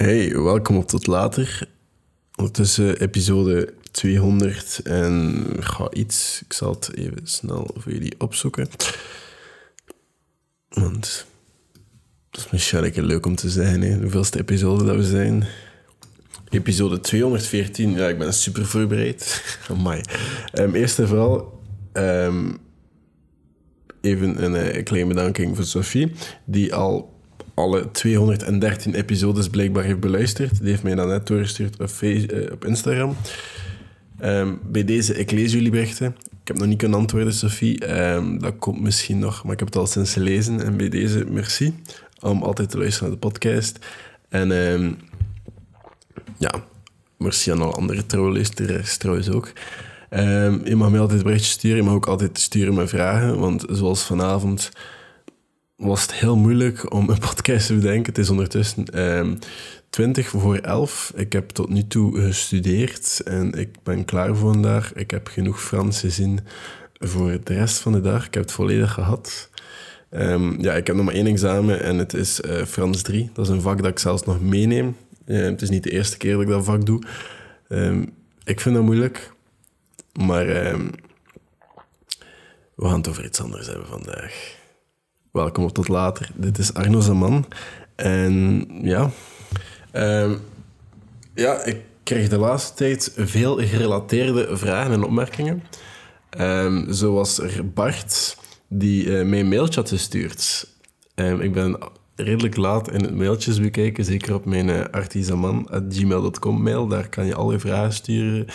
Hey, 0.00 0.32
welkom 0.34 0.76
op 0.76 0.88
Tot 0.88 1.06
Later. 1.06 1.68
Ondertussen 2.36 3.00
episode 3.00 3.74
200 3.90 4.80
en 4.84 5.44
ga 5.60 5.90
iets. 5.92 6.42
Ik 6.44 6.52
zal 6.52 6.72
het 6.72 6.96
even 6.96 7.26
snel 7.26 7.70
voor 7.76 7.92
jullie 7.92 8.14
opzoeken. 8.18 8.68
Want 10.68 11.26
dat 12.30 12.44
is 12.44 12.50
misschien 12.50 12.80
lekker 12.80 13.02
leuk 13.02 13.26
om 13.26 13.34
te 13.34 13.50
zeggen, 13.50 13.80
hè, 13.80 13.98
hoeveelste 13.98 14.38
episode 14.38 14.84
dat 14.84 14.96
we 14.96 15.04
zijn. 15.04 15.44
Episode 16.48 17.00
214, 17.00 17.90
ja, 17.90 18.08
ik 18.08 18.18
ben 18.18 18.34
super 18.34 18.66
voorbereid. 18.66 19.44
Amai. 19.70 20.00
Um, 20.54 20.74
eerst 20.74 20.98
en 20.98 21.08
vooral 21.08 21.62
um, 21.92 22.58
even 24.00 24.44
een, 24.44 24.76
een 24.76 24.84
kleine 24.84 25.08
bedanking 25.08 25.56
voor 25.56 25.64
Sophie, 25.64 26.12
die 26.44 26.74
al 26.74 27.09
alle 27.60 27.90
213 27.90 28.94
episodes 28.94 29.48
blijkbaar 29.48 29.84
heeft 29.84 30.00
beluisterd. 30.00 30.58
Die 30.60 30.70
heeft 30.70 30.82
mij 30.82 30.94
dan 30.94 31.08
net 31.08 31.26
doorgestuurd 31.26 31.80
op, 31.80 31.88
face, 31.88 32.48
op 32.52 32.64
Instagram. 32.64 33.16
Um, 34.24 34.60
bij 34.64 34.84
deze, 34.84 35.18
ik 35.18 35.30
lees 35.30 35.52
jullie 35.52 35.70
berichten. 35.70 36.06
Ik 36.42 36.48
heb 36.48 36.58
nog 36.58 36.66
niet 36.66 36.78
kunnen 36.78 36.98
antwoorden, 36.98 37.32
Sophie. 37.32 38.00
Um, 38.12 38.38
dat 38.38 38.54
komt 38.58 38.80
misschien 38.80 39.18
nog, 39.18 39.44
maar 39.44 39.52
ik 39.52 39.58
heb 39.58 39.68
het 39.68 39.76
al 39.76 39.86
sinds 39.86 40.12
gelezen. 40.12 40.64
En 40.64 40.76
bij 40.76 40.88
deze, 40.88 41.24
merci 41.28 41.74
om 42.20 42.42
altijd 42.42 42.70
te 42.70 42.78
luisteren 42.78 43.08
naar 43.08 43.18
de 43.20 43.26
podcast. 43.26 43.78
En 44.28 44.50
um, 44.50 44.96
ja, 46.38 46.52
merci 47.16 47.50
aan 47.50 47.62
alle 47.62 47.72
andere 47.72 48.06
trouwluisteraars 48.06 48.96
trouwens 48.96 49.30
ook. 49.30 49.52
je 50.64 50.74
mag 50.76 50.90
mij 50.90 51.00
altijd 51.00 51.22
berichtjes 51.22 51.52
sturen. 51.52 51.76
Je 51.76 51.82
mag 51.82 51.94
ook 51.94 52.06
altijd 52.06 52.38
sturen 52.38 52.74
met 52.74 52.88
vragen. 52.88 53.38
Want 53.38 53.64
zoals 53.68 54.04
vanavond 54.04 54.70
was 55.80 56.02
het 56.02 56.14
heel 56.14 56.36
moeilijk 56.36 56.92
om 56.92 57.08
een 57.08 57.18
podcast 57.18 57.66
te 57.66 57.74
bedenken. 57.74 58.12
Het 58.12 58.18
is 58.18 58.30
ondertussen 58.30 59.00
um, 59.18 59.38
20 59.90 60.28
voor 60.28 60.56
11. 60.56 61.12
Ik 61.14 61.32
heb 61.32 61.48
tot 61.48 61.68
nu 61.68 61.86
toe 61.86 62.20
gestudeerd 62.20 63.20
en 63.24 63.52
ik 63.52 63.82
ben 63.82 64.04
klaar 64.04 64.36
voor 64.36 64.52
vandaag. 64.52 64.92
Ik 64.92 65.10
heb 65.10 65.28
genoeg 65.28 65.62
Frans 65.62 66.00
gezien 66.00 66.40
voor 66.98 67.38
de 67.44 67.54
rest 67.54 67.78
van 67.78 67.92
de 67.92 68.00
dag. 68.00 68.26
Ik 68.26 68.34
heb 68.34 68.42
het 68.42 68.52
volledig 68.52 68.92
gehad. 68.92 69.50
Um, 70.10 70.62
ja, 70.62 70.72
ik 70.72 70.86
heb 70.86 70.96
nog 70.96 71.04
maar 71.04 71.14
één 71.14 71.26
examen 71.26 71.82
en 71.82 71.98
het 71.98 72.14
is 72.14 72.40
uh, 72.40 72.64
Frans 72.64 73.02
3. 73.02 73.30
Dat 73.32 73.44
is 73.44 73.50
een 73.50 73.60
vak 73.60 73.82
dat 73.82 73.90
ik 73.90 73.98
zelfs 73.98 74.22
nog 74.22 74.40
meeneem. 74.40 74.96
Uh, 75.26 75.44
het 75.44 75.62
is 75.62 75.70
niet 75.70 75.82
de 75.82 75.90
eerste 75.90 76.16
keer 76.16 76.32
dat 76.32 76.42
ik 76.42 76.48
dat 76.48 76.64
vak 76.64 76.86
doe. 76.86 77.02
Ik 78.44 78.60
vind 78.60 78.74
dat 78.74 78.84
moeilijk. 78.84 79.32
Maar 80.12 80.46
we 82.74 82.86
gaan 82.86 82.98
het 82.98 83.08
over 83.08 83.24
iets 83.24 83.40
anders 83.40 83.66
hebben 83.66 83.86
vandaag. 83.86 84.59
Welkom 85.32 85.64
op 85.64 85.72
tot 85.72 85.88
later. 85.88 86.30
Dit 86.34 86.58
is 86.58 86.74
Arno 86.74 87.00
Zaman. 87.00 87.46
En 87.96 88.66
ja, 88.82 89.10
um, 89.92 90.38
ja, 91.34 91.64
ik 91.64 91.76
krijg 92.02 92.28
de 92.28 92.38
laatste 92.38 92.74
tijd 92.74 93.12
veel 93.16 93.56
gerelateerde 93.56 94.56
vragen 94.56 94.92
en 94.92 95.02
opmerkingen. 95.02 95.62
Um, 96.38 96.92
zo 96.92 97.12
was 97.12 97.38
er 97.38 97.68
Bart, 97.68 98.36
die 98.68 99.04
uh, 99.04 99.24
mij 99.24 99.40
een 99.40 99.48
mailtje 99.48 99.80
had 99.80 99.88
gestuurd. 99.88 100.68
Um, 101.14 101.40
ik 101.40 101.52
ben 101.52 101.78
redelijk 102.16 102.56
laat 102.56 102.90
in 102.90 103.02
het 103.02 103.14
mailtjes 103.14 103.60
bekijken, 103.60 104.04
zeker 104.04 104.34
op 104.34 104.44
mijn 104.44 104.68
uh, 104.68 104.84
artisaman.gmail.com 104.90 106.62
mail. 106.62 106.86
Daar 106.86 107.08
kan 107.08 107.26
je 107.26 107.34
al 107.34 107.52
je 107.52 107.58
vragen 107.58 107.92
sturen. 107.92 108.46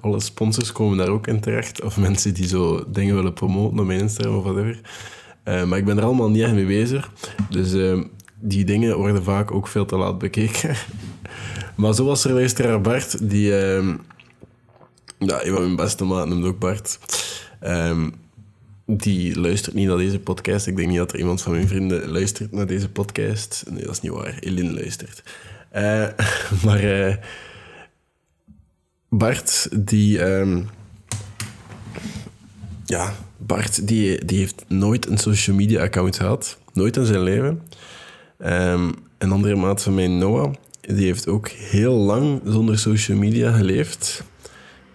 Alle 0.00 0.20
sponsors 0.20 0.72
komen 0.72 0.98
daar 0.98 1.08
ook 1.08 1.26
in 1.26 1.40
terecht. 1.40 1.82
Of 1.82 1.96
mensen 1.96 2.34
die 2.34 2.46
zo 2.46 2.90
dingen 2.90 3.14
willen 3.14 3.32
promoten 3.32 3.78
op 3.78 3.86
mijn 3.86 4.00
Instagram 4.00 4.36
of 4.36 4.42
whatever. 4.42 4.80
Uh, 5.44 5.64
maar 5.64 5.78
ik 5.78 5.84
ben 5.84 5.98
er 5.98 6.04
allemaal 6.04 6.30
niet 6.30 6.42
echt 6.42 6.52
mee 6.52 6.66
bezig. 6.66 7.10
Dus 7.50 7.72
uh, 7.72 8.04
die 8.40 8.64
dingen 8.64 8.96
worden 8.96 9.22
vaak 9.22 9.50
ook 9.50 9.68
veel 9.68 9.84
te 9.84 9.96
laat 9.96 10.18
bekeken. 10.18 10.76
maar 11.76 11.94
zo 11.94 12.04
was 12.04 12.24
er 12.24 12.32
luisteraar 12.32 12.80
Bart, 12.80 13.28
die... 13.30 13.48
Uh, 13.48 13.94
ja, 15.18 15.44
een 15.44 15.52
van 15.52 15.62
mijn 15.62 15.76
beste 15.76 16.04
maat 16.04 16.28
noemt 16.28 16.44
ook 16.44 16.58
Bart. 16.58 16.98
Um, 17.62 18.14
die 18.86 19.40
luistert 19.40 19.74
niet 19.74 19.88
naar 19.88 19.96
deze 19.96 20.18
podcast. 20.18 20.66
Ik 20.66 20.76
denk 20.76 20.88
niet 20.88 20.98
dat 20.98 21.12
er 21.12 21.18
iemand 21.18 21.42
van 21.42 21.52
mijn 21.52 21.68
vrienden 21.68 22.08
luistert 22.08 22.52
naar 22.52 22.66
deze 22.66 22.88
podcast. 22.88 23.64
Nee, 23.70 23.82
dat 23.82 23.90
is 23.90 24.00
niet 24.00 24.12
waar. 24.12 24.36
Eline 24.40 24.72
luistert. 24.72 25.22
Uh, 25.76 26.06
maar 26.64 27.18
Bart, 29.10 29.68
die... 29.86 30.24
Um, 30.24 30.68
ja, 32.84 33.14
Bart, 33.36 33.88
die, 33.88 34.24
die 34.24 34.38
heeft 34.38 34.64
nooit 34.68 35.06
een 35.06 35.18
social 35.18 35.56
media 35.56 35.82
account 35.82 36.16
gehad. 36.16 36.58
Nooit 36.72 36.96
in 36.96 37.04
zijn 37.04 37.22
leven. 37.22 37.62
Um, 38.38 38.94
een 39.18 39.32
andere 39.32 39.56
maat 39.56 39.82
van 39.82 39.94
mij, 39.94 40.06
Noah, 40.08 40.54
die 40.80 41.04
heeft 41.04 41.28
ook 41.28 41.48
heel 41.48 41.94
lang 41.94 42.40
zonder 42.44 42.78
social 42.78 43.18
media 43.18 43.52
geleefd. 43.52 44.24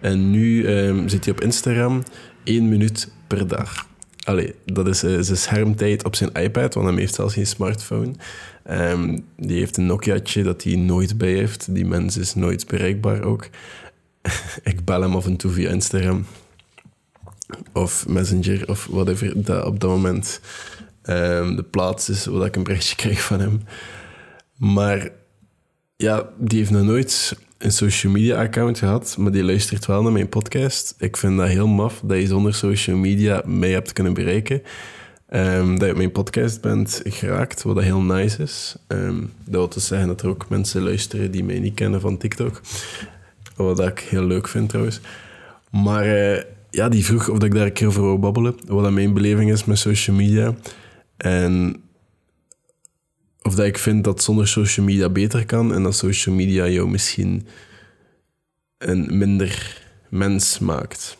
En 0.00 0.30
nu 0.30 0.68
um, 0.68 1.08
zit 1.08 1.24
hij 1.24 1.34
op 1.34 1.40
Instagram 1.40 2.02
één 2.44 2.68
minuut 2.68 3.12
per 3.26 3.48
dag. 3.48 3.86
Allee, 4.24 4.54
dat 4.64 4.88
is 4.88 5.04
uh, 5.04 5.20
zijn 5.20 5.38
schermtijd 5.38 6.04
op 6.04 6.14
zijn 6.14 6.32
iPad, 6.32 6.74
want 6.74 6.88
hij 6.88 6.96
heeft 6.96 7.14
zelfs 7.14 7.34
geen 7.34 7.46
smartphone. 7.46 8.12
Die 9.36 9.58
heeft 9.58 9.76
een 9.76 9.86
Nokia'tje 9.86 10.42
dat 10.42 10.62
hij 10.62 10.76
nooit 10.76 11.18
bij 11.18 11.32
heeft. 11.32 11.74
Die 11.74 11.84
mens 11.84 12.16
is 12.16 12.34
nooit 12.34 12.66
bereikbaar 12.66 13.22
ook. 13.22 13.48
ik 14.72 14.84
bel 14.84 15.00
hem 15.00 15.14
af 15.14 15.26
en 15.26 15.36
toe 15.36 15.50
via 15.50 15.70
Instagram 15.70 16.26
of 17.72 18.08
Messenger 18.08 18.68
of 18.68 18.86
whatever 18.90 19.42
dat 19.44 19.64
op 19.64 19.80
dat 19.80 19.90
moment 19.90 20.40
um, 21.02 21.56
de 21.56 21.62
plaats 21.62 22.08
is 22.08 22.26
waar 22.26 22.46
ik 22.46 22.56
een 22.56 22.62
berichtje 22.62 22.96
krijg 23.02 23.22
van 23.22 23.40
hem. 23.40 23.62
Maar 24.56 25.10
ja, 25.96 26.28
die 26.38 26.58
heeft 26.58 26.70
nog 26.70 26.82
nooit 26.82 27.36
een 27.58 27.72
social 27.72 28.12
media 28.12 28.42
account 28.42 28.78
gehad, 28.78 29.16
maar 29.18 29.32
die 29.32 29.44
luistert 29.44 29.86
wel 29.86 30.02
naar 30.02 30.12
mijn 30.12 30.28
podcast. 30.28 30.94
Ik 30.98 31.16
vind 31.16 31.38
dat 31.38 31.48
heel 31.48 31.66
maf 31.66 32.00
dat 32.04 32.18
je 32.18 32.26
zonder 32.26 32.54
social 32.54 32.96
media 32.96 33.42
mij 33.44 33.70
hebt 33.70 33.92
kunnen 33.92 34.14
bereiken. 34.14 34.62
Um, 35.30 35.78
dat 35.78 35.84
je 35.86 35.90
op 35.90 35.96
mijn 35.96 36.12
podcast 36.12 36.60
bent 36.60 37.00
geraakt, 37.04 37.62
wat 37.62 37.80
heel 37.80 38.00
nice 38.00 38.42
is. 38.42 38.76
Um, 38.88 39.32
dat 39.44 39.54
wil 39.54 39.68
dus 39.68 39.86
zeggen 39.86 40.08
dat 40.08 40.22
er 40.22 40.28
ook 40.28 40.48
mensen 40.48 40.82
luisteren 40.82 41.30
die 41.30 41.44
mij 41.44 41.58
niet 41.58 41.74
kennen 41.74 42.00
van 42.00 42.18
TikTok. 42.18 42.60
Wat 43.56 43.80
ik 43.80 43.98
heel 43.98 44.24
leuk 44.24 44.48
vind 44.48 44.68
trouwens. 44.68 45.00
Maar 45.70 46.06
uh, 46.06 46.42
ja, 46.70 46.88
die 46.88 47.04
vroeg 47.04 47.28
of 47.28 47.42
ik 47.42 47.54
daar 47.54 47.66
een 47.66 47.72
keer 47.72 47.86
over 47.86 48.02
wou 48.02 48.18
babbelen. 48.18 48.54
Wat 48.66 48.90
mijn 48.90 49.14
beleving 49.14 49.52
is 49.52 49.64
met 49.64 49.78
social 49.78 50.16
media. 50.16 50.54
En 51.16 51.82
of 53.42 53.54
dat 53.54 53.66
ik 53.66 53.78
vind 53.78 54.04
dat 54.04 54.22
zonder 54.22 54.48
social 54.48 54.86
media 54.86 55.08
beter 55.08 55.46
kan 55.46 55.74
en 55.74 55.82
dat 55.82 55.94
social 55.94 56.34
media 56.34 56.68
jou 56.68 56.88
misschien 56.88 57.46
een 58.78 59.18
minder 59.18 59.82
mens 60.08 60.58
maakt. 60.58 61.16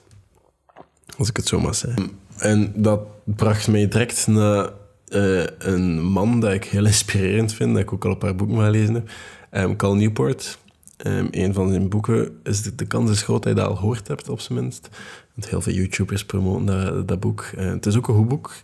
Als 1.19 1.29
ik 1.29 1.37
het 1.37 1.47
zo 1.47 1.61
mag 1.61 1.75
zeggen. 1.75 2.11
En 2.37 2.73
dat 2.75 3.01
bracht 3.25 3.69
mij 3.69 3.89
direct 3.89 4.27
naar 4.27 4.71
uh, 5.09 5.45
een 5.59 6.03
man 6.03 6.41
dat 6.41 6.53
ik 6.53 6.65
heel 6.65 6.87
inspirerend 6.87 7.55
vind, 7.55 7.73
dat 7.73 7.83
ik 7.83 7.93
ook 7.93 8.05
al 8.05 8.11
een 8.11 8.19
paar 8.19 8.37
boeken 8.37 8.59
gelezen 8.59 8.95
heb. 8.95 9.09
Um, 9.51 9.77
Cal 9.77 9.95
Newport. 9.95 10.59
Um, 11.05 11.29
een 11.31 11.55
van 11.55 11.69
zijn 11.69 11.89
boeken 11.89 12.41
is 12.43 12.62
de, 12.62 12.87
kans 12.87 13.11
is 13.11 13.23
groot 13.23 13.43
dat 13.43 13.53
je 13.53 13.59
dat 13.59 13.69
al 13.69 13.77
gehoord 13.77 14.09
hebt, 14.09 14.29
op 14.29 14.41
zijn 14.41 14.59
minst. 14.59 14.89
Want 15.34 15.49
heel 15.49 15.61
veel 15.61 15.73
YouTubers 15.73 16.25
promoten 16.25 17.07
dat, 17.07 17.21
boek. 17.21 17.51
Uh, 17.59 17.71
het 17.71 17.87
is 17.87 17.97
ook 17.97 18.09
een 18.09 18.15
goed 18.15 18.29
boek. 18.29 18.55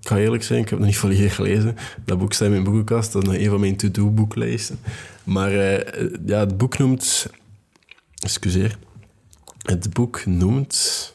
Ik 0.00 0.08
ga 0.08 0.18
eerlijk 0.18 0.42
zijn, 0.42 0.60
ik 0.60 0.68
heb 0.68 0.78
het 0.78 0.86
nog 0.86 0.88
niet 0.88 0.98
volledig 0.98 1.34
gelezen. 1.34 1.76
Dat 2.04 2.18
boek 2.18 2.32
staat 2.32 2.46
in 2.46 2.52
mijn 2.52 2.64
boekenkast, 2.64 3.12
dat 3.12 3.28
is 3.28 3.38
een 3.38 3.50
van 3.50 3.60
mijn 3.60 3.76
to-do-boeklijsten. 3.76 4.78
Maar 5.24 5.52
uh, 5.52 5.78
ja, 6.26 6.38
het 6.38 6.56
boek 6.56 6.78
noemt... 6.78 7.30
Excuseer. 8.18 8.78
Het 9.62 9.94
boek 9.94 10.26
noemt 10.26 11.14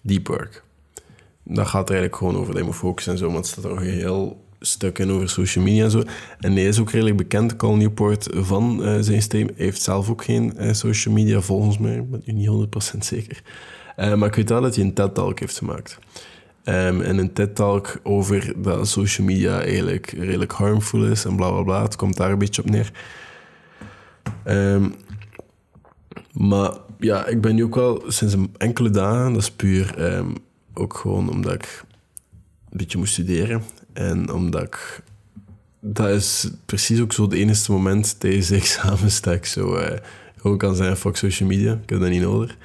Deep 0.00 0.26
Work. 0.26 0.62
Dat 1.42 1.66
gaat 1.66 1.88
er 1.88 1.94
eigenlijk 1.94 2.16
gewoon 2.16 2.36
over 2.36 2.52
dat 2.52 2.60
je 2.60 2.68
moet 2.68 2.76
focussen 2.76 3.12
en 3.12 3.18
zo, 3.18 3.28
maar 3.28 3.36
het 3.36 3.46
staat 3.46 3.64
er 3.64 3.70
een 3.70 3.82
heel 3.82 4.44
stuk 4.60 4.98
in 4.98 5.10
over 5.10 5.28
social 5.28 5.64
media 5.64 5.84
en 5.84 5.90
zo. 5.90 6.02
En 6.38 6.52
hij 6.52 6.64
is 6.64 6.80
ook 6.80 6.90
redelijk 6.90 7.16
bekend, 7.16 7.56
Cal 7.56 7.76
Newport, 7.76 8.28
van 8.32 8.82
uh, 8.82 8.96
zijn 9.00 9.22
stem. 9.22 9.48
Heeft 9.54 9.82
zelf 9.82 10.10
ook 10.10 10.24
geen 10.24 10.54
uh, 10.58 10.72
social 10.72 11.14
media, 11.14 11.40
volgens 11.40 11.78
mij. 11.78 11.96
Ik 11.96 12.10
ben 12.10 12.36
niet 12.36 12.48
100% 12.94 12.98
zeker. 12.98 13.42
Uh, 13.96 14.14
maar 14.14 14.28
ik 14.28 14.34
weet 14.34 14.48
wel 14.48 14.60
dat 14.60 14.74
hij 14.74 14.84
een 14.84 14.94
TED-talk 14.94 15.38
heeft 15.38 15.58
gemaakt. 15.58 15.98
Um, 16.64 17.00
en 17.00 17.18
een 17.18 17.32
TED-talk 17.32 18.00
over 18.02 18.62
dat 18.62 18.88
social 18.88 19.26
media 19.26 19.60
eigenlijk 19.60 20.10
redelijk 20.10 20.52
harmful 20.52 21.04
is 21.04 21.24
en 21.24 21.36
bla 21.36 21.50
bla 21.50 21.62
bla. 21.62 21.82
Het 21.82 21.96
komt 21.96 22.16
daar 22.16 22.30
een 22.30 22.38
beetje 22.38 22.62
op 22.62 22.70
neer. 22.70 22.92
Um, 24.44 24.94
maar 26.32 26.72
ja, 26.98 27.26
ik 27.26 27.40
ben 27.40 27.54
nu 27.54 27.64
ook 27.64 27.74
wel 27.74 28.02
sinds 28.06 28.34
een 28.34 28.54
enkele 28.56 28.90
dagen, 28.90 29.32
dat 29.32 29.42
is 29.42 29.50
puur 29.50 30.14
um, 30.14 30.34
ook 30.74 30.96
gewoon 30.96 31.30
omdat 31.30 31.52
ik 31.52 31.84
een 32.70 32.78
beetje 32.78 32.98
moest 32.98 33.12
studeren. 33.12 33.62
En 33.98 34.32
omdat 34.32 34.62
ik... 34.62 35.02
Dat 35.80 36.08
is 36.08 36.50
precies 36.66 37.00
ook 37.00 37.12
zo 37.12 37.22
het 37.22 37.32
enige 37.32 37.72
moment 37.72 38.20
tijdens 38.20 38.46
de 38.46 38.56
examens 38.62 39.20
dat 39.20 39.34
ik 39.34 39.44
zo 39.44 39.78
uh, 39.78 39.90
gewoon 40.36 40.58
kan 40.58 40.76
zijn 40.76 40.96
fuck 40.96 41.16
social 41.16 41.48
media. 41.48 41.72
Ik 41.72 41.90
heb 41.90 42.00
dat 42.00 42.08
niet 42.08 42.22
nodig. 42.22 42.56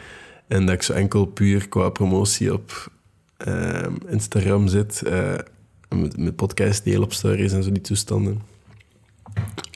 En 0.47 0.65
dat 0.65 0.75
ik 0.75 0.81
zo 0.81 0.93
enkel 0.93 1.25
puur 1.25 1.67
qua 1.67 1.89
promotie 1.89 2.53
op 2.53 2.91
uh, 3.47 3.85
Instagram 4.07 4.67
zit. 4.67 5.01
Uh, 5.05 5.33
met, 5.89 6.17
met 6.17 6.35
podcast 6.35 6.83
deel 6.83 7.01
op 7.01 7.13
stories 7.13 7.51
en 7.51 7.63
zo 7.63 7.71
die 7.71 7.81
toestanden. 7.81 8.41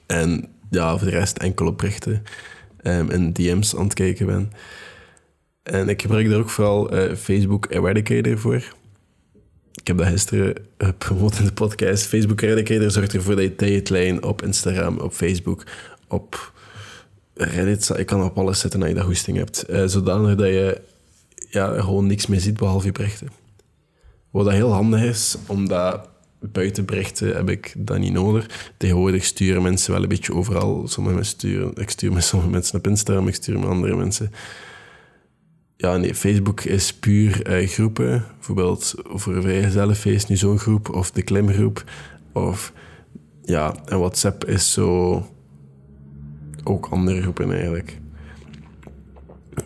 En 0.05 0.47
ja, 0.69 0.97
voor 0.97 1.07
de 1.07 1.17
rest 1.17 1.37
enkel 1.37 1.67
op 1.67 1.77
berichten 1.77 2.23
um, 2.83 3.09
en 3.09 3.33
DM's 3.33 3.75
aan 3.75 3.83
het 3.83 3.93
kijken 3.93 4.25
ben. 4.25 4.51
En 5.63 5.89
ik 5.89 6.01
gebruik 6.01 6.29
daar 6.29 6.39
ook 6.39 6.49
vooral 6.49 6.93
uh, 6.93 7.15
Facebook 7.15 7.65
Eradicator 7.69 8.37
voor. 8.37 8.75
Ik 9.81 9.87
heb 9.87 9.97
dat 9.97 10.07
gisteren 10.07 10.55
gepromoot 10.77 11.39
in 11.39 11.45
de 11.45 11.51
podcast. 11.51 12.05
Facebook 12.05 12.41
Eradicator 12.41 12.91
zorgt 12.91 13.13
ervoor 13.13 13.35
dat 13.35 13.43
je 13.43 13.55
tijdlijn 13.55 14.23
op 14.23 14.41
Instagram, 14.41 14.97
op 14.99 15.13
Facebook, 15.13 15.63
op 16.07 16.53
Reddit... 17.33 17.91
Ik 17.97 18.05
kan 18.05 18.23
op 18.23 18.37
alles 18.37 18.59
zetten 18.59 18.79
dat 18.79 18.89
je 18.89 18.95
dat 18.95 19.03
goesting 19.03 19.37
hebt. 19.37 19.65
Uh, 19.69 19.85
zodanig 19.85 20.35
dat 20.35 20.47
je 20.47 20.81
ja, 21.49 21.81
gewoon 21.81 22.07
niks 22.07 22.27
meer 22.27 22.39
ziet 22.39 22.57
behalve 22.57 22.85
je 22.85 22.91
berichten. 22.91 23.27
Wat 24.29 24.45
dat 24.45 24.53
heel 24.53 24.71
handig 24.71 25.01
is, 25.01 25.37
omdat 25.45 26.09
buiten 26.39 26.85
berichten 26.85 27.35
heb 27.35 27.49
ik 27.49 27.73
dat 27.77 27.97
niet 27.97 28.13
nodig. 28.13 28.71
Tegenwoordig 28.77 29.23
sturen 29.23 29.61
mensen 29.61 29.91
wel 29.91 30.01
een 30.01 30.07
beetje 30.07 30.33
overal. 30.33 30.87
Sommige 30.87 31.15
mensen 31.15 31.35
sturen, 31.35 31.71
ik 31.75 31.89
stuur 31.89 32.13
met 32.13 32.23
sommige 32.23 32.51
mensen 32.51 32.77
op 32.77 32.87
Instagram, 32.87 33.27
ik 33.27 33.35
stuur 33.35 33.59
met 33.59 33.69
andere 33.69 33.95
mensen. 33.95 34.31
Ja, 35.79 35.97
nee, 35.97 36.15
Facebook 36.15 36.61
is 36.61 36.93
puur 36.93 37.61
uh, 37.61 37.67
groepen. 37.67 38.25
Bijvoorbeeld 38.35 38.93
voor 39.03 39.41
vrijgezellenfeest 39.41 40.29
nu 40.29 40.35
zo'n 40.35 40.59
groep, 40.59 40.89
of 40.89 41.11
de 41.11 41.21
klimgroep. 41.21 41.83
Of 42.33 42.73
ja, 43.43 43.75
en 43.85 43.99
WhatsApp 43.99 44.45
is 44.45 44.71
zo 44.71 45.25
ook 46.63 46.87
andere 46.87 47.21
groepen 47.21 47.51
eigenlijk. 47.51 47.99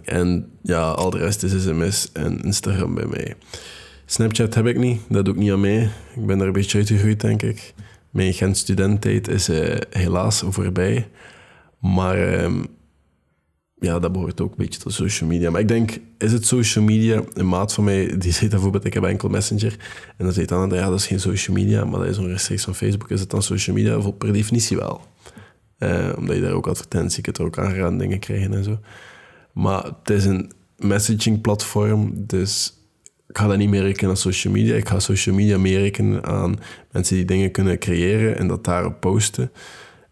En 0.04 0.52
ja, 0.62 0.90
al 0.90 1.10
de 1.10 1.18
rest 1.18 1.44
is 1.44 1.64
sms 1.64 2.12
en 2.12 2.42
Instagram 2.42 2.96
bij 2.96 3.06
mij. 3.06 3.36
Snapchat 4.06 4.54
heb 4.54 4.66
ik 4.66 4.78
niet, 4.78 5.02
dat 5.10 5.26
doe 5.26 5.34
ik 5.34 5.40
niet 5.40 5.52
aan 5.52 5.60
mee. 5.60 5.90
Ik 6.16 6.26
ben 6.26 6.38
daar 6.38 6.48
een 6.48 6.54
beetje 6.54 6.78
uitgegroeid, 6.78 7.22
denk 7.22 7.42
ik. 7.42 7.74
Mijn 8.10 8.34
Gent 8.34 8.58
studententijd 8.58 9.28
is 9.28 9.50
uh, 9.50 9.78
helaas 9.90 10.44
voorbij. 10.48 11.08
Maar 11.80 12.44
um, 12.44 12.66
ja, 13.82 14.00
dat 14.00 14.12
behoort 14.12 14.42
ook 14.42 14.52
een 14.52 14.58
beetje 14.58 14.80
tot 14.80 14.94
social 14.94 15.30
media. 15.30 15.50
Maar 15.50 15.62
ik 15.62 15.68
denk, 15.68 15.98
is 16.18 16.32
het 16.32 16.46
social 16.46 16.84
media? 16.84 17.24
Een 17.34 17.48
maat 17.48 17.74
van 17.74 17.84
mij, 17.84 18.18
die 18.18 18.32
zei 18.32 18.50
bijvoorbeeld, 18.50 18.86
ik 18.86 18.94
heb 18.94 19.04
enkel 19.04 19.30
Messenger. 19.30 19.76
En 20.18 20.26
dan 20.26 20.34
zei 20.34 20.46
dan, 20.46 20.70
ja, 20.70 20.90
dat 20.90 21.00
is 21.00 21.08
geen 21.08 21.20
social 21.20 21.56
media, 21.56 21.86
maar 21.86 22.00
dat 22.00 22.10
is 22.10 22.18
een 22.18 22.28
rechtstreeks 22.28 22.64
van 22.64 22.76
Facebook. 22.76 23.10
Is 23.10 23.20
het 23.20 23.30
dan 23.30 23.44
social 23.44 23.76
media? 23.76 24.12
Per 24.12 24.34
definitie 24.34 24.78
wel. 24.78 25.02
Uh, 25.80 26.10
omdat 26.18 26.36
je 26.36 26.42
daar 26.42 26.52
ook 26.52 26.68
advertenties, 26.68 27.22
kunt 27.22 27.38
er 27.38 27.46
ook 27.46 27.56
dingen 28.00 28.20
krijgen 28.20 28.54
en 28.54 28.64
zo. 28.64 28.80
Maar 29.52 29.84
het 29.84 30.10
is 30.10 30.26
een 30.26 30.52
messaging 30.78 31.42
platform, 31.42 32.14
dus 32.16 32.74
ik 33.28 33.38
ga 33.38 33.48
dat 33.48 33.58
niet 33.58 33.70
meer 33.70 33.82
rekenen 33.82 34.10
aan 34.10 34.18
social 34.18 34.54
media. 34.54 34.76
Ik 34.76 34.88
ga 34.88 35.00
social 35.00 35.36
media 35.36 35.58
meer 35.58 35.80
rekenen 35.80 36.24
aan 36.24 36.60
mensen 36.92 37.16
die 37.16 37.26
dingen 37.26 37.52
kunnen 37.52 37.80
creëren 37.80 38.38
en 38.38 38.48
dat 38.48 38.64
daarop 38.64 39.00
posten. 39.00 39.52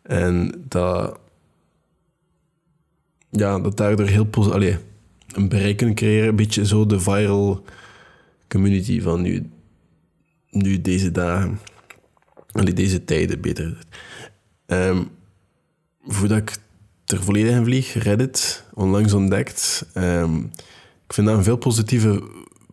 En 0.01 0.63
dat, 0.67 1.19
ja, 3.29 3.59
dat 3.59 3.77
daardoor 3.77 4.07
heel 4.07 4.25
positief, 4.25 4.79
een 5.33 5.49
bereik 5.49 5.77
kunnen 5.77 5.95
creëren. 5.95 6.27
Een 6.27 6.35
beetje 6.35 6.65
zo 6.65 6.85
de 6.85 6.99
viral 6.99 7.63
community 8.47 9.01
van 9.01 9.21
nu, 9.21 9.49
nu 10.49 10.81
deze 10.81 11.11
dagen. 11.11 11.59
Allee, 12.51 12.73
deze 12.73 13.03
tijden, 13.03 13.41
beter. 13.41 13.77
Um, 14.65 15.07
voordat 16.05 16.37
ik 16.37 16.57
er 17.05 17.23
volledig 17.23 17.55
in 17.55 17.63
vlieg, 17.63 17.93
Reddit, 17.93 18.63
onlangs 18.73 19.13
ontdekt. 19.13 19.85
Um, 19.93 20.51
ik 21.07 21.13
vind 21.13 21.27
dat 21.27 21.37
een 21.37 21.43
veel 21.43 21.57
positieve 21.57 22.23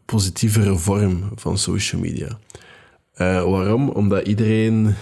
positievere 0.04 0.76
vorm 0.76 1.30
van 1.34 1.58
social 1.58 2.00
media. 2.00 2.38
Uh, 3.16 3.50
waarom? 3.50 3.88
Omdat 3.88 4.26
iedereen... 4.26 4.94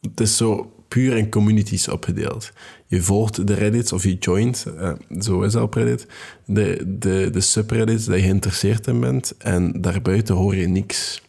Het 0.00 0.20
is 0.20 0.36
zo 0.36 0.72
puur 0.92 1.16
in 1.16 1.28
communities 1.28 1.88
opgedeeld. 1.88 2.52
Je 2.86 3.02
volgt 3.02 3.46
de 3.46 3.54
Reddits 3.54 3.92
of 3.92 4.02
je 4.02 4.14
joint, 4.14 4.66
uh, 4.78 4.92
zo 5.20 5.42
is 5.42 5.52
dat 5.52 5.62
op 5.62 5.74
Reddit, 5.74 6.06
de, 6.46 6.84
de, 6.98 7.28
de 7.32 7.40
subreddits 7.40 8.04
dat 8.04 8.16
je 8.16 8.22
geïnteresseerd 8.22 8.86
in 8.86 9.00
bent 9.00 9.36
en 9.38 9.80
daarbuiten 9.80 10.34
hoor 10.34 10.56
je 10.56 10.66
niks. 10.66 11.22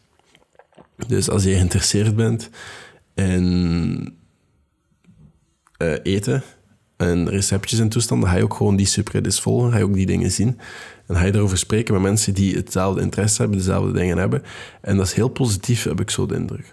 Dus 1.08 1.30
als 1.30 1.44
je 1.44 1.54
geïnteresseerd 1.54 2.16
bent 2.16 2.50
in 3.16 4.18
uh, 5.78 5.94
eten 6.04 6.44
en 6.98 7.30
receptjes 7.30 7.80
en 7.80 7.90
toestanden, 7.90 8.30
ga 8.30 8.36
je 8.36 8.44
ook 8.44 8.54
gewoon 8.54 8.76
die 8.76 8.86
subreddits 8.86 9.42
volgen, 9.42 9.72
ga 9.72 9.78
je 9.78 9.84
ook 9.84 9.94
die 9.94 10.06
dingen 10.06 10.32
zien. 10.32 10.60
En 11.08 11.16
ga 11.16 11.26
je 11.26 11.36
erover 11.36 11.58
spreken 11.58 11.94
met 11.94 12.04
mensen 12.04 12.34
die 12.34 12.56
hetzelfde 12.56 13.02
interesse 13.02 13.42
hebben, 13.42 13.58
dezelfde 13.58 13.92
dingen 13.92 14.18
hebben. 14.18 14.44
En 14.82 14.98
dat 14.98 15.06
is 15.06 15.14
heel 15.14 15.28
positief, 15.28 15.84
heb 15.84 16.00
ik 16.00 16.10
zo 16.10 16.26
de 16.26 16.36
indruk. 16.36 16.72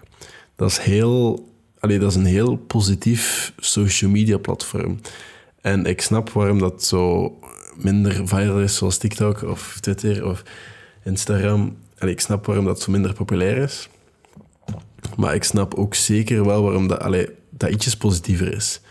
Dat 0.55 0.69
is 0.69 0.77
heel... 0.77 1.49
Allee, 1.81 1.99
dat 1.99 2.09
is 2.09 2.15
een 2.15 2.25
heel 2.25 2.55
positief 2.55 3.53
social 3.57 4.11
media 4.11 4.37
platform. 4.37 4.99
En 5.61 5.85
ik 5.85 6.01
snap 6.01 6.29
waarom 6.29 6.59
dat 6.59 6.83
zo 6.83 7.33
minder 7.75 8.27
viral 8.27 8.61
is, 8.61 8.75
zoals 8.75 8.97
TikTok 8.97 9.43
of 9.43 9.77
Twitter 9.79 10.25
of 10.25 10.43
Instagram. 11.03 11.77
En 11.95 12.07
ik 12.09 12.19
snap 12.19 12.45
waarom 12.45 12.65
dat 12.65 12.81
zo 12.81 12.91
minder 12.91 13.13
populair 13.13 13.57
is. 13.57 13.89
Maar 15.17 15.35
ik 15.35 15.43
snap 15.43 15.73
ook 15.73 15.95
zeker 15.95 16.45
wel 16.45 16.63
waarom 16.63 16.87
dat, 16.87 16.99
allee, 16.99 17.29
dat 17.49 17.69
ietsjes 17.69 17.97
positiever 17.97 18.53
is. 18.53 18.81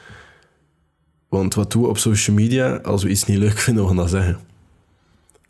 Want 1.28 1.54
wat 1.54 1.72
doen 1.72 1.82
we 1.82 1.88
op 1.88 1.98
social 1.98 2.36
media? 2.36 2.76
Als 2.76 3.02
we 3.02 3.08
iets 3.08 3.24
niet 3.24 3.38
leuk 3.38 3.58
vinden, 3.58 3.82
we 3.82 3.88
gaan 3.88 3.98
dat 3.98 4.10
zeggen. 4.10 4.38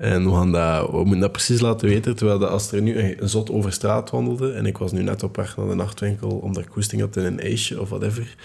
En 0.00 0.24
we, 0.24 0.30
gaan 0.30 0.52
dat, 0.52 0.90
we 0.90 0.96
moeten 0.96 1.20
dat 1.20 1.32
precies 1.32 1.60
laten 1.60 1.88
weten. 1.88 2.16
Terwijl 2.16 2.38
dat 2.38 2.50
als 2.50 2.72
er 2.72 2.82
nu 2.82 2.98
een, 2.98 3.28
zot 3.28 3.50
over 3.50 3.72
straat 3.72 4.10
wandelde 4.10 4.52
en 4.52 4.66
ik 4.66 4.78
was 4.78 4.92
nu 4.92 5.02
net 5.02 5.22
op 5.22 5.36
weg 5.36 5.56
naar 5.56 5.68
de 5.68 5.74
nachtwinkel 5.74 6.30
omdat 6.30 6.62
ik 6.62 6.68
koesting 6.68 7.00
had 7.00 7.16
in 7.16 7.24
een 7.24 7.40
ijsje 7.40 7.80
of 7.80 7.88
whatever. 7.88 8.36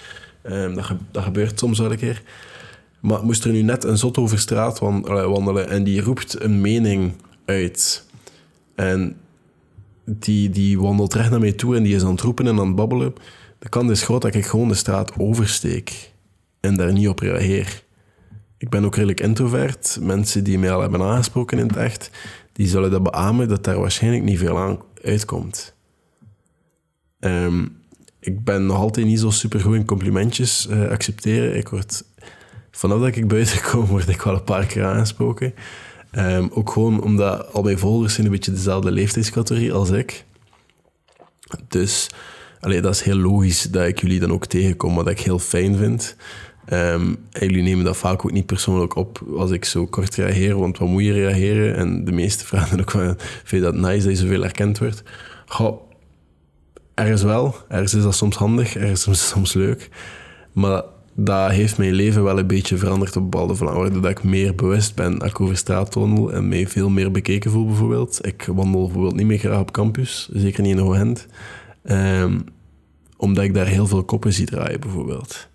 Um, 0.44 0.76
dat, 0.76 0.86
dat 1.12 1.24
gebeurt 1.24 1.60
soms 1.60 1.80
wel 1.80 1.92
een 1.92 1.98
keer. 1.98 2.22
Maar 3.00 3.24
moest 3.24 3.44
er 3.44 3.52
nu 3.52 3.62
net 3.62 3.84
een 3.84 3.98
zot 3.98 4.18
over 4.18 4.40
straat 4.40 4.80
wandelen 4.80 5.70
en 5.70 5.84
die 5.84 6.02
roept 6.02 6.42
een 6.42 6.62
mening 6.62 7.14
uit. 7.46 8.06
En 8.76 9.18
die, 10.06 10.50
die 10.50 10.80
wandelt 10.80 11.14
recht 11.14 11.30
naar 11.30 11.40
mij 11.40 11.54
toe 11.54 11.76
en 11.76 11.84
die 11.84 11.96
is 11.96 12.04
aan 12.04 12.12
het 12.12 12.22
roepen 12.22 12.48
en 12.48 12.60
aan 12.60 12.68
het 12.68 12.76
babbelen. 12.76 13.14
De 13.60 13.70
kans 13.70 13.92
is 13.92 14.04
groot 14.04 14.22
dat 14.22 14.36
ik 14.36 14.46
gewoon 14.46 14.68
de 14.68 14.74
straat 14.74 15.12
oversteek 15.18 16.12
en 16.60 16.78
daar 16.78 16.94
niet 16.94 17.08
op 17.08 17.20
reageer. 17.20 17.84
Ik 18.58 18.70
ben 18.70 18.86
ook 18.86 18.96
redelijk 18.96 19.20
introvert. 19.20 19.98
Mensen 20.02 20.44
die 20.44 20.60
mij 20.60 20.72
al 20.72 20.82
hebben 20.82 21.02
aangesproken 21.02 21.60
in 21.60 21.68
het 21.68 21.76
echt, 21.76 22.10
die 22.54 22.68
zullen 22.68 22.92
dat 22.92 23.04
beamen 23.04 23.48
dat 23.48 23.64
daar 23.64 23.80
waarschijnlijk 23.80 24.24
niet 24.24 24.40
veel 24.40 24.58
aan 24.58 24.80
uitkomt. 25.04 25.76
Ehm, 27.20 27.66
ik 28.20 28.44
ben 28.44 28.66
nog 28.66 28.78
altijd 28.78 29.06
niet 29.06 29.20
zo 29.20 29.30
super 29.30 29.60
goed 29.60 29.76
in 29.76 29.86
complimentjes 29.86 30.68
uh, 30.70 30.90
accepteren. 30.90 31.58
Ik 31.58 31.70
word, 31.70 32.04
vanaf 32.72 33.00
dat 33.00 33.16
ik 33.16 33.28
buiten 33.28 33.62
kom, 33.72 33.86
word 33.86 34.10
ik 34.10 34.22
wel 34.22 34.34
een 34.34 34.44
paar 34.44 34.66
keer 34.66 34.86
aangesproken. 34.86 35.54
Um, 36.12 36.50
ook 36.54 36.72
gewoon 36.72 37.02
omdat 37.02 37.54
al 37.54 37.64
mijn 37.64 37.80
volgers 37.80 38.14
zijn 38.14 38.26
een 38.26 38.32
beetje 38.32 38.52
dezelfde 38.52 38.92
leeftijdscategorie 38.92 39.74
als 39.74 39.90
ik. 39.90 40.26
Dus 41.68 42.10
allee, 42.60 42.82
dat 42.82 42.94
is 42.94 43.02
heel 43.02 43.16
logisch 43.16 43.62
dat 43.62 43.86
ik 43.86 44.02
jullie 44.02 44.20
dan 44.20 44.32
ook 44.32 44.46
tegenkom, 44.46 44.96
wat 44.96 45.10
ik 45.10 45.20
heel 45.20 45.40
fijn 45.40 45.76
vind. 45.76 46.16
Um, 46.74 47.18
en 47.32 47.48
jullie 47.48 47.64
nemen 47.64 47.86
dat 47.86 47.98
vaak 47.98 48.26
ook 48.26 48.32
niet 48.32 48.46
persoonlijk 48.46 48.96
op 48.96 49.24
als 49.38 49.52
ik 49.52 49.66
zo 49.66 49.86
kort 49.86 50.16
reageer, 50.16 50.60
want 50.60 50.78
wat 50.78 50.88
moet 50.88 51.04
je 51.04 51.12
reageren? 51.12 51.76
En 51.76 52.06
de 52.06 52.12
meeste 52.12 52.46
vragen 52.52 52.80
ook 52.80 52.92
wel, 52.92 53.16
vind 53.18 53.64
je 53.64 53.72
dat 53.72 53.76
nice 53.76 54.08
dat 54.08 54.18
je 54.18 54.24
zoveel 54.24 54.44
erkend 54.44 54.78
wordt? 54.80 55.04
Goh, 55.46 55.82
ergens 56.94 57.24
wel. 57.24 57.56
Ergens 57.68 57.94
is 57.94 58.04
dat 58.04 58.16
soms 58.16 58.36
handig, 58.36 58.76
ergens 58.76 59.08
is 59.08 59.20
het 59.20 59.30
soms 59.30 59.54
leuk. 59.54 59.90
Maar 60.52 60.84
dat 61.14 61.52
heeft 61.52 61.78
mijn 61.78 61.94
leven 61.94 62.24
wel 62.24 62.40
een 62.40 62.48
beetje 62.48 62.78
veranderd 62.78 63.16
op 63.16 63.32
bepaalde 63.32 63.56
vlakken. 63.56 64.02
Dat 64.02 64.12
ik 64.12 64.24
meer 64.24 64.56
bewust 64.56 64.96
ben 64.96 65.20
dat 65.20 65.28
ik 65.28 65.40
over 65.40 65.58
straat 65.58 65.94
wandel 65.94 66.34
en 66.34 66.48
mij 66.48 66.68
veel 66.68 66.90
meer 66.90 67.12
bekeken 67.12 67.52
voel 67.52 67.66
bijvoorbeeld. 67.66 68.20
Ik 68.22 68.50
wandel 68.54 68.84
bijvoorbeeld 68.84 69.16
niet 69.16 69.26
meer 69.26 69.38
graag 69.38 69.60
op 69.60 69.72
campus, 69.72 70.30
zeker 70.34 70.64
niet 70.64 70.76
in 70.76 70.82
Hoogend. 70.82 71.28
Um, 71.84 72.44
omdat 73.18 73.44
ik 73.44 73.54
daar 73.54 73.68
heel 73.68 73.88
veel 73.88 74.04
koppen 74.04 74.34
zie 74.34 74.46
draaien 74.46 74.80
bijvoorbeeld. 74.80 75.48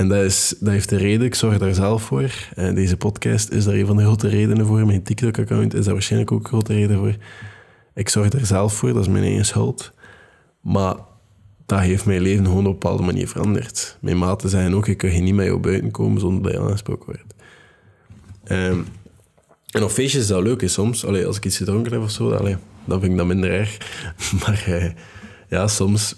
En 0.00 0.08
dat, 0.08 0.24
is, 0.24 0.54
dat 0.60 0.72
heeft 0.72 0.88
de 0.88 0.96
reden, 0.96 1.26
ik 1.26 1.34
zorg 1.34 1.58
daar 1.58 1.74
zelf 1.74 2.02
voor. 2.02 2.30
Deze 2.54 2.96
podcast 2.96 3.50
is 3.50 3.64
daar 3.64 3.74
een 3.74 3.86
van 3.86 3.96
de 3.96 4.02
grote 4.02 4.28
redenen 4.28 4.66
voor. 4.66 4.86
Mijn 4.86 5.02
TikTok-account 5.02 5.74
is 5.74 5.84
daar 5.84 5.92
waarschijnlijk 5.92 6.32
ook 6.32 6.42
een 6.42 6.48
grote 6.48 6.72
reden 6.72 6.98
voor. 6.98 7.16
Ik 7.94 8.08
zorg 8.08 8.28
daar 8.28 8.46
zelf 8.46 8.74
voor, 8.74 8.92
dat 8.92 9.02
is 9.02 9.08
mijn 9.08 9.24
eigen 9.24 9.44
schuld. 9.44 9.92
Maar 10.60 10.94
dat 11.66 11.80
heeft 11.80 12.06
mijn 12.06 12.20
leven 12.20 12.44
gewoon 12.44 12.66
op 12.66 12.66
een 12.66 12.78
bepaalde 12.78 13.02
manier 13.02 13.28
veranderd. 13.28 13.98
Mijn 14.00 14.18
maten 14.18 14.48
zeggen 14.48 14.74
ook, 14.74 14.88
ik 14.88 14.96
kan 14.96 15.22
niet 15.22 15.34
met 15.34 15.46
jou 15.46 15.58
buiten 15.58 15.90
komen 15.90 16.20
zonder 16.20 16.42
dat 16.42 16.52
je 16.52 16.60
aangesproken 16.60 17.06
wordt. 17.06 17.34
Um, 18.48 18.86
en 19.70 19.82
op 19.82 19.90
feestjes 19.90 20.22
is 20.22 20.28
dat 20.28 20.42
leuk 20.42 20.62
is 20.62 20.72
soms. 20.72 21.04
Allee, 21.04 21.26
als 21.26 21.36
ik 21.36 21.44
iets 21.44 21.56
gedronken 21.56 21.92
heb 21.92 22.02
of 22.02 22.10
zo, 22.10 22.32
allee, 22.32 22.56
dan 22.84 23.00
vind 23.00 23.12
ik 23.12 23.18
dat 23.18 23.26
minder 23.26 23.50
erg. 23.50 23.76
Maar 24.44 24.64
uh, 24.68 24.90
ja, 25.48 25.68
soms 25.68 26.16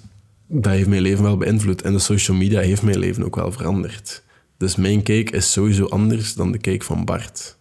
dat 0.55 0.73
heeft 0.73 0.89
mijn 0.89 1.03
leven 1.03 1.25
wel 1.25 1.37
beïnvloed. 1.37 1.83
En 1.83 1.93
de 1.93 1.99
social 1.99 2.37
media 2.37 2.61
heeft 2.61 2.83
mijn 2.83 2.99
leven 2.99 3.25
ook 3.25 3.37
wel 3.37 3.53
veranderd. 3.53 4.23
Dus 4.57 4.77
mijn 4.77 5.03
cake 5.03 5.31
is 5.31 5.53
sowieso 5.53 5.87
anders 5.87 6.35
dan 6.35 6.53
de 6.53 6.59
cake 6.59 6.85
van 6.85 7.05
Bart. 7.05 7.57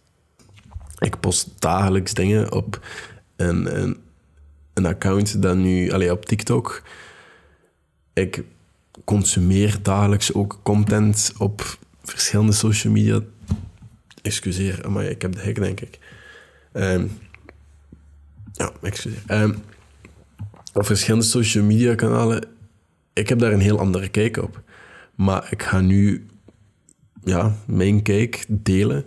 Ik 0.98 1.20
post 1.20 1.48
dagelijks 1.58 2.14
dingen 2.14 2.52
op 2.52 2.86
een, 3.36 3.82
een, 3.82 3.96
een 4.74 4.86
account 4.86 5.42
dat 5.42 5.56
nu... 5.56 5.90
Allee, 5.90 6.12
op 6.12 6.24
TikTok. 6.24 6.82
Ik 8.12 8.44
consumeer 9.04 9.78
dagelijks 9.82 10.34
ook 10.34 10.60
content 10.62 11.32
op 11.38 11.78
verschillende 12.02 12.52
social 12.52 12.92
media. 12.92 13.20
Excuseer, 14.22 14.90
maar 14.90 15.04
ik 15.04 15.22
heb 15.22 15.32
de 15.32 15.40
hek, 15.40 15.54
denk 15.54 15.80
ik. 15.80 15.98
Ehm, 16.72 17.06
ja, 18.52 18.72
excuseer. 18.82 19.22
Ehm, 19.26 19.54
op 20.72 20.86
verschillende 20.86 21.26
social 21.26 21.64
media 21.64 21.94
kanalen. 21.94 22.51
Ik 23.12 23.28
heb 23.28 23.38
daar 23.38 23.52
een 23.52 23.60
heel 23.60 23.78
andere 23.78 24.08
kijk 24.08 24.36
op. 24.36 24.62
Maar 25.14 25.46
ik 25.50 25.62
ga 25.62 25.80
nu 25.80 26.26
ja, 27.24 27.56
mijn 27.66 28.02
kijk 28.02 28.44
delen. 28.48 29.04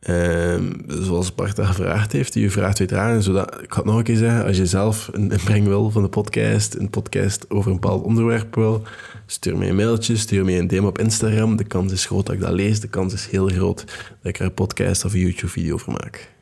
Ehm, 0.00 0.72
zoals 0.86 1.34
Bart 1.34 1.56
dat 1.56 1.66
gevraagd 1.66 2.12
heeft, 2.12 2.32
die 2.32 2.44
u 2.44 2.50
vraagt 2.50 2.78
uiteraard. 2.78 3.24
Zodat, 3.24 3.62
ik 3.62 3.72
het 3.72 3.84
nog 3.84 3.96
een 3.96 4.02
keer 4.02 4.16
zeggen, 4.16 4.44
als 4.44 4.56
je 4.56 4.66
zelf 4.66 5.08
een 5.12 5.30
inbreng 5.30 5.66
wil 5.66 5.90
van 5.90 6.02
de 6.02 6.08
podcast, 6.08 6.74
een 6.74 6.90
podcast 6.90 7.50
over 7.50 7.70
een 7.70 7.80
bepaald 7.80 8.04
onderwerp 8.04 8.54
wil, 8.54 8.82
stuur 9.26 9.56
mij 9.56 9.68
een 9.68 9.76
mailtje, 9.76 10.16
stuur 10.16 10.44
mij 10.44 10.58
een 10.58 10.68
DM 10.68 10.84
op 10.84 10.98
Instagram. 10.98 11.56
De 11.56 11.64
kans 11.64 11.92
is 11.92 12.06
groot 12.06 12.26
dat 12.26 12.34
ik 12.34 12.40
dat 12.40 12.52
lees, 12.52 12.80
de 12.80 12.88
kans 12.88 13.12
is 13.12 13.26
heel 13.26 13.48
groot 13.48 13.84
dat 14.22 14.34
ik 14.34 14.38
er 14.38 14.44
een 14.44 14.54
podcast 14.54 15.04
of 15.04 15.12
een 15.12 15.20
YouTube-video 15.20 15.74
over 15.74 15.92
maak. 15.92 16.32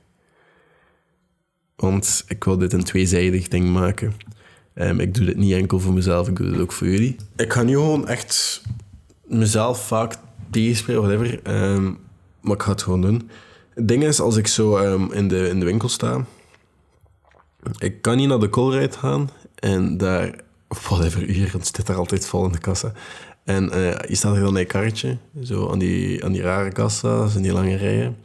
Want 1.76 2.24
ik 2.28 2.44
wil 2.44 2.58
dit 2.58 2.72
een 2.72 2.84
tweezijdig 2.84 3.48
ding 3.48 3.72
maken. 3.72 4.12
Um, 4.80 5.00
ik 5.00 5.14
doe 5.14 5.24
dit 5.24 5.36
niet 5.36 5.52
enkel 5.52 5.80
voor 5.80 5.92
mezelf, 5.92 6.28
ik 6.28 6.36
doe 6.36 6.50
dit 6.50 6.60
ook 6.60 6.72
voor 6.72 6.86
jullie. 6.86 7.16
Ik 7.36 7.52
ga 7.52 7.62
nu 7.62 7.72
gewoon 7.72 8.08
echt 8.08 8.62
mezelf 9.26 9.86
vaak 9.86 10.14
tegenspreken, 10.50 11.02
whatever. 11.02 11.40
Um, 11.72 11.98
maar 12.40 12.54
ik 12.54 12.62
ga 12.62 12.70
het 12.70 12.82
gewoon 12.82 13.00
doen. 13.00 13.30
Het 13.74 13.88
ding 13.88 14.04
is, 14.04 14.20
als 14.20 14.36
ik 14.36 14.46
zo 14.46 14.76
um, 14.76 15.12
in, 15.12 15.28
de, 15.28 15.48
in 15.48 15.58
de 15.58 15.64
winkel 15.64 15.88
sta... 15.88 16.24
Ik 17.78 18.02
kan 18.02 18.16
niet 18.16 18.28
naar 18.28 18.38
de 18.38 18.48
Colruyt 18.48 18.96
gaan 18.96 19.30
en 19.54 19.96
daar... 19.96 20.46
Whatever 20.68 21.28
uur, 21.28 21.54
zit 21.60 21.86
daar 21.86 21.96
altijd 21.96 22.26
vol 22.26 22.44
in 22.44 22.52
de 22.52 22.58
kassa. 22.58 22.92
En 23.44 23.64
uh, 23.64 23.98
je 24.08 24.14
staat 24.14 24.34
er 24.34 24.40
dan 24.40 24.54
in 24.54 24.60
een 24.60 24.66
karretje, 24.66 25.16
zo 25.42 25.70
aan 25.70 25.78
die, 25.78 26.24
aan 26.24 26.32
die 26.32 26.42
rare 26.42 26.72
kassa's 26.72 27.36
en 27.36 27.42
die 27.42 27.52
lange 27.52 27.76
rijen. 27.76 28.16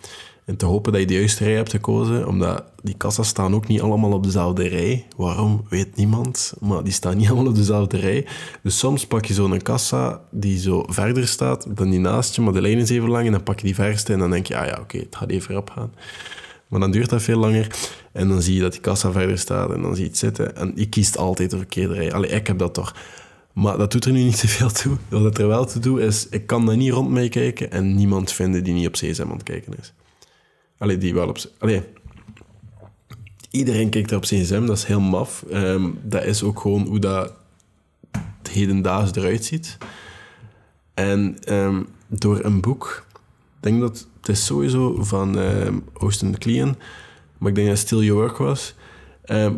En 0.45 0.57
te 0.57 0.65
hopen 0.65 0.91
dat 0.91 1.01
je 1.01 1.07
de 1.07 1.13
juiste 1.13 1.43
rij 1.43 1.53
hebt 1.53 1.71
gekozen, 1.71 2.27
omdat 2.27 2.63
die 2.81 2.95
kassa's 2.97 3.27
staan 3.27 3.55
ook 3.55 3.67
niet 3.67 3.81
allemaal 3.81 4.11
op 4.11 4.23
dezelfde 4.23 4.67
rij. 4.67 5.05
Waarom, 5.17 5.65
weet 5.69 5.95
niemand, 5.95 6.53
maar 6.59 6.83
die 6.83 6.93
staan 6.93 7.17
niet 7.17 7.27
allemaal 7.31 7.47
op 7.47 7.55
dezelfde 7.55 7.97
rij. 7.97 8.27
Dus 8.63 8.77
soms 8.77 9.07
pak 9.07 9.25
je 9.25 9.33
zo'n 9.33 9.61
kassa 9.61 10.21
die 10.29 10.59
zo 10.59 10.83
verder 10.87 11.27
staat 11.27 11.77
dan 11.77 11.89
die 11.89 11.99
naast 11.99 12.35
je, 12.35 12.41
maar 12.41 12.53
de 12.53 12.61
lijn 12.61 12.77
is 12.77 12.89
even 12.89 13.09
lang 13.09 13.25
en 13.25 13.31
dan 13.31 13.43
pak 13.43 13.59
je 13.59 13.65
die 13.65 13.75
verste 13.75 14.13
en 14.13 14.19
dan 14.19 14.29
denk 14.29 14.45
je, 14.45 14.57
ah 14.57 14.65
ja, 14.65 14.77
oké, 14.81 14.97
het 14.97 15.15
gaat 15.15 15.29
even 15.29 15.55
rap 15.55 15.69
gaan. 15.69 15.93
Maar 16.67 16.79
dan 16.79 16.91
duurt 16.91 17.09
dat 17.09 17.21
veel 17.21 17.39
langer 17.39 17.75
en 18.11 18.27
dan 18.27 18.41
zie 18.41 18.55
je 18.55 18.61
dat 18.61 18.71
die 18.71 18.81
kassa 18.81 19.11
verder 19.11 19.37
staat 19.37 19.71
en 19.71 19.81
dan 19.81 19.95
zie 19.95 20.03
je 20.03 20.09
het 20.09 20.19
zitten 20.19 20.55
en 20.55 20.71
je 20.75 20.89
kiest 20.89 21.17
altijd 21.17 21.51
de 21.51 21.57
verkeerde 21.57 21.93
rij. 21.93 22.13
Allee, 22.13 22.29
ik 22.29 22.47
heb 22.47 22.57
dat 22.57 22.73
toch. 22.73 22.95
Maar 23.53 23.77
dat 23.77 23.91
doet 23.91 24.05
er 24.05 24.11
nu 24.11 24.23
niet 24.23 24.37
zoveel 24.43 24.71
toe. 24.71 24.97
Wat 25.09 25.37
er 25.37 25.47
wel 25.47 25.65
toe 25.65 25.81
doet 25.81 25.99
is, 25.99 26.27
ik 26.29 26.47
kan 26.47 26.65
daar 26.65 26.77
niet 26.77 26.91
rond 26.91 27.09
mee 27.09 27.29
kijken 27.29 27.71
en 27.71 27.95
niemand 27.95 28.31
vinden 28.31 28.63
die 28.63 28.73
niet 28.73 28.87
op 28.87 28.93
CSM 28.93 29.21
aan 29.21 29.31
het 29.31 29.43
kijken 29.43 29.73
is. 29.79 29.93
Allee, 30.83 30.97
die 30.97 31.13
wel 31.13 31.27
op... 31.27 31.37
Allee, 31.59 31.83
iedereen 33.49 33.89
kijkt 33.89 34.11
er 34.11 34.17
op 34.17 34.23
gsm, 34.23 34.65
dat 34.65 34.77
is 34.77 34.83
heel 34.83 34.99
maf. 34.99 35.43
Ehm, 35.49 35.89
dat 36.01 36.23
is 36.23 36.43
ook 36.43 36.59
gewoon 36.59 36.87
hoe 36.87 36.99
dat 36.99 37.33
het 38.11 38.49
hedendaags 38.49 39.15
eruit 39.15 39.45
ziet. 39.45 39.77
En 40.93 41.37
um, 41.53 41.87
door 42.07 42.43
een 42.43 42.61
boek, 42.61 43.05
ik 43.11 43.59
denk 43.59 43.79
dat 43.79 44.07
het 44.19 44.29
is 44.29 44.45
sowieso 44.45 45.03
van 45.03 45.37
um, 45.37 45.83
Austin 45.93 46.37
Kleon, 46.37 46.75
maar 47.37 47.49
ik 47.49 47.55
denk 47.55 47.67
dat 47.67 47.77
Still 47.77 48.03
Your 48.03 48.21
Work 48.21 48.37
was, 48.37 48.75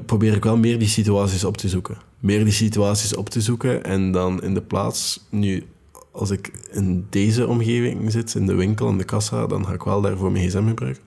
probeer 0.06 0.36
ik 0.36 0.44
wel 0.44 0.58
meer 0.58 0.80
die 0.80 0.88
situaties 0.88 1.44
op 1.44 1.58
te 1.58 1.70
zoeken. 1.70 1.98
Meer 2.20 2.44
die 2.44 2.54
situaties 2.54 3.16
op 3.16 3.30
te 3.30 3.42
zoeken 3.42 3.84
en 3.84 4.12
dan 4.12 4.44
in 4.44 4.54
de 4.54 4.62
plaats, 4.62 5.26
nu 5.30 5.64
als 6.12 6.30
ik 6.30 6.52
in 6.72 7.08
deze 7.10 7.48
omgeving 7.48 8.12
zit, 8.12 8.36
in 8.36 8.46
de 8.46 8.56
winkel, 8.56 8.90
in 8.90 8.98
de 8.98 9.04
kassa, 9.04 9.48
dan 9.48 9.66
ga 9.66 9.74
ik 9.74 9.84
wel 9.84 10.02
daarvoor 10.02 10.32
mijn 10.32 10.48
gsm 10.48 10.68
gebruiken. 10.68 11.05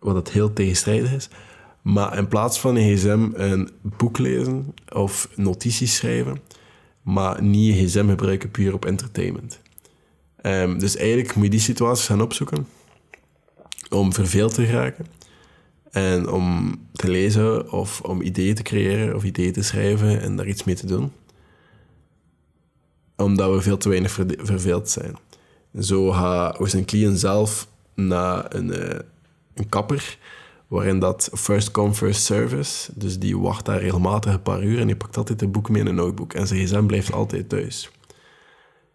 Wat 0.00 0.14
het 0.14 0.30
heel 0.30 0.52
tegenstrijdig 0.52 1.12
is. 1.12 1.28
Maar 1.82 2.18
in 2.18 2.28
plaats 2.28 2.60
van 2.60 2.76
een 2.76 2.96
gsm 2.96 3.28
een 3.34 3.70
boek 3.82 4.18
lezen 4.18 4.74
of 4.92 5.28
notities 5.34 5.94
schrijven, 5.94 6.40
maar 7.02 7.42
niet 7.42 7.76
je 7.76 7.86
gsm 7.86 8.08
gebruiken 8.08 8.50
puur 8.50 8.74
op 8.74 8.84
entertainment. 8.84 9.60
Um, 10.42 10.78
dus 10.78 10.96
eigenlijk 10.96 11.34
moet 11.34 11.44
je 11.44 11.50
die 11.50 11.60
situaties 11.60 12.06
gaan 12.06 12.22
opzoeken 12.22 12.66
om 13.90 14.12
verveeld 14.12 14.54
te 14.54 14.64
geraken. 14.64 15.06
En 15.90 16.28
om 16.28 16.74
te 16.92 17.10
lezen 17.10 17.72
of 17.72 18.00
om 18.00 18.22
ideeën 18.22 18.54
te 18.54 18.62
creëren 18.62 19.14
of 19.14 19.24
ideeën 19.24 19.52
te 19.52 19.62
schrijven 19.62 20.20
en 20.20 20.36
daar 20.36 20.46
iets 20.46 20.64
mee 20.64 20.74
te 20.74 20.86
doen 20.86 21.12
omdat 23.20 23.54
we 23.54 23.60
veel 23.60 23.76
te 23.76 23.88
weinig 23.88 24.12
verveeld 24.38 24.88
zijn. 24.88 25.16
Zo 25.80 26.10
gaat 26.10 26.74
een 26.74 26.84
cliënt 26.84 27.20
zelf 27.20 27.68
naar 27.94 28.54
een, 28.54 28.66
uh, 28.66 28.98
een 29.54 29.68
kapper, 29.68 30.18
waarin 30.68 30.98
dat 30.98 31.30
first 31.34 31.70
come, 31.70 31.94
first 31.94 32.22
service. 32.22 32.92
Dus 32.94 33.18
die 33.18 33.38
wacht 33.38 33.64
daar 33.64 33.80
regelmatig 33.80 34.32
een 34.32 34.42
paar 34.42 34.62
uur 34.62 34.80
en 34.80 34.86
die 34.86 34.96
pakt 34.96 35.16
altijd 35.16 35.42
een 35.42 35.50
boek 35.50 35.68
mee 35.68 35.80
in 35.80 35.86
een 35.86 35.94
notebook. 35.94 36.32
En 36.32 36.46
zijn 36.46 36.66
gsm 36.66 36.86
blijft 36.86 37.12
altijd 37.12 37.48
thuis. 37.48 37.90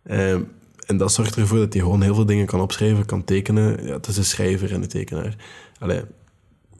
Ehm, 0.03 0.41
en 0.85 0.97
dat 0.97 1.11
zorgt 1.11 1.35
ervoor 1.35 1.57
dat 1.57 1.73
hij 1.73 1.81
gewoon 1.81 2.01
heel 2.01 2.15
veel 2.15 2.25
dingen 2.25 2.45
kan 2.45 2.61
opschrijven, 2.61 3.05
kan 3.05 3.23
tekenen. 3.23 3.85
Ja, 3.85 3.93
het 3.93 4.07
is 4.07 4.17
een 4.17 4.25
schrijver 4.25 4.71
en 4.71 4.81
een 4.81 4.87
tekenaar. 4.87 5.35
Allee, 5.79 6.01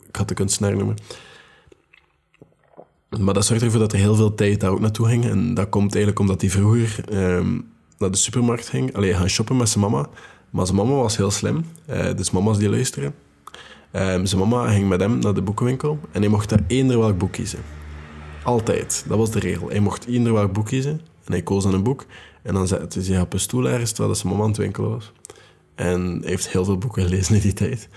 ik 0.07 0.15
had 0.15 0.27
de 0.27 0.33
kunstenaar 0.33 0.75
noemen. 0.75 0.95
Maar 3.19 3.33
dat 3.33 3.45
zorgt 3.45 3.63
ervoor 3.63 3.79
dat 3.79 3.93
er 3.93 3.99
heel 3.99 4.15
veel 4.15 4.35
tijd 4.35 4.59
daar 4.59 4.71
ook 4.71 4.79
naartoe 4.79 5.07
ging. 5.07 5.25
En 5.25 5.53
dat 5.53 5.69
komt 5.69 5.95
eigenlijk 5.95 6.19
omdat 6.19 6.41
hij 6.41 6.49
vroeger 6.49 7.03
um, 7.13 7.71
naar 7.97 8.11
de 8.11 8.17
supermarkt 8.17 8.69
ging. 8.69 8.95
Alleen 8.95 9.15
gaan 9.15 9.29
shoppen 9.29 9.57
met 9.57 9.69
zijn 9.69 9.83
mama. 9.83 10.09
Maar 10.49 10.65
zijn 10.65 10.77
mama 10.77 10.93
was 10.93 11.17
heel 11.17 11.31
slim. 11.31 11.65
Uh, 11.89 12.13
dus 12.15 12.31
mama's 12.31 12.57
die 12.57 12.69
luisteren. 12.69 13.13
Um, 13.95 14.25
zijn 14.25 14.41
mama 14.41 14.71
ging 14.71 14.89
met 14.89 14.99
hem 14.99 15.19
naar 15.19 15.33
de 15.33 15.41
boekenwinkel. 15.41 15.99
En 16.11 16.21
hij 16.21 16.29
mocht 16.29 16.49
daar 16.49 16.63
eender 16.67 16.99
welk 16.99 17.17
boek 17.17 17.31
kiezen. 17.31 17.59
Altijd. 18.43 19.05
Dat 19.07 19.17
was 19.17 19.31
de 19.31 19.39
regel. 19.39 19.69
Hij 19.69 19.79
mocht 19.79 20.05
eender 20.05 20.33
welk 20.33 20.53
boek 20.53 20.65
kiezen. 20.65 21.01
En 21.23 21.31
hij 21.31 21.41
koos 21.41 21.63
dan 21.63 21.73
een 21.73 21.83
boek. 21.83 22.05
En 22.41 22.53
dan 22.53 22.67
zette 22.67 23.01
hij 23.01 23.21
op 23.21 23.33
een 23.33 23.39
stoel 23.39 23.69
ergens 23.69 23.91
terwijl 23.91 24.15
zijn 24.15 24.27
mama 24.27 24.43
aan 24.43 24.49
het 24.49 24.57
winkelen 24.57 24.89
was. 24.89 25.11
En 25.75 26.17
hij 26.21 26.29
heeft 26.29 26.49
heel 26.49 26.65
veel 26.65 26.77
boeken 26.77 27.03
gelezen 27.03 27.35
in 27.35 27.41
die 27.41 27.53
tijd. 27.53 27.89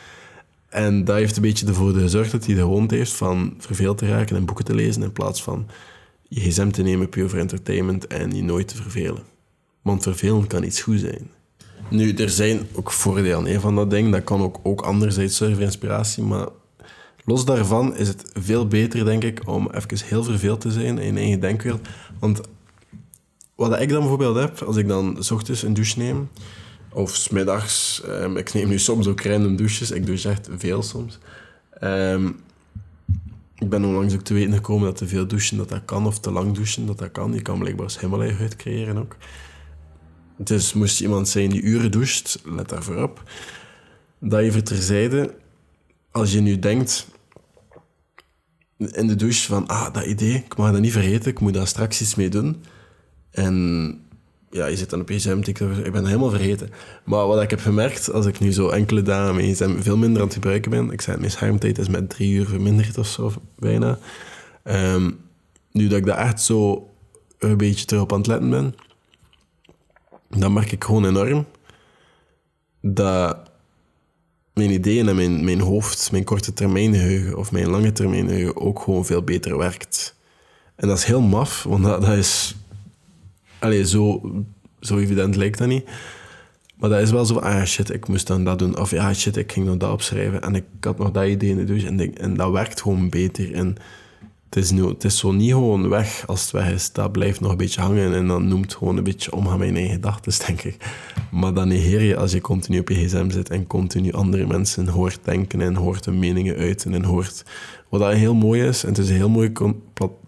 En 0.69 1.05
dat 1.05 1.17
heeft 1.17 1.37
een 1.37 1.43
beetje 1.43 1.67
ervoor 1.67 1.93
gezorgd 1.93 2.31
dat 2.31 2.47
hij 2.47 2.55
de 2.55 2.61
gewoonte 2.61 2.95
heeft 2.95 3.13
van 3.13 3.55
verveeld 3.59 3.99
te 3.99 4.07
raken 4.07 4.37
en 4.37 4.45
boeken 4.45 4.65
te 4.65 4.75
lezen 4.75 5.03
in 5.03 5.13
plaats 5.13 5.43
van 5.43 5.67
je 6.23 6.41
gsm 6.41 6.71
te 6.71 6.83
nemen 6.83 7.09
puur 7.09 7.29
voor 7.29 7.39
entertainment 7.39 8.07
en 8.07 8.37
je 8.37 8.43
nooit 8.43 8.69
te 8.69 8.77
vervelen. 8.77 9.23
Want 9.83 10.03
vervelen 10.03 10.47
kan 10.47 10.63
iets 10.63 10.81
goed 10.81 11.01
zijn. 11.01 11.31
Nu, 11.91 12.15
er 12.15 12.31
zijn 12.31 12.67
ook 12.73 12.93
voordelen 12.93 13.45
hè, 13.45 13.61
van 13.61 13.75
dat 13.75 13.91
ding. 13.91 14.13
Dat 14.13 14.25
kan 14.25 14.41
ook, 14.41 14.59
ook 14.63 14.81
anderzijds 14.81 15.37
zorgen 15.37 15.57
voor 15.57 15.65
inspiratie. 15.65 16.23
Maar 16.23 16.49
los 17.25 17.45
daarvan 17.45 17.97
is 17.97 18.09
het 18.09 18.31
veel 18.35 18.67
beter, 18.67 19.05
denk 19.05 19.25
ik, 19.25 19.49
om 19.49 19.71
even 19.71 20.07
heel 20.07 20.25
verveeld 20.25 20.61
te 20.61 20.71
zijn 20.71 20.99
in 20.99 21.17
eigen 21.17 21.41
denkwereld. 21.41 21.89
Want 22.19 22.41
wat 23.55 23.81
ik 23.81 23.89
dan 23.89 23.99
bijvoorbeeld 23.99 24.37
heb, 24.37 24.63
als 24.63 24.77
ik 24.77 24.89
dan 24.89 25.17
s 25.19 25.31
ochtends 25.31 25.63
een 25.63 25.75
douche 25.75 25.99
neem 25.99 26.29
of 26.93 27.15
smiddags. 27.17 28.03
Um, 28.07 28.37
ik 28.37 28.55
neem 28.55 28.69
nu 28.69 28.79
soms 28.79 29.07
ook 29.07 29.21
random 29.21 29.57
douches. 29.57 29.91
Ik 29.91 30.07
douche 30.07 30.29
echt 30.29 30.49
veel 30.57 30.83
soms. 30.83 31.19
Um, 31.83 32.41
ik 33.59 33.69
ben 33.69 33.85
onlangs 33.85 34.15
ook 34.15 34.21
te 34.21 34.35
weten 34.35 34.53
gekomen 34.53 34.85
dat 34.85 34.97
te 34.97 35.07
veel 35.07 35.27
douchen 35.27 35.57
dat 35.57 35.69
dat 35.69 35.85
kan, 35.85 36.07
of 36.07 36.21
te 36.21 36.31
lang 36.31 36.55
douchen 36.55 36.87
dat 36.87 36.99
dat 36.99 37.13
kan. 37.13 37.33
Je 37.33 37.43
kan 37.43 37.59
blijkbaar 37.59 37.99
huid 38.39 38.57
creëren 38.57 38.99
ook. 38.99 39.17
Dus 40.39 40.73
moest 40.73 40.99
je 40.99 41.05
iemand 41.05 41.29
zijn 41.29 41.51
die 41.51 41.63
uren 41.63 41.91
doucht, 41.91 42.41
let 42.45 42.69
daarvoor 42.69 43.03
op. 43.03 43.23
Dat 44.21 44.41
even 44.41 44.65
terzijde, 44.65 45.35
als 46.11 46.33
je 46.33 46.41
nu 46.41 46.59
denkt 46.59 47.07
in 48.77 49.07
de 49.07 49.15
douche 49.15 49.47
van, 49.47 49.67
ah, 49.67 49.93
dat 49.95 50.05
idee, 50.05 50.35
ik 50.35 50.57
mag 50.57 50.73
dat 50.73 50.81
niet 50.81 50.93
vergeten, 50.93 51.31
ik 51.31 51.41
moet 51.41 51.55
daar 51.55 51.67
straks 51.67 52.01
iets 52.01 52.15
mee 52.15 52.29
doen. 52.29 52.63
En 53.31 54.01
ja, 54.51 54.67
je 54.67 54.77
zit 54.77 54.91
dan 54.91 55.01
op 55.01 55.09
je 55.09 55.19
gsm, 55.19 55.41
ik 55.85 55.93
ben 55.93 56.07
helemaal 56.07 56.31
vergeten. 56.31 56.71
Maar 57.05 57.27
wat 57.27 57.43
ik 57.43 57.51
heb 57.51 57.61
gemerkt, 57.61 58.13
als 58.13 58.27
ik 58.27 58.41
nu 58.41 58.53
zo 58.53 58.69
enkele 58.69 59.03
dagen 59.03 59.35
mijn 59.35 59.55
gsm 59.55 59.81
veel 59.81 59.97
minder 59.97 60.21
aan 60.21 60.27
het 60.27 60.35
gebruiken 60.35 60.71
ben, 60.71 60.91
ik 60.91 61.01
zei, 61.01 61.19
mijn 61.19 61.31
schermtijd 61.31 61.79
is 61.79 61.89
met 61.89 62.11
drie 62.11 62.33
uur 62.33 62.47
verminderd 62.47 62.99
of 62.99 63.07
zo, 63.07 63.33
bijna. 63.59 63.99
Um, 64.65 65.19
nu 65.73 65.89
dat 65.89 65.99
ik 65.99 66.07
daar 66.07 66.19
echt 66.19 66.41
zo 66.41 66.91
een 67.39 67.57
beetje 67.57 67.85
terug 67.85 68.03
op 68.03 68.13
aan 68.13 68.19
het 68.19 68.27
letten 68.27 68.51
ben, 68.51 68.75
dan 70.29 70.53
merk 70.53 70.73
ik 70.73 70.85
gewoon 70.85 71.05
enorm 71.05 71.47
dat 72.81 73.51
mijn 74.55 74.71
ideeën 74.71 75.09
en 75.09 75.17
mijn, 75.17 75.45
mijn 75.45 75.61
hoofd, 75.61 76.13
mijn 76.13 76.25
korte 76.25 76.53
termijn 76.53 76.95
geheugen 76.95 77.37
of 77.37 77.53
mijn 77.53 77.69
lange 77.69 77.93
termijn 77.93 78.29
geheugen 78.29 78.57
ook 78.57 78.81
gewoon 78.81 79.07
veel 79.07 79.23
beter 79.23 79.59
werkt. 79.59 80.17
En 80.75 80.89
dat 80.89 80.99
is 80.99 81.05
heel 81.05 81.21
maf, 81.21 81.63
want 81.63 81.85
dat, 81.85 82.01
dat 82.01 82.17
is 82.17 82.57
Allee, 83.59 83.87
zo, 83.87 84.21
zo 84.81 84.99
evident 84.99 85.37
lijkt 85.37 85.59
dat 85.59 85.69
niet. 85.69 85.85
Maar 86.77 86.91
dat 86.91 87.01
is 87.01 87.11
wel 87.11 87.25
zo 87.25 87.39
ah 87.39 87.65
shit, 87.65 87.95
ik 87.95 88.09
moest 88.09 88.27
dan 88.27 88.45
dat 88.45 88.59
doen. 88.59 88.79
Of 88.79 88.91
ja, 88.91 89.15
shit, 89.15 89.37
ik 89.37 89.53
ging 89.53 89.67
dan 89.67 89.79
dat 89.79 89.93
opschrijven. 89.93 90.43
En 90.43 90.55
ik 90.55 90.65
had 90.81 90.99
nog 90.99 91.11
dat 91.11 91.27
idee 91.27 91.51
in 91.51 91.67
de. 91.67 91.87
En, 91.87 92.17
en 92.17 92.35
dat 92.35 92.51
werkt 92.51 92.83
gewoon 92.83 93.09
beter. 93.09 93.55
En 93.55 93.77
het 94.49 94.57
is, 94.57 94.71
nu, 94.71 94.87
het 94.87 95.05
is 95.05 95.19
zo 95.19 95.33
niet 95.33 95.53
gewoon 95.53 95.89
weg 95.89 96.27
als 96.27 96.43
het 96.43 96.51
weg 96.51 96.73
is. 96.73 96.93
Dat 96.93 97.13
blijft 97.13 97.41
nog 97.41 97.51
een 97.51 97.57
beetje 97.57 97.81
hangen 97.81 98.15
en 98.15 98.27
dan 98.27 98.49
noemt 98.49 98.75
gewoon 98.75 98.97
een 98.97 99.05
beetje 99.05 99.33
omgaan 99.33 99.59
mijn 99.59 99.89
gedachten, 99.89 100.33
denk 100.47 100.63
ik. 100.63 100.77
Maar 101.31 101.55
dan 101.55 101.69
negeer 101.69 102.03
je 102.03 102.17
als 102.17 102.33
je 102.33 102.41
continu 102.41 102.79
op 102.79 102.89
je 102.89 102.95
gsm 102.95 103.31
zit 103.31 103.51
en 103.51 103.67
continu 103.67 104.13
andere 104.13 104.47
mensen 104.47 104.89
hoort 104.89 105.19
denken 105.23 105.61
en 105.61 105.75
hoort 105.75 106.05
hun 106.05 106.19
meningen 106.19 106.57
uiten 106.57 106.95
en 106.95 107.05
hoort 107.05 107.45
wat 107.89 108.01
dat 108.01 108.13
heel 108.13 108.35
mooi 108.35 108.63
is. 108.63 108.83
En 108.83 108.89
het 108.89 108.99
is 108.99 109.09
een 109.09 109.15
heel 109.15 109.29
mooi 109.29 109.53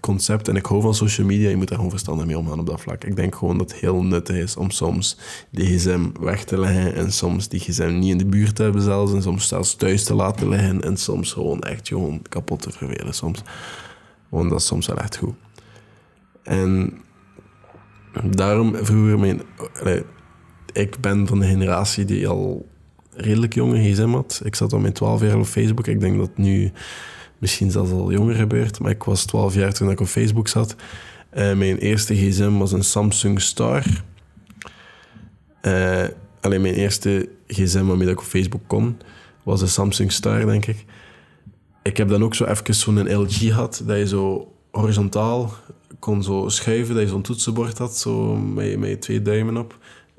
concept 0.00 0.48
en 0.48 0.56
ik 0.56 0.66
hou 0.66 0.82
van 0.82 0.94
social 0.94 1.26
media. 1.26 1.48
Je 1.48 1.56
moet 1.56 1.68
daar 1.68 1.76
gewoon 1.76 1.90
verstandig 1.90 2.26
mee 2.26 2.38
omgaan 2.38 2.58
op 2.58 2.66
dat 2.66 2.80
vlak. 2.80 3.04
Ik 3.04 3.16
denk 3.16 3.34
gewoon 3.34 3.58
dat 3.58 3.70
het 3.70 3.80
heel 3.80 4.02
nuttig 4.02 4.36
is 4.36 4.56
om 4.56 4.70
soms 4.70 5.16
die 5.50 5.66
gsm 5.66 6.06
weg 6.20 6.44
te 6.44 6.58
leggen 6.58 6.94
en 6.94 7.12
soms 7.12 7.48
die 7.48 7.60
gsm 7.60 7.98
niet 7.98 8.10
in 8.10 8.18
de 8.18 8.26
buurt 8.26 8.54
te 8.54 8.62
hebben 8.62 8.82
zelfs 8.82 9.12
en 9.12 9.22
soms 9.22 9.48
zelfs 9.48 9.74
thuis 9.74 10.04
te 10.04 10.14
laten 10.14 10.48
liggen 10.48 10.82
en 10.82 10.96
soms 10.96 11.32
gewoon 11.32 11.60
echt 11.60 11.88
gewoon 11.88 12.22
kapot 12.28 12.62
te 12.62 12.70
vervelen 12.70 13.14
soms. 13.14 13.42
Want 14.30 14.50
dat 14.50 14.60
is 14.60 14.66
soms 14.66 14.87
wel 14.87 14.96
echt 14.96 15.16
goed. 15.16 15.34
En 16.42 17.00
daarom 18.25 18.76
vroeger 18.76 19.18
mijn... 19.18 19.42
ik 20.72 21.00
ben 21.00 21.26
van 21.26 21.40
de 21.40 21.46
generatie 21.46 22.04
die 22.04 22.28
al 22.28 22.68
redelijk 23.14 23.54
jonge 23.54 23.90
gsm 23.90 24.08
had. 24.08 24.40
Ik 24.44 24.54
zat 24.54 24.72
al 24.72 24.78
mijn 24.78 24.92
12 24.92 25.22
jaar 25.22 25.38
op 25.38 25.46
Facebook. 25.46 25.87
Ik 25.87 26.00
denk 26.00 26.16
dat 26.16 26.37
nu 26.37 26.72
misschien 27.38 27.70
zelfs 27.70 27.90
al 27.90 28.12
jonger 28.12 28.34
gebeurt. 28.34 28.80
Maar 28.80 28.90
ik 28.90 29.02
was 29.02 29.25
12 29.25 29.54
jaar 29.54 29.72
toen 29.72 29.90
ik 29.90 30.00
op 30.00 30.06
Facebook 30.06 30.49
zat. 30.49 30.75
En 31.30 31.58
mijn 31.58 31.78
eerste 31.78 32.14
gsm 32.14 32.52
was 32.52 32.72
een 32.72 32.84
Samsung 32.84 33.40
Star. 33.40 33.84
Uh, 35.62 36.04
alleen 36.40 36.60
mijn 36.60 36.75
eerste 36.75 37.28
gsm 37.46 37.84
waarmee 37.84 38.08
ik 38.08 38.18
op 38.18 38.25
Facebook 38.25 38.62
kon, 38.66 38.96
was 39.42 39.60
een 39.60 39.68
Samsung 39.68 40.12
Star, 40.12 40.46
denk 40.46 40.66
ik 40.66 40.84
ik 41.82 41.96
heb 41.96 42.08
dan 42.08 42.25
ook 42.25 42.34
zo 42.34 42.44
even 42.44 42.75
zo'n 42.75 43.14
LG 43.14 43.38
gehad, 43.38 43.82
dat 43.87 43.96
je 43.96 44.06
zo 44.06 44.52
horizontaal 44.70 45.52
kon 45.99 46.22
zo 46.22 46.49
schuiven, 46.49 46.94
dat 46.94 47.02
je 47.04 47.08
zo'n 47.08 47.22
toetsenbord 47.22 47.78
had, 47.78 47.96
zo 47.96 48.37
met, 48.37 48.78
met 48.78 49.00
twee 49.00 49.22
duimen 49.22 49.56
op. 49.56 49.78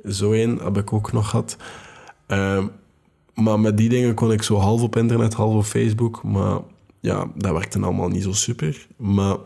Zo 0.09 0.31
één 0.31 0.57
heb 0.57 0.77
ik 0.77 0.93
ook 0.93 1.11
nog 1.11 1.29
gehad. 1.29 1.57
Ehm, 2.27 2.67
maar 3.33 3.59
met 3.59 3.77
die 3.77 3.89
dingen 3.89 4.13
kon 4.13 4.31
ik 4.31 4.43
zo 4.43 4.55
half 4.57 4.81
op 4.81 4.95
internet, 4.95 5.33
half 5.33 5.55
op 5.55 5.63
Facebook. 5.63 6.23
Maar 6.23 6.59
ja, 6.99 7.31
dat 7.35 7.51
werkte 7.51 7.79
allemaal 7.79 8.09
niet 8.09 8.23
zo 8.23 8.33
super. 8.33 8.87
Maar 8.95 9.37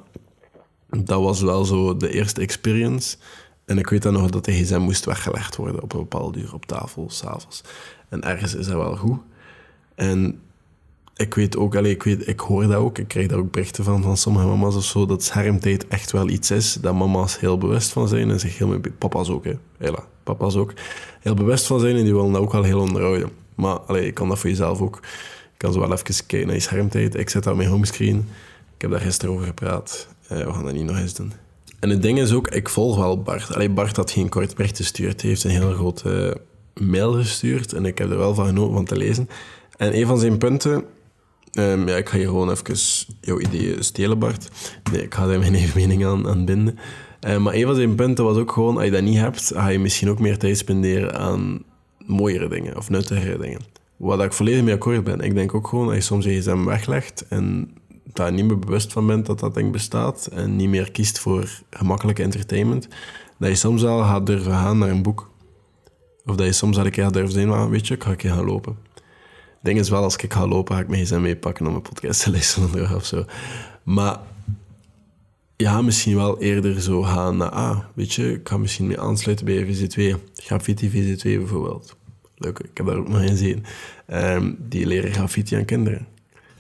dat 0.90 1.22
was 1.22 1.42
wel 1.42 1.66
zo 1.66 1.98
de 1.98 2.10
eerste 2.10 2.42
experience. 2.42 3.18
En 3.66 3.78
ik 3.78 3.90
weet 3.90 4.02
dan 4.02 4.14
nog 4.14 4.30
dat 4.30 4.46
de 4.46 4.52
gsm 4.52 4.80
moest 4.80 5.06
weggelegd 5.06 5.56
worden 5.56 5.82
op 5.82 5.94
een 5.94 6.00
bepaald 6.00 6.38
uur 6.38 6.54
op 6.54 6.66
tafel, 6.66 7.10
s'avonds. 7.10 7.64
En 8.10 8.22
ergens 8.24 8.56
is 8.56 8.66
dat 8.66 8.76
wel 8.76 8.96
goed. 8.96 9.20
En 9.96 10.40
ik 11.16 11.34
weet 11.34 11.58
ook, 11.58 11.76
allez, 11.76 11.92
ik, 11.92 12.04
weet, 12.04 12.28
ik 12.28 12.40
hoor 12.40 12.68
dat 12.68 12.76
ook, 12.76 12.98
ik 12.98 13.08
krijg 13.08 13.28
daar 13.28 13.40
ook 13.40 13.52
berichten 13.52 13.84
van 13.84 14.02
van 14.02 14.18
sommige 14.18 14.46
mama's 14.46 14.76
of 14.76 14.84
zo, 14.84 15.06
dat 15.06 15.24
schermtijd 15.24 15.88
echt 15.88 16.12
wel 16.12 16.30
iets 16.30 16.52
is, 16.52 16.74
dat 16.74 16.94
mama's 16.94 17.40
heel 17.40 17.58
bewust 17.58 17.90
van 17.92 18.08
zijn 18.08 18.30
en 18.30 18.40
zich 18.40 18.58
heel, 18.58 18.80
papa's 18.98 19.30
ook, 19.30 19.44
hè, 19.44 19.54
hela, 19.78 20.04
papa's 20.24 20.56
ook, 20.56 20.74
heel 21.20 21.34
bewust 21.34 21.68
van 21.68 21.80
zijn 21.80 21.96
en 21.96 22.04
die 22.04 22.14
willen 22.14 22.32
dat 22.32 22.42
ook 22.42 22.52
wel 22.52 22.64
heel 22.64 22.80
onderhouden. 22.80 23.30
Maar 23.56 23.80
allez, 23.80 24.06
je 24.06 24.12
kan 24.12 24.30
dat 24.30 24.40
voor 24.40 24.50
jezelf 24.50 24.82
ook. 24.82 24.96
Ik 25.54 25.58
kan 25.58 25.74
zo 25.74 25.80
wel 25.80 25.92
even 25.92 26.26
kijken 26.26 26.48
naar 26.48 26.56
je 26.56 26.62
schermtijd. 26.62 27.16
Ik 27.16 27.30
zet 27.30 27.44
dat 27.44 27.54
op 27.54 27.60
mijn 27.60 27.70
homescreen. 27.70 28.18
Ik 28.76 28.82
heb 28.82 28.92
daar 28.92 29.00
gisteren 29.00 29.34
over 29.34 29.46
gepraat. 29.46 30.08
Uh, 30.32 30.46
we 30.46 30.54
gaan 30.54 30.64
dat 30.64 30.74
niet 30.74 30.86
nog 30.86 30.98
eens 30.98 31.14
doen. 31.14 31.34
En 31.80 31.90
het 31.90 32.02
ding 32.02 32.20
is 32.20 32.34
ook, 32.34 32.48
ik 32.48 32.70
volg 32.70 32.98
wel 32.98 33.22
Bart. 33.22 33.54
Allee, 33.54 33.70
Bart 33.70 33.96
had 33.96 34.12
geen 34.12 34.30
kort 34.30 34.56
bericht 34.56 34.78
gestuurd. 34.78 35.22
Hij 35.22 35.30
heeft 35.30 35.44
een 35.44 35.50
heel 35.50 35.74
grote 35.74 36.42
mail 36.74 37.14
gestuurd 37.14 37.74
en 37.74 37.86
ik 37.86 37.98
heb 37.98 38.12
er 38.12 38.18
wel 38.18 38.34
van 38.34 38.46
genoten 38.46 38.74
van 38.74 38.86
te 38.86 38.98
lezen. 38.98 39.30
En 39.78 39.98
een 39.98 40.06
van 40.06 40.20
zijn 40.20 40.38
punten 40.38 40.84
Um, 41.58 41.88
ja, 41.88 41.96
ik 41.96 42.10
ga 42.10 42.18
je 42.18 42.26
gewoon 42.26 42.52
even 42.52 42.78
jouw 43.22 43.40
ideeën 43.40 43.84
stelen, 43.84 44.20
Bart. 44.20 44.50
Nee, 44.92 45.02
ik 45.02 45.14
ga 45.14 45.28
daar 45.28 45.40
mijn 45.40 45.70
mening 45.76 46.06
aan, 46.06 46.28
aan 46.28 46.46
binden. 46.46 46.78
Um, 47.28 47.42
maar 47.42 47.54
een 47.54 47.66
van 47.66 47.76
zijn 47.76 47.96
punten 47.96 48.26
was 48.26 48.38
ook 48.38 48.52
gewoon, 48.52 48.76
als 48.76 48.86
je 48.86 48.92
dat 48.92 49.02
niet 49.02 49.18
hebt, 49.18 49.52
ga 49.56 49.68
je 49.68 49.80
misschien 49.80 50.10
ook 50.10 50.20
meer 50.20 50.38
tijd 50.38 50.58
spenderen 50.58 51.16
aan 51.16 51.64
mooiere 52.06 52.50
dingen 52.50 52.78
of 52.78 52.90
nuttigere 52.90 53.38
dingen. 53.38 53.60
Wat 53.98 54.24
ik 54.24 54.34
volledig 54.34 54.64
mee 54.64 54.74
akkoord 54.74 55.04
ben. 55.04 55.20
Ik 55.20 55.34
denk 55.34 55.54
ook 55.54 55.68
gewoon, 55.68 55.88
als 55.88 55.96
je 55.96 56.02
soms 56.02 56.26
je 56.26 56.40
gsm 56.40 56.64
weglegt 56.66 57.26
en 57.30 57.74
daar 58.14 58.32
niet 58.32 58.46
meer 58.46 58.60
bewust 58.60 58.94
van 58.94 59.08
bent 59.08 59.26
dat 59.26 59.40
dat 59.40 59.54
ding 59.54 59.72
bestaat 59.72 60.26
en 60.26 60.56
niet 60.56 60.70
meer 60.70 60.92
kiest 60.92 61.20
voor 61.20 61.62
gemakkelijke 61.70 62.24
entertainment, 62.24 62.88
dat 63.40 63.50
je 63.50 63.56
soms 63.56 63.86
al 63.86 64.04
gaat 64.04 64.26
durven 64.26 64.52
gaan 64.52 64.78
naar 64.78 64.90
een 64.90 65.04
boek. 65.04 65.32
Of 66.26 66.36
dat 66.36 66.46
je 66.46 66.52
soms 66.52 66.78
al 66.78 66.86
een 66.86 66.92
keer 66.92 67.12
durven 67.12 67.34
zijn, 67.34 67.70
weet 67.70 67.88
je, 67.88 67.94
ik 67.94 68.04
ga 68.04 68.10
een 68.10 68.16
keer 68.16 68.32
gaan 68.32 68.46
lopen 68.46 68.85
ding 69.66 69.80
is 69.80 69.90
wel, 69.90 70.04
als 70.04 70.16
ik 70.16 70.34
ga 70.34 70.48
lopen, 70.48 70.76
ga 70.76 70.82
ik 70.82 70.88
mijn 70.88 71.06
gsm 71.06 71.22
meepakken 71.22 71.68
om 71.68 71.76
een 71.76 71.82
podcast 71.82 72.24
te 72.24 72.32
luisteren 72.36 72.96
of 72.96 73.06
zo. 73.06 73.26
Maar 73.84 74.20
ja, 75.56 75.82
misschien 75.82 76.16
wel 76.16 76.42
eerder 76.42 76.82
zo 76.82 77.02
gaan 77.02 77.38
naar, 77.38 77.50
ah, 77.50 77.80
weet 77.94 78.14
je, 78.14 78.34
ik 78.34 78.50
ga 78.50 78.58
misschien 78.58 78.88
mee 78.88 79.00
aansluiten 79.00 79.46
bij 79.46 79.66
VZ2. 79.66 80.20
Graffiti 80.36 80.90
VZ2 80.90 81.22
bijvoorbeeld. 81.22 81.96
Leuk, 82.38 82.60
ik 82.60 82.78
heb 82.78 82.86
daar 82.86 82.98
ook 82.98 83.08
nog 83.08 83.22
een 83.22 83.38
zien. 83.38 83.66
Um, 84.14 84.58
die 84.60 84.86
leren 84.86 85.14
graffiti 85.14 85.56
aan 85.56 85.66
kinderen. 85.66 86.08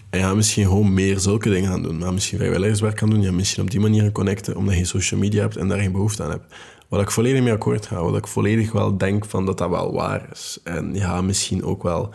En 0.09 0.19
ja, 0.19 0.33
misschien 0.33 0.65
gewoon 0.65 0.93
meer 0.93 1.19
zulke 1.19 1.49
dingen 1.49 1.69
gaan 1.69 1.83
doen. 1.83 1.97
Maar 1.97 2.13
misschien 2.13 2.37
vrijwilligerswerk 2.37 2.99
gaan 2.99 3.09
doen. 3.09 3.21
Ja, 3.21 3.31
misschien 3.31 3.63
op 3.63 3.71
die 3.71 3.79
manier 3.79 4.11
connecten, 4.11 4.55
omdat 4.55 4.77
je 4.77 4.85
social 4.85 5.19
media 5.19 5.41
hebt 5.41 5.57
en 5.57 5.67
daar 5.67 5.79
geen 5.79 5.91
behoefte 5.91 6.23
aan 6.23 6.29
hebt. 6.29 6.55
Wat 6.87 7.01
ik 7.01 7.11
volledig 7.11 7.43
mee 7.43 7.53
akkoord 7.53 7.85
ga, 7.85 8.03
wat 8.03 8.17
ik 8.17 8.27
volledig 8.27 8.71
wel 8.71 8.97
denk 8.97 9.25
van 9.25 9.45
dat 9.45 9.57
dat 9.57 9.69
wel 9.69 9.93
waar 9.93 10.29
is. 10.31 10.59
En 10.63 10.93
ja, 10.93 11.21
misschien 11.21 11.63
ook 11.63 11.83
wel 11.83 12.13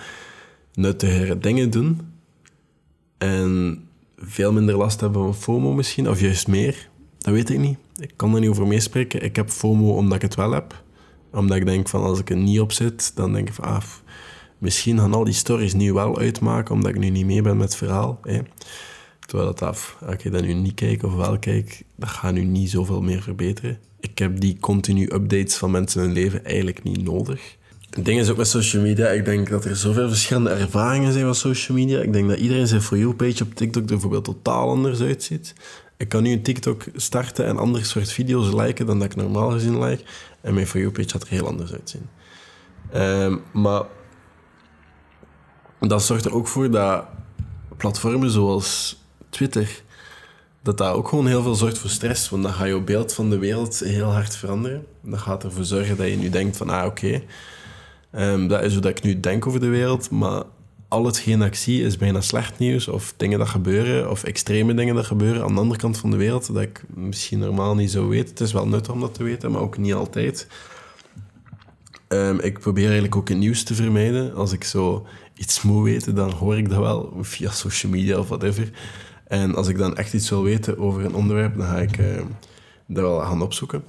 nuttigere 0.75 1.39
dingen 1.39 1.71
doen. 1.71 2.01
En 3.19 3.83
veel 4.17 4.53
minder 4.53 4.77
last 4.77 5.01
hebben 5.01 5.23
van 5.23 5.35
FOMO 5.35 5.73
misschien, 5.73 6.09
of 6.09 6.21
juist 6.21 6.49
meer. 6.49 6.89
Dat 7.19 7.35
weet 7.35 7.51
ik 7.51 7.59
niet. 7.59 7.79
Ik 7.99 8.13
kan 8.17 8.35
er 8.35 8.41
niet 8.41 8.51
over 8.51 8.67
meespreken. 8.67 9.23
Ik 9.23 9.37
heb 9.37 9.51
FOMO 9.51 9.95
omdat 9.95 10.17
ik 10.17 10.23
het 10.23 10.35
wel 10.35 10.53
heb. 10.53 10.83
Omdat 11.33 11.57
ik 11.57 11.67
denk 11.67 11.89
van 11.89 12.03
als 12.03 12.19
ik 12.19 12.31
er 12.31 12.37
niet 12.37 12.61
op 12.61 12.73
zit, 12.73 13.17
dan 13.17 13.33
denk 13.33 13.49
ik 13.49 13.55
van 13.55 13.65
ah, 13.65 13.83
misschien 14.59 14.99
gaan 14.99 15.15
al 15.15 15.25
die 15.25 15.35
stories 15.35 15.75
nu 15.75 15.93
wel 15.93 16.19
uitmaken 16.19 16.75
omdat 16.75 16.91
ik 16.91 16.99
nu 16.99 17.09
niet 17.09 17.27
mee 17.27 17.43
ben 17.43 17.57
met 17.57 17.67
het 17.67 17.77
verhaal. 17.77 18.21
Hè. 18.23 18.39
Terwijl 19.27 19.49
dat 19.49 19.63
af, 19.63 19.97
als 20.07 20.23
je 20.23 20.31
dat 20.31 20.43
nu 20.43 20.53
niet 20.53 20.75
kijkt 20.75 21.05
of 21.05 21.15
wel 21.15 21.39
kijkt, 21.39 21.83
dat 21.97 22.09
gaat 22.09 22.33
nu 22.33 22.45
niet 22.45 22.71
zoveel 22.71 23.03
meer 23.03 23.23
verbeteren. 23.23 23.79
Ik 24.01 24.19
heb 24.19 24.41
die 24.41 24.57
continu 24.61 25.13
updates 25.13 25.57
van 25.57 25.71
mensen 25.71 26.01
hun 26.01 26.13
leven 26.13 26.45
eigenlijk 26.45 26.83
niet 26.83 27.03
nodig. 27.03 27.57
Het 27.91 28.05
ding 28.05 28.21
is 28.21 28.31
ook 28.31 28.37
met 28.37 28.49
social 28.49 28.83
media, 28.83 29.09
ik 29.09 29.25
denk 29.25 29.49
dat 29.49 29.65
er 29.65 29.77
zoveel 29.77 30.09
verschillende 30.09 30.51
ervaringen 30.51 31.13
zijn 31.13 31.25
van 31.25 31.35
social 31.35 31.79
media. 31.79 32.01
Ik 32.01 32.13
denk 32.13 32.29
dat 32.29 32.39
iedereen 32.39 32.67
zijn 32.67 32.83
For 32.83 32.99
You-page 32.99 33.43
op 33.43 33.55
TikTok 33.55 33.83
er 33.83 33.89
bijvoorbeeld 33.89 34.25
totaal 34.25 34.69
anders 34.69 35.01
uitziet. 35.01 35.55
Ik 35.97 36.09
kan 36.09 36.23
nu 36.23 36.33
een 36.33 36.43
TikTok 36.43 36.85
starten 36.95 37.47
en 37.47 37.59
andere 37.59 37.85
soort 37.85 38.13
video's 38.13 38.53
liken 38.53 38.87
dan 38.87 38.99
dat 38.99 39.11
ik 39.11 39.17
normaal 39.17 39.51
gezien 39.51 39.85
like. 39.85 40.03
En 40.41 40.55
mijn 40.55 40.67
For 40.67 40.81
You-page 40.81 41.09
gaat 41.09 41.23
er 41.23 41.29
heel 41.29 41.47
anders 41.47 41.73
uitzien. 41.73 42.09
Um, 42.95 43.43
maar 43.53 43.83
dat 45.81 46.03
zorgt 46.03 46.25
er 46.25 46.35
ook 46.35 46.49
voor 46.49 46.71
dat 46.71 47.05
platformen 47.77 48.31
zoals 48.31 49.03
Twitter, 49.29 49.83
dat 50.63 50.79
dat 50.79 50.95
ook 50.95 51.09
gewoon 51.09 51.27
heel 51.27 51.43
veel 51.43 51.55
zorgt 51.55 51.79
voor 51.79 51.91
stress. 51.91 52.29
Want 52.29 52.43
dan 52.43 52.53
gaat 52.53 52.67
je 52.67 52.81
beeld 52.81 53.13
van 53.13 53.31
de 53.31 53.39
wereld 53.39 53.79
heel 53.79 54.11
hard 54.13 54.37
veranderen. 54.37 54.87
Dat 55.03 55.19
gaat 55.19 55.45
ervoor 55.45 55.65
zorgen 55.65 55.97
dat 55.97 56.09
je 56.09 56.17
nu 56.17 56.31
denkt 56.31 56.57
van, 56.57 56.69
ah 56.69 56.87
oké, 56.87 57.23
Um, 58.13 58.49
dat 58.49 58.63
is 58.63 58.75
dat 58.75 58.85
ik 58.85 59.03
nu 59.03 59.21
denk 59.21 59.47
over 59.47 59.61
de 59.61 59.69
wereld, 59.69 60.11
maar 60.11 60.43
al 60.89 61.05
hetgeen 61.05 61.39
dat 61.39 61.49
ik 61.49 61.55
zie 61.55 61.83
is 61.83 61.97
bijna 61.97 62.21
slecht 62.21 62.59
nieuws 62.59 62.89
of 62.89 63.15
dingen 63.17 63.39
dat 63.39 63.49
gebeuren 63.49 64.11
of 64.11 64.25
extreme 64.25 64.75
dingen 64.75 64.95
dat 64.95 65.07
gebeuren 65.07 65.43
aan 65.43 65.55
de 65.55 65.61
andere 65.61 65.81
kant 65.81 65.99
van 65.99 66.11
de 66.11 66.17
wereld 66.17 66.55
dat 66.55 66.63
ik 66.63 66.85
misschien 66.89 67.39
normaal 67.39 67.75
niet 67.75 67.91
zo 67.91 68.09
weet. 68.09 68.29
Het 68.29 68.41
is 68.41 68.53
wel 68.53 68.69
nuttig 68.69 68.93
om 68.93 69.01
dat 69.01 69.15
te 69.15 69.23
weten, 69.23 69.51
maar 69.51 69.61
ook 69.61 69.79
niet 69.79 69.95
altijd. 69.95 70.47
Um, 72.09 72.41
ik 72.41 72.59
probeer 72.59 72.85
eigenlijk 72.85 73.17
ook 73.17 73.29
het 73.29 73.39
nieuws 73.39 73.63
te 73.63 73.75
vermijden. 73.75 74.35
Als 74.35 74.53
ik 74.53 74.65
zo 74.65 75.07
iets 75.35 75.63
moet 75.63 75.85
weten, 75.85 76.15
dan 76.15 76.31
hoor 76.31 76.59
ik 76.59 76.69
dat 76.69 76.79
wel 76.79 77.13
via 77.21 77.51
social 77.51 77.93
media 77.93 78.19
of 78.19 78.29
whatever. 78.29 78.71
En 79.27 79.55
als 79.55 79.69
ik 79.69 79.79
dan 79.79 79.97
echt 79.97 80.15
iets 80.15 80.31
wil 80.31 80.43
weten 80.43 80.79
over 80.79 81.05
een 81.05 81.15
onderwerp, 81.15 81.57
dan 81.57 81.67
ga 81.67 81.79
ik 81.79 81.99
uh, 81.99 82.21
dat 82.87 83.03
wel 83.03 83.21
gaan 83.21 83.43
opzoeken. 83.43 83.85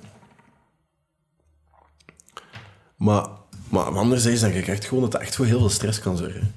Maar 2.96 3.28
maar 3.72 3.84
anderzijds 3.84 4.42
denk 4.42 4.54
ik 4.54 4.68
echt 4.68 4.86
gewoon 4.86 5.02
dat 5.04 5.12
dat 5.12 5.22
echt 5.22 5.36
voor 5.36 5.46
heel 5.46 5.60
veel 5.60 5.70
stress 5.70 6.00
kan 6.00 6.18
zorgen. 6.18 6.54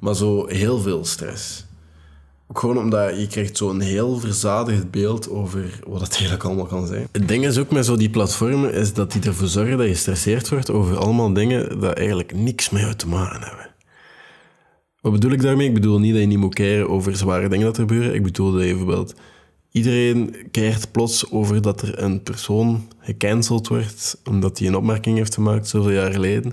Maar 0.00 0.14
zo 0.14 0.46
heel 0.46 0.78
veel 0.78 1.04
stress. 1.04 1.64
Ook 2.48 2.58
gewoon 2.58 2.78
omdat 2.78 3.18
je 3.18 3.26
krijgt 3.26 3.56
zo'n 3.56 3.80
heel 3.80 4.18
verzadigd 4.18 4.90
beeld 4.90 5.30
over 5.30 5.80
wat 5.86 6.00
het 6.00 6.12
eigenlijk 6.12 6.44
allemaal 6.44 6.66
kan 6.66 6.86
zijn. 6.86 7.08
Het 7.12 7.28
ding 7.28 7.46
is 7.46 7.58
ook 7.58 7.70
met 7.70 7.84
zo 7.84 7.96
die 7.96 8.10
platformen, 8.10 8.72
is 8.72 8.92
dat 8.92 9.12
die 9.12 9.22
ervoor 9.22 9.48
zorgen 9.48 9.76
dat 9.76 9.86
je 9.86 9.92
gestresseerd 9.92 10.48
wordt 10.48 10.70
over 10.70 10.98
allemaal 10.98 11.32
dingen 11.32 11.80
dat 11.80 11.96
eigenlijk 11.96 12.34
niks 12.34 12.70
met 12.70 12.80
jou 12.80 12.94
te 12.94 13.08
maken 13.08 13.42
hebben. 13.42 13.70
Wat 15.00 15.12
bedoel 15.12 15.30
ik 15.30 15.42
daarmee? 15.42 15.68
Ik 15.68 15.74
bedoel 15.74 15.98
niet 15.98 16.12
dat 16.12 16.20
je 16.20 16.26
niet 16.26 16.38
moet 16.38 16.54
keren 16.54 16.88
over 16.88 17.16
zware 17.16 17.48
dingen 17.48 17.66
dat 17.66 17.76
er 17.76 17.82
gebeuren. 17.82 18.14
Ik 18.14 18.22
bedoel 18.22 18.52
dat 18.52 18.62
je 18.62 18.68
bijvoorbeeld 18.68 19.14
Iedereen 19.76 20.36
keert 20.50 20.92
plots 20.92 21.30
over 21.30 21.62
dat 21.62 21.82
er 21.82 22.02
een 22.02 22.22
persoon 22.22 22.88
gecanceld 23.00 23.68
wordt 23.68 24.20
omdat 24.24 24.58
hij 24.58 24.68
een 24.68 24.76
opmerking 24.76 25.16
heeft 25.16 25.34
gemaakt 25.34 25.68
zoveel 25.68 25.90
jaar 25.90 26.12
geleden. 26.12 26.52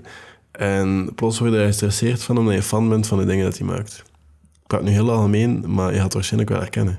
En 0.50 1.12
plots 1.14 1.38
word 1.38 1.52
je 1.52 1.64
gestresseerd 1.64 2.22
van 2.22 2.38
omdat 2.38 2.54
je 2.54 2.62
fan 2.62 2.88
bent 2.88 3.06
van 3.06 3.18
de 3.18 3.24
dingen 3.24 3.44
dat 3.44 3.58
hij 3.58 3.66
maakt. 3.66 4.02
Ik 4.42 4.66
praat 4.66 4.82
nu 4.82 4.90
heel 4.90 5.10
algemeen, 5.10 5.64
maar 5.66 5.88
je 5.88 5.94
gaat 5.94 6.04
het 6.04 6.14
waarschijnlijk 6.14 6.50
wel 6.50 6.60
herkennen. 6.60 6.98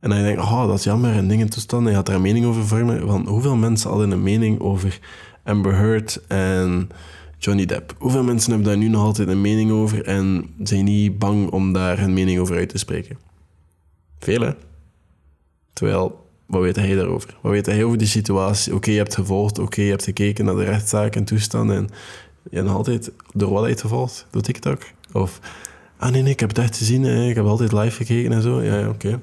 En 0.00 0.10
dan 0.10 0.22
denk 0.22 0.38
je, 0.38 0.42
oh, 0.42 0.66
dat 0.66 0.78
is 0.78 0.84
jammer 0.84 1.12
en 1.12 1.28
dingen 1.28 1.50
toestand. 1.50 1.84
En 1.84 1.90
je 1.90 1.96
had 1.96 2.06
daar 2.06 2.16
een 2.16 2.22
mening 2.22 2.46
over 2.46 2.66
vormen. 2.66 3.06
Van 3.06 3.26
hoeveel 3.26 3.56
mensen 3.56 3.90
hadden 3.90 4.10
een 4.10 4.22
mening 4.22 4.60
over 4.60 4.98
Amber 5.44 5.74
Heard 5.74 6.26
en 6.26 6.88
Johnny 7.38 7.64
Depp? 7.64 7.94
Hoeveel 7.98 8.24
mensen 8.24 8.50
hebben 8.50 8.68
daar 8.68 8.78
nu 8.78 8.88
nog 8.88 9.02
altijd 9.02 9.28
een 9.28 9.40
mening 9.40 9.70
over 9.70 10.04
en 10.04 10.54
zijn 10.62 10.84
niet 10.84 11.18
bang 11.18 11.50
om 11.50 11.72
daar 11.72 11.98
hun 11.98 12.12
mening 12.12 12.38
over 12.38 12.56
uit 12.56 12.68
te 12.68 12.78
spreken? 12.78 13.18
Veel, 14.18 14.54
Terwijl, 15.76 16.26
wat 16.46 16.62
weet 16.62 16.76
hij 16.76 16.94
daarover? 16.94 17.36
Wat 17.42 17.52
weet 17.52 17.66
hij 17.66 17.84
over 17.84 17.98
die 17.98 18.06
situatie? 18.06 18.74
Oké, 18.74 18.90
je 18.90 18.96
hebt 18.96 19.14
gevolgd, 19.14 19.58
oké, 19.58 19.80
je 19.80 19.90
hebt 19.90 20.04
gekeken 20.04 20.44
naar 20.44 20.54
de 20.54 20.64
rechtszaak 20.64 21.16
en 21.16 21.24
toestanden 21.24 21.76
en 21.76 21.88
je 22.50 22.56
hebt 22.56 22.66
nog 22.66 22.76
altijd 22.76 23.12
door 23.32 23.50
wat 23.50 23.80
gevolgd? 23.80 24.26
Door 24.30 24.42
TikTok? 24.42 24.82
Of, 25.12 25.40
ah 25.96 26.10
nee, 26.10 26.24
ik 26.24 26.40
heb 26.40 26.48
het 26.48 26.58
echt 26.58 26.76
gezien, 26.76 27.02
hè. 27.02 27.28
ik 27.28 27.34
heb 27.34 27.44
altijd 27.44 27.72
live 27.72 27.96
gekeken 27.96 28.32
en 28.32 28.42
zo. 28.42 28.62
Ja, 28.62 28.78
ja 28.78 28.88
oké. 28.88 29.20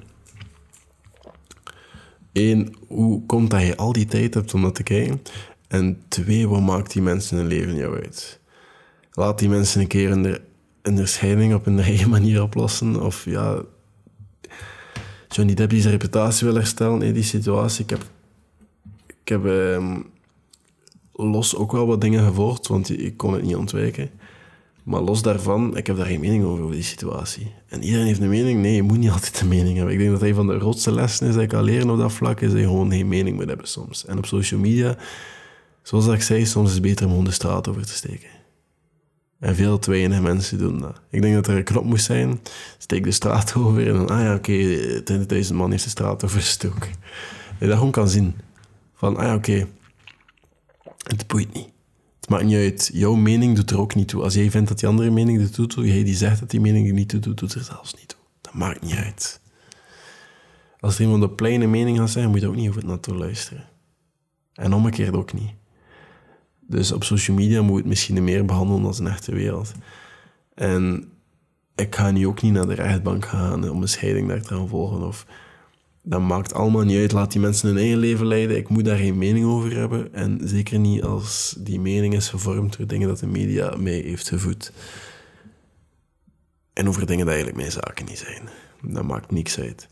Eén, 2.34 2.76
hoe 2.88 3.26
komt 3.26 3.50
dat 3.50 3.62
je 3.62 3.78
al 3.78 3.94
die 3.94 4.06
tijd 4.06 4.34
hebt 4.34 4.54
om 4.54 4.62
dat 4.62 4.76
te 4.76 4.84
kijken? 4.84 5.22
En 5.68 6.02
twee, 6.08 6.48
wat 6.48 6.62
maakt 6.62 6.94
die 6.94 7.02
mensen 7.02 7.38
hun 7.38 7.48
leven 7.48 7.76
jou 7.76 7.96
uit? 7.96 8.40
Laat 9.12 9.40
die 9.40 9.50
mensen 9.50 9.82
een 9.82 9.88
keer 9.88 10.12
een, 10.12 10.38
een 10.82 11.08
scheiding 11.08 11.54
op 11.54 11.66
hun 11.66 11.80
eigen 11.80 12.10
manier 12.18 12.42
oplossen. 12.42 13.02
Of 13.02 13.26
ja, 13.26 13.62
Johnny 15.34 15.54
Depp 15.54 15.70
die 15.70 15.82
zijn 15.82 15.94
reputatie 15.94 16.48
wil 16.48 16.56
herstellen 16.56 17.02
in 17.02 17.14
die 17.14 17.24
situatie. 17.24 17.84
Ik 17.84 17.90
heb, 17.90 18.02
ik 19.08 19.28
heb 19.28 19.46
ehm, 19.46 20.00
los 21.14 21.56
ook 21.56 21.72
wel 21.72 21.88
wat 21.88 22.02
dingen 22.02 22.26
gevolgd, 22.26 22.68
want 22.68 23.00
ik 23.00 23.18
kon 23.18 23.34
het 23.34 23.44
niet 23.44 23.56
ontwijken. 23.56 24.10
Maar 24.84 25.02
los 25.02 25.22
daarvan, 25.22 25.78
ik 25.78 25.88
heb 25.88 25.98
daar 25.98 26.06
geen 26.06 26.20
mening 26.20 26.44
over, 26.44 26.64
over 26.64 26.76
die 26.76 26.84
situatie. 26.84 27.52
En 27.68 27.84
iedereen 27.84 28.06
heeft 28.06 28.22
een 28.22 28.30
mening. 28.30 28.62
Nee, 28.62 28.76
je 28.76 28.82
moet 28.82 28.98
niet 28.98 29.10
altijd 29.12 29.42
een 29.42 29.48
mening 29.48 29.76
hebben. 29.76 29.94
Ik 29.94 30.00
denk 30.00 30.12
dat 30.12 30.22
een 30.22 30.36
van 30.36 30.48
de 30.48 30.60
grootste 30.60 30.94
lessen 30.94 31.28
is 31.28 31.34
dat 31.34 31.44
ik 31.44 31.50
kan 31.50 31.64
leren 31.64 31.90
op 31.90 31.98
dat 31.98 32.12
vlak, 32.12 32.42
is 32.42 32.50
dat 32.50 32.60
je 32.60 32.66
gewoon 32.66 32.92
geen 32.92 33.08
mening 33.08 33.36
moet 33.36 33.48
hebben 33.48 33.68
soms. 33.68 34.06
En 34.06 34.18
op 34.18 34.26
social 34.26 34.60
media, 34.60 34.98
zoals 35.82 36.08
ik 36.08 36.22
zei, 36.22 36.46
soms 36.46 36.68
is 36.68 36.74
het 36.74 36.84
beter 36.84 37.06
om 37.06 37.12
gewoon 37.12 37.26
de 37.26 37.32
straat 37.32 37.68
over 37.68 37.86
te 37.86 37.94
steken. 37.94 38.30
En 39.44 39.56
veel 39.56 39.80
te 39.80 40.20
mensen 40.22 40.58
doen 40.58 40.80
dat. 40.80 41.02
Ik 41.10 41.22
denk 41.22 41.34
dat 41.34 41.48
er 41.48 41.58
een 41.58 41.64
knop 41.64 41.84
moest 41.84 42.06
zijn, 42.06 42.40
steek 42.78 43.04
de 43.04 43.12
straat 43.12 43.54
over 43.58 43.88
en 43.88 43.94
dan, 43.94 44.10
ah 44.10 44.20
ja, 44.20 44.36
oké, 44.36 45.02
okay, 45.22 45.44
20.000 45.44 45.54
man 45.54 45.72
heeft 45.72 45.84
de 45.84 45.90
straat 45.90 46.24
overgestoken. 46.24 46.92
Dat 47.50 47.60
je 47.60 47.68
dat 47.68 47.78
gewoon 47.78 47.92
kan 47.92 48.10
zien. 48.10 48.36
Van, 48.94 49.18
ah 49.18 49.24
ja, 49.24 49.36
oké, 49.36 49.68
het 51.04 51.28
boeit 51.28 51.54
niet. 51.54 51.68
Het 52.20 52.30
maakt 52.30 52.44
niet 52.44 52.56
uit. 52.56 52.90
Jouw 52.94 53.16
mening 53.16 53.56
doet 53.56 53.72
er 53.72 53.80
ook 53.80 53.96
niet 53.96 54.08
toe. 54.08 54.24
Als 54.24 54.34
jij 54.34 54.52
vindt 54.52 54.68
dat 54.68 54.80
die 54.80 54.90
andere 54.90 55.10
mening 55.10 55.42
er 55.42 55.52
toe 55.52 55.68
doet, 55.68 55.86
jij 55.86 56.04
die 56.04 56.16
zegt 56.16 56.40
dat 56.40 56.50
die 56.50 56.62
mening 56.62 56.88
er 56.88 56.94
niet 56.94 57.10
toe 57.10 57.20
doet, 57.20 57.38
doet 57.38 57.54
er 57.54 57.64
zelfs 57.64 57.94
niet 57.94 58.08
toe. 58.08 58.20
Dat 58.42 58.54
maakt 58.54 58.82
niet 58.82 58.96
uit. 58.96 59.42
Als 60.80 60.96
er 60.96 61.02
iemand 61.02 61.24
een 61.24 61.36
pleine 61.36 61.68
mening 61.68 61.98
gaat 61.98 62.10
zeggen, 62.10 62.32
moet 62.32 62.42
je 62.42 62.48
ook 62.48 62.56
niet 62.56 62.70
over 62.70 62.86
naartoe 62.86 63.16
luisteren. 63.16 63.66
En 64.54 64.74
omgekeerd 64.74 65.16
ook 65.16 65.34
niet. 65.34 65.52
Dus 66.68 66.92
op 66.92 67.04
social 67.04 67.38
media 67.38 67.62
moet 67.62 67.72
je 67.72 67.78
het 67.78 67.86
misschien 67.86 68.24
meer 68.24 68.46
behandelen 68.46 68.86
als 68.86 69.00
een 69.00 69.08
echte 69.08 69.34
wereld. 69.34 69.72
En 70.54 71.12
ik 71.76 71.96
ga 71.96 72.12
nu 72.12 72.28
ook 72.28 72.42
niet 72.42 72.54
naar 72.54 72.68
de 72.68 72.74
rechtbank 72.74 73.26
gaan 73.26 73.70
om 73.70 73.82
een 73.82 73.88
scheiding 73.88 74.28
daar 74.28 74.42
te 74.42 74.48
gaan 74.48 74.68
volgen. 74.68 75.08
Of, 75.08 75.26
dat 76.02 76.22
maakt 76.22 76.54
allemaal 76.54 76.84
niet 76.84 76.98
uit. 76.98 77.12
Laat 77.12 77.32
die 77.32 77.42
mensen 77.42 77.68
hun 77.68 77.78
eigen 77.78 77.98
leven 77.98 78.26
leiden. 78.26 78.58
Ik 78.58 78.70
moet 78.70 78.86
daar 78.86 78.98
geen 78.98 79.18
mening 79.18 79.46
over 79.46 79.76
hebben. 79.76 80.14
En 80.14 80.40
zeker 80.44 80.80
niet 80.80 81.04
als 81.04 81.56
die 81.60 81.80
mening 81.80 82.14
is 82.14 82.30
gevormd 82.30 82.78
door 82.78 82.88
dingen 82.88 83.08
dat 83.08 83.20
de 83.20 83.28
media 83.28 83.76
mee 83.78 84.04
heeft 84.04 84.28
gevoed. 84.28 84.72
En 86.74 86.88
over 86.88 87.06
dingen 87.06 87.26
die 87.26 87.34
eigenlijk 87.34 87.58
mijn 87.58 87.72
zaken 87.72 88.06
niet 88.06 88.18
zijn. 88.18 88.50
Dat 88.82 89.04
maakt 89.04 89.32
niks 89.32 89.60
uit. 89.60 89.88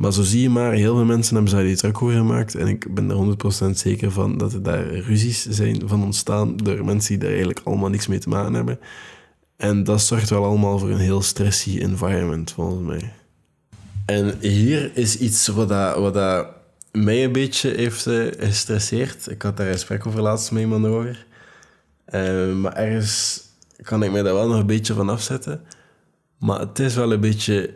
Maar 0.00 0.12
zo 0.12 0.22
zie 0.22 0.40
je 0.40 0.50
maar, 0.50 0.72
heel 0.72 0.94
veel 0.94 1.04
mensen 1.04 1.34
hebben 1.34 1.52
zich 1.52 1.62
die 1.62 1.76
druk 1.76 2.02
over 2.02 2.16
gemaakt. 2.16 2.54
En 2.54 2.66
ik 2.66 2.94
ben 2.94 3.10
er 3.10 3.66
100% 3.66 3.70
zeker 3.70 4.10
van 4.10 4.38
dat 4.38 4.52
er 4.52 4.62
daar 4.62 4.86
ruzies 4.86 5.46
zijn 5.46 5.88
van 5.88 6.02
ontstaan 6.02 6.56
door 6.56 6.84
mensen 6.84 7.08
die 7.08 7.18
daar 7.18 7.28
eigenlijk 7.28 7.60
allemaal 7.64 7.88
niks 7.88 8.06
mee 8.06 8.18
te 8.18 8.28
maken 8.28 8.54
hebben. 8.54 8.78
En 9.56 9.84
dat 9.84 10.00
zorgt 10.00 10.30
wel 10.30 10.44
allemaal 10.44 10.78
voor 10.78 10.90
een 10.90 10.98
heel 10.98 11.22
stressy 11.22 11.78
environment, 11.78 12.52
volgens 12.52 12.86
mij. 12.86 13.12
En 14.06 14.38
hier 14.40 14.90
is 14.94 15.18
iets 15.18 15.46
wat, 15.46 15.68
dat, 15.68 15.96
wat 15.96 16.14
dat 16.14 16.46
mij 16.92 17.24
een 17.24 17.32
beetje 17.32 17.70
heeft 17.70 18.06
uh, 18.06 18.26
gestresseerd. 18.38 19.30
Ik 19.30 19.42
had 19.42 19.56
daar 19.56 19.66
een 19.66 19.72
gesprek 19.72 20.06
over 20.06 20.20
laatst 20.20 20.50
met 20.50 20.62
iemand 20.62 20.86
over. 20.86 21.26
Uh, 22.14 22.54
maar 22.54 22.72
ergens 22.72 23.42
kan 23.82 24.02
ik 24.02 24.12
mij 24.12 24.22
daar 24.22 24.34
wel 24.34 24.48
nog 24.48 24.58
een 24.58 24.66
beetje 24.66 24.94
van 24.94 25.08
afzetten. 25.08 25.60
Maar 26.38 26.60
het 26.60 26.78
is 26.78 26.94
wel 26.94 27.12
een 27.12 27.20
beetje... 27.20 27.74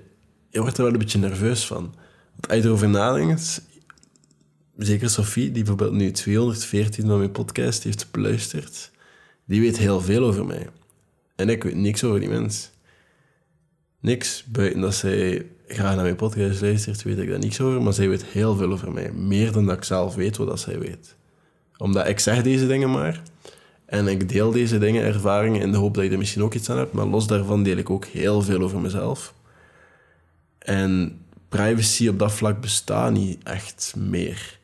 Je 0.50 0.60
wordt 0.60 0.76
er 0.76 0.84
wel 0.84 0.92
een 0.92 0.98
beetje 0.98 1.18
nerveus 1.18 1.66
van. 1.66 1.94
Als 2.40 2.58
je 2.58 2.64
erover 2.64 2.88
nadenkt... 2.88 3.62
Zeker 4.76 5.10
Sophie, 5.10 5.44
die 5.44 5.62
bijvoorbeeld 5.62 5.92
nu 5.92 6.10
214 6.10 7.06
van 7.06 7.18
mijn 7.18 7.30
podcast 7.30 7.82
heeft 7.82 8.10
beluisterd. 8.10 8.90
Die 9.44 9.60
weet 9.60 9.78
heel 9.78 10.00
veel 10.00 10.24
over 10.24 10.46
mij. 10.46 10.68
En 11.36 11.48
ik 11.48 11.62
weet 11.64 11.74
niks 11.74 12.04
over 12.04 12.20
die 12.20 12.28
mens. 12.28 12.70
Niks, 14.00 14.44
buiten 14.46 14.80
dat 14.80 14.94
zij 14.94 15.46
graag 15.66 15.94
naar 15.94 16.04
mijn 16.04 16.16
podcast 16.16 16.60
luistert, 16.60 17.02
weet 17.02 17.18
ik 17.18 17.28
daar 17.28 17.38
niks 17.38 17.60
over. 17.60 17.82
Maar 17.82 17.92
zij 17.92 18.08
weet 18.08 18.24
heel 18.24 18.56
veel 18.56 18.72
over 18.72 18.92
mij. 18.92 19.12
Meer 19.12 19.52
dan 19.52 19.66
dat 19.66 19.76
ik 19.76 19.84
zelf 19.84 20.14
weet 20.14 20.36
wat 20.36 20.60
zij 20.60 20.78
weet. 20.78 21.16
Omdat 21.76 22.08
ik 22.08 22.18
zeg 22.18 22.42
deze 22.42 22.66
dingen 22.66 22.90
maar. 22.90 23.22
En 23.86 24.08
ik 24.08 24.28
deel 24.28 24.50
deze 24.50 24.78
dingen, 24.78 25.04
ervaringen, 25.04 25.60
in 25.60 25.72
de 25.72 25.78
hoop 25.78 25.94
dat 25.94 26.04
je 26.04 26.10
er 26.10 26.18
misschien 26.18 26.42
ook 26.42 26.54
iets 26.54 26.70
aan 26.70 26.78
hebt. 26.78 26.92
Maar 26.92 27.06
los 27.06 27.26
daarvan 27.26 27.62
deel 27.62 27.76
ik 27.76 27.90
ook 27.90 28.04
heel 28.04 28.42
veel 28.42 28.60
over 28.60 28.80
mezelf. 28.80 29.34
En 30.58 31.20
privacy 31.56 32.08
op 32.08 32.18
dat 32.18 32.32
vlak 32.32 32.60
bestaat 32.60 33.12
niet 33.12 33.42
echt 33.42 33.94
meer. 33.96 34.58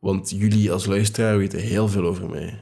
Want 0.00 0.30
jullie 0.30 0.72
als 0.72 0.86
luisteraar 0.86 1.38
weten 1.38 1.58
heel 1.58 1.88
veel 1.88 2.04
over 2.04 2.30
mij 2.30 2.60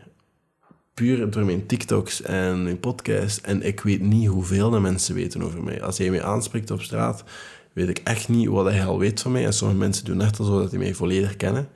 puur 0.96 1.30
door 1.30 1.44
mijn 1.44 1.66
TikToks 1.66 2.22
en 2.22 2.62
mijn 2.62 2.80
podcast. 2.80 3.38
En 3.46 3.62
ik 3.62 3.80
weet 3.80 4.00
niet 4.00 4.28
hoeveel 4.28 4.70
de 4.70 4.80
mensen 4.80 5.14
weten 5.14 5.42
over 5.42 5.62
mij. 5.62 5.82
Als 5.82 5.96
jij 5.96 6.10
mij 6.10 6.22
aanspreekt 6.22 6.70
op 6.70 6.82
straat, 6.82 7.24
weet 7.72 7.88
ik 7.88 7.98
echt 8.04 8.28
niet 8.28 8.48
wat 8.48 8.66
hij 8.66 8.84
al 8.84 8.98
weet 8.98 9.20
van 9.20 9.32
mij. 9.32 9.44
En 9.44 9.52
sommige 9.52 9.80
mensen 9.80 10.04
doen 10.04 10.20
echt 10.20 10.38
alsof 10.38 10.60
dat 10.60 10.70
die 10.70 10.78
mij 10.78 10.94
volledig 10.94 11.36
kennen. 11.36 11.68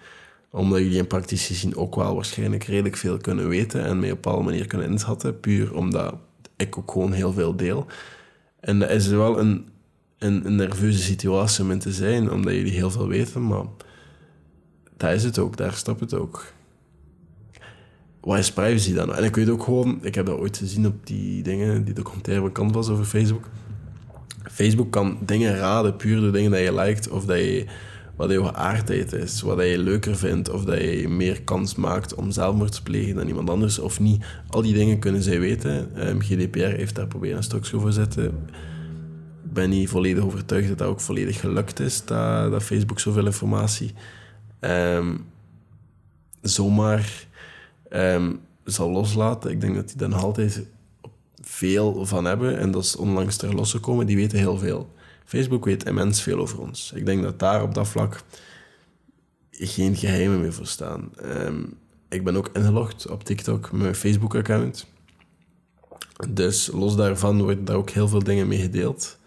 Omdat 0.50 0.78
jullie 0.78 0.98
in 0.98 1.06
praktisch 1.06 1.46
gezien 1.46 1.76
ook 1.76 1.94
wel 1.94 2.14
waarschijnlijk 2.14 2.64
redelijk 2.64 2.96
veel 2.96 3.16
kunnen 3.16 3.48
weten 3.48 3.84
en 3.84 3.98
mij 3.98 4.10
op 4.10 4.16
een 4.16 4.22
bepaalde 4.22 4.44
manier 4.44 4.66
kunnen 4.66 4.90
inschatten. 4.90 5.40
Puur 5.40 5.74
omdat 5.74 6.14
ik 6.56 6.78
ook 6.78 6.90
gewoon 6.90 7.12
heel 7.12 7.32
veel 7.32 7.56
deel. 7.56 7.86
En 8.60 8.78
dat 8.78 8.90
is 8.90 9.06
wel 9.06 9.38
een, 9.38 9.68
een, 10.20 10.46
een 10.46 10.56
nerveuze 10.56 11.02
situatie 11.02 11.64
om 11.64 11.70
in 11.70 11.78
te 11.78 11.92
zijn, 11.92 12.30
omdat 12.30 12.52
jullie 12.52 12.72
heel 12.72 12.90
veel 12.90 13.08
weten. 13.08 13.46
Maar 13.46 13.64
dat 14.96 15.12
is 15.12 15.24
het 15.24 15.38
ook, 15.38 15.56
daar 15.56 15.72
stop 15.72 16.00
het 16.00 16.14
ook 16.14 16.52
wat 18.20 18.38
is 18.38 18.52
privacy 18.52 18.94
dan? 18.94 19.14
En 19.14 19.24
ik 19.24 19.34
weet 19.34 19.48
ook 19.48 19.62
gewoon, 19.62 19.98
ik 20.02 20.14
heb 20.14 20.26
dat 20.26 20.38
ooit 20.38 20.56
gezien 20.56 20.86
op 20.86 21.06
die 21.06 21.42
dingen, 21.42 21.84
die 21.84 21.94
documentaire 21.94 22.42
bekend 22.42 22.74
was 22.74 22.88
over 22.88 23.04
Facebook. 23.04 23.48
Facebook 24.50 24.90
kan 24.90 25.18
dingen 25.24 25.56
raden 25.56 25.96
puur 25.96 26.20
door 26.20 26.32
dingen 26.32 26.50
dat 26.50 26.60
je 26.60 26.74
liked 26.74 27.08
of 27.08 27.24
dat 27.24 27.38
je, 27.38 27.66
wat 28.16 28.30
je 28.30 28.44
geaardheid 28.44 29.12
is, 29.12 29.40
wat 29.40 29.58
je 29.58 29.78
leuker 29.78 30.16
vindt 30.16 30.50
of 30.50 30.64
dat 30.64 30.80
je 30.80 31.08
meer 31.08 31.42
kans 31.42 31.74
maakt 31.74 32.14
om 32.14 32.30
zelfmoord 32.30 32.72
te 32.72 32.82
plegen 32.82 33.14
dan 33.14 33.28
iemand 33.28 33.50
anders 33.50 33.78
of 33.78 34.00
niet. 34.00 34.24
Al 34.48 34.62
die 34.62 34.74
dingen 34.74 34.98
kunnen 34.98 35.22
zij 35.22 35.40
weten. 35.40 36.08
Um, 36.08 36.20
GDPR 36.20 36.58
heeft 36.58 36.94
daar 36.94 37.06
proberen 37.06 37.36
een 37.36 37.42
stokje 37.42 37.80
voor 37.80 37.92
zetten. 37.92 38.48
Ik 39.44 39.52
ben 39.52 39.70
niet 39.70 39.88
volledig 39.88 40.24
overtuigd 40.24 40.68
dat 40.68 40.78
dat 40.78 40.88
ook 40.88 41.00
volledig 41.00 41.40
gelukt 41.40 41.80
is, 41.80 42.04
dat, 42.04 42.50
dat 42.50 42.62
Facebook 42.62 43.00
zoveel 43.00 43.26
informatie 43.26 43.94
um, 44.60 45.26
zomaar 46.40 47.26
um, 47.92 48.40
zal 48.64 48.90
loslaten. 48.90 49.50
Ik 49.50 49.60
denk 49.60 49.74
dat 49.74 49.88
die 49.88 49.96
dan 49.96 50.12
altijd 50.12 50.66
veel 51.40 52.06
van 52.06 52.24
hebben. 52.24 52.58
En 52.58 52.70
dat 52.70 52.84
is 52.84 52.96
onlangs 52.96 53.36
ter 53.36 53.54
losgekomen. 53.54 54.06
Die 54.06 54.16
weten 54.16 54.38
heel 54.38 54.58
veel. 54.58 54.92
Facebook 55.24 55.64
weet 55.64 55.84
immens 55.84 56.22
veel 56.22 56.38
over 56.38 56.60
ons. 56.60 56.92
Ik 56.94 57.06
denk 57.06 57.22
dat 57.22 57.38
daar 57.38 57.62
op 57.62 57.74
dat 57.74 57.88
vlak 57.88 58.22
geen 59.50 59.96
geheimen 59.96 60.40
meer 60.40 60.52
voor 60.52 60.66
staan. 60.66 61.10
Ehm, 61.16 61.62
ik 62.08 62.24
ben 62.24 62.36
ook 62.36 62.50
ingelogd 62.52 63.08
op 63.08 63.24
TikTok 63.24 63.72
mijn 63.72 63.94
Facebook-account. 63.94 64.86
Dus 66.28 66.70
los 66.72 66.96
daarvan 66.96 67.42
wordt 67.42 67.66
daar 67.66 67.76
ook 67.76 67.90
heel 67.90 68.08
veel 68.08 68.24
dingen 68.24 68.48
mee 68.48 68.60
gedeeld. 68.60 69.18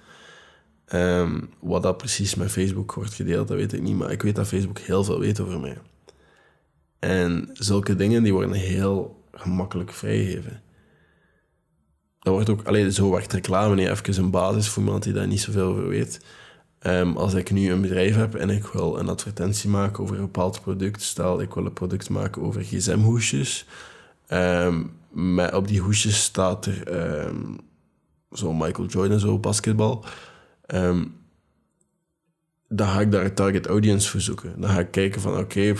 Ehm, 0.85 1.41
wat 1.59 1.83
dat 1.83 1.97
precies 1.97 2.35
met 2.35 2.51
Facebook 2.51 2.93
wordt 2.93 3.13
gedeeld, 3.13 3.47
dat 3.47 3.57
weet 3.57 3.73
ik 3.73 3.81
niet. 3.81 3.95
Maar 3.95 4.11
ik 4.11 4.21
weet 4.21 4.35
dat 4.35 4.47
Facebook 4.47 4.79
heel 4.79 5.03
veel 5.03 5.19
weet 5.19 5.39
over 5.39 5.59
mij. 5.59 5.77
En 6.99 7.49
zulke 7.53 7.95
dingen 7.95 8.23
die 8.23 8.33
worden 8.33 8.51
heel 8.51 9.23
gemakkelijk 9.31 9.91
vrijgegeven. 9.91 10.61
Dat 12.19 12.33
wordt 12.33 12.49
ook, 12.49 12.63
alleen 12.63 12.91
zo 12.93 13.11
werkt 13.11 13.33
reclame 13.33 13.75
niet 13.75 13.87
even 13.87 14.23
een 14.23 14.31
basis 14.31 14.69
voor 14.69 14.83
iemand 14.83 15.03
die 15.03 15.13
daar 15.13 15.27
niet 15.27 15.41
zoveel 15.41 15.65
over 15.65 15.87
weet. 15.87 16.19
Um, 16.85 17.17
als 17.17 17.33
ik 17.33 17.51
nu 17.51 17.71
een 17.71 17.81
bedrijf 17.81 18.15
heb 18.15 18.35
en 18.35 18.49
ik 18.49 18.65
wil 18.65 18.99
een 18.99 19.09
advertentie 19.09 19.69
maken 19.69 20.03
over 20.03 20.15
een 20.15 20.21
bepaald 20.21 20.61
product, 20.61 21.01
stel 21.01 21.41
ik 21.41 21.53
wil 21.53 21.65
een 21.65 21.73
product 21.73 22.09
maken 22.09 22.41
over 22.41 22.63
gsm-hoesjes. 22.63 23.65
Um, 24.29 24.91
op 25.53 25.67
die 25.67 25.79
hoesjes 25.79 26.23
staat 26.23 26.65
er 26.65 26.93
um, 27.25 27.57
zo 28.31 28.53
Michael 28.53 28.87
Jordan, 28.87 29.19
zo 29.19 29.39
basketbal. 29.39 30.05
Dan 32.67 32.87
ga 32.87 32.99
ik 32.99 33.11
daar 33.11 33.25
een 33.25 33.33
target 33.33 33.67
audience 33.67 34.09
voor 34.09 34.21
zoeken. 34.21 34.61
Dan 34.61 34.69
ga 34.69 34.79
ik 34.79 34.91
kijken 34.91 35.21
van, 35.21 35.37
oké, 35.37 35.73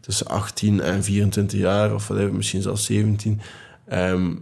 tussen 0.00 0.26
18 0.26 0.80
en 0.80 1.02
24 1.02 1.58
jaar, 1.58 1.94
of 1.94 2.08
whatever, 2.08 2.34
misschien 2.34 2.62
zelfs 2.62 2.84
17. 2.84 3.40
Ehm, 3.86 4.34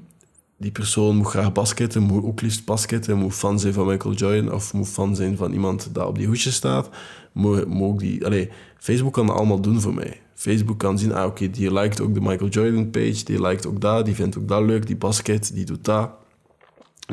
die 0.56 0.70
persoon 0.70 1.16
moet 1.16 1.26
graag 1.26 1.52
basketten, 1.52 2.02
moet 2.02 2.24
ook 2.24 2.40
liefst 2.40 2.64
basketten, 2.64 3.16
moet 3.16 3.34
fan 3.34 3.58
zijn 3.60 3.72
van 3.72 3.86
Michael 3.86 4.14
Jordan, 4.14 4.52
of 4.52 4.72
moet 4.72 4.88
fan 4.88 5.16
zijn 5.16 5.36
van 5.36 5.52
iemand 5.52 5.88
dat 5.92 6.06
op 6.06 6.16
die 6.18 6.26
hoesje 6.26 6.52
staat. 6.52 6.88
Moet, 7.32 7.66
moet 7.66 7.98
die, 7.98 8.24
allez, 8.24 8.48
Facebook 8.78 9.12
kan 9.12 9.26
dat 9.26 9.36
allemaal 9.36 9.60
doen 9.60 9.80
voor 9.80 9.94
mij. 9.94 10.20
Facebook 10.34 10.78
kan 10.78 10.98
zien, 10.98 11.12
ah 11.12 11.26
oké, 11.26 11.50
die 11.50 11.72
liked 11.72 12.00
ook 12.00 12.14
de 12.14 12.20
Michael 12.20 12.50
Jordan 12.50 12.90
page, 12.90 13.24
die 13.24 13.42
liked 13.42 13.66
ook 13.66 13.80
dat, 13.80 14.04
die 14.04 14.14
vindt 14.14 14.38
ook 14.38 14.48
dat 14.48 14.62
leuk, 14.62 14.86
die 14.86 14.96
basket, 14.96 15.54
die 15.54 15.64
doet 15.64 15.84
dat. 15.84 16.10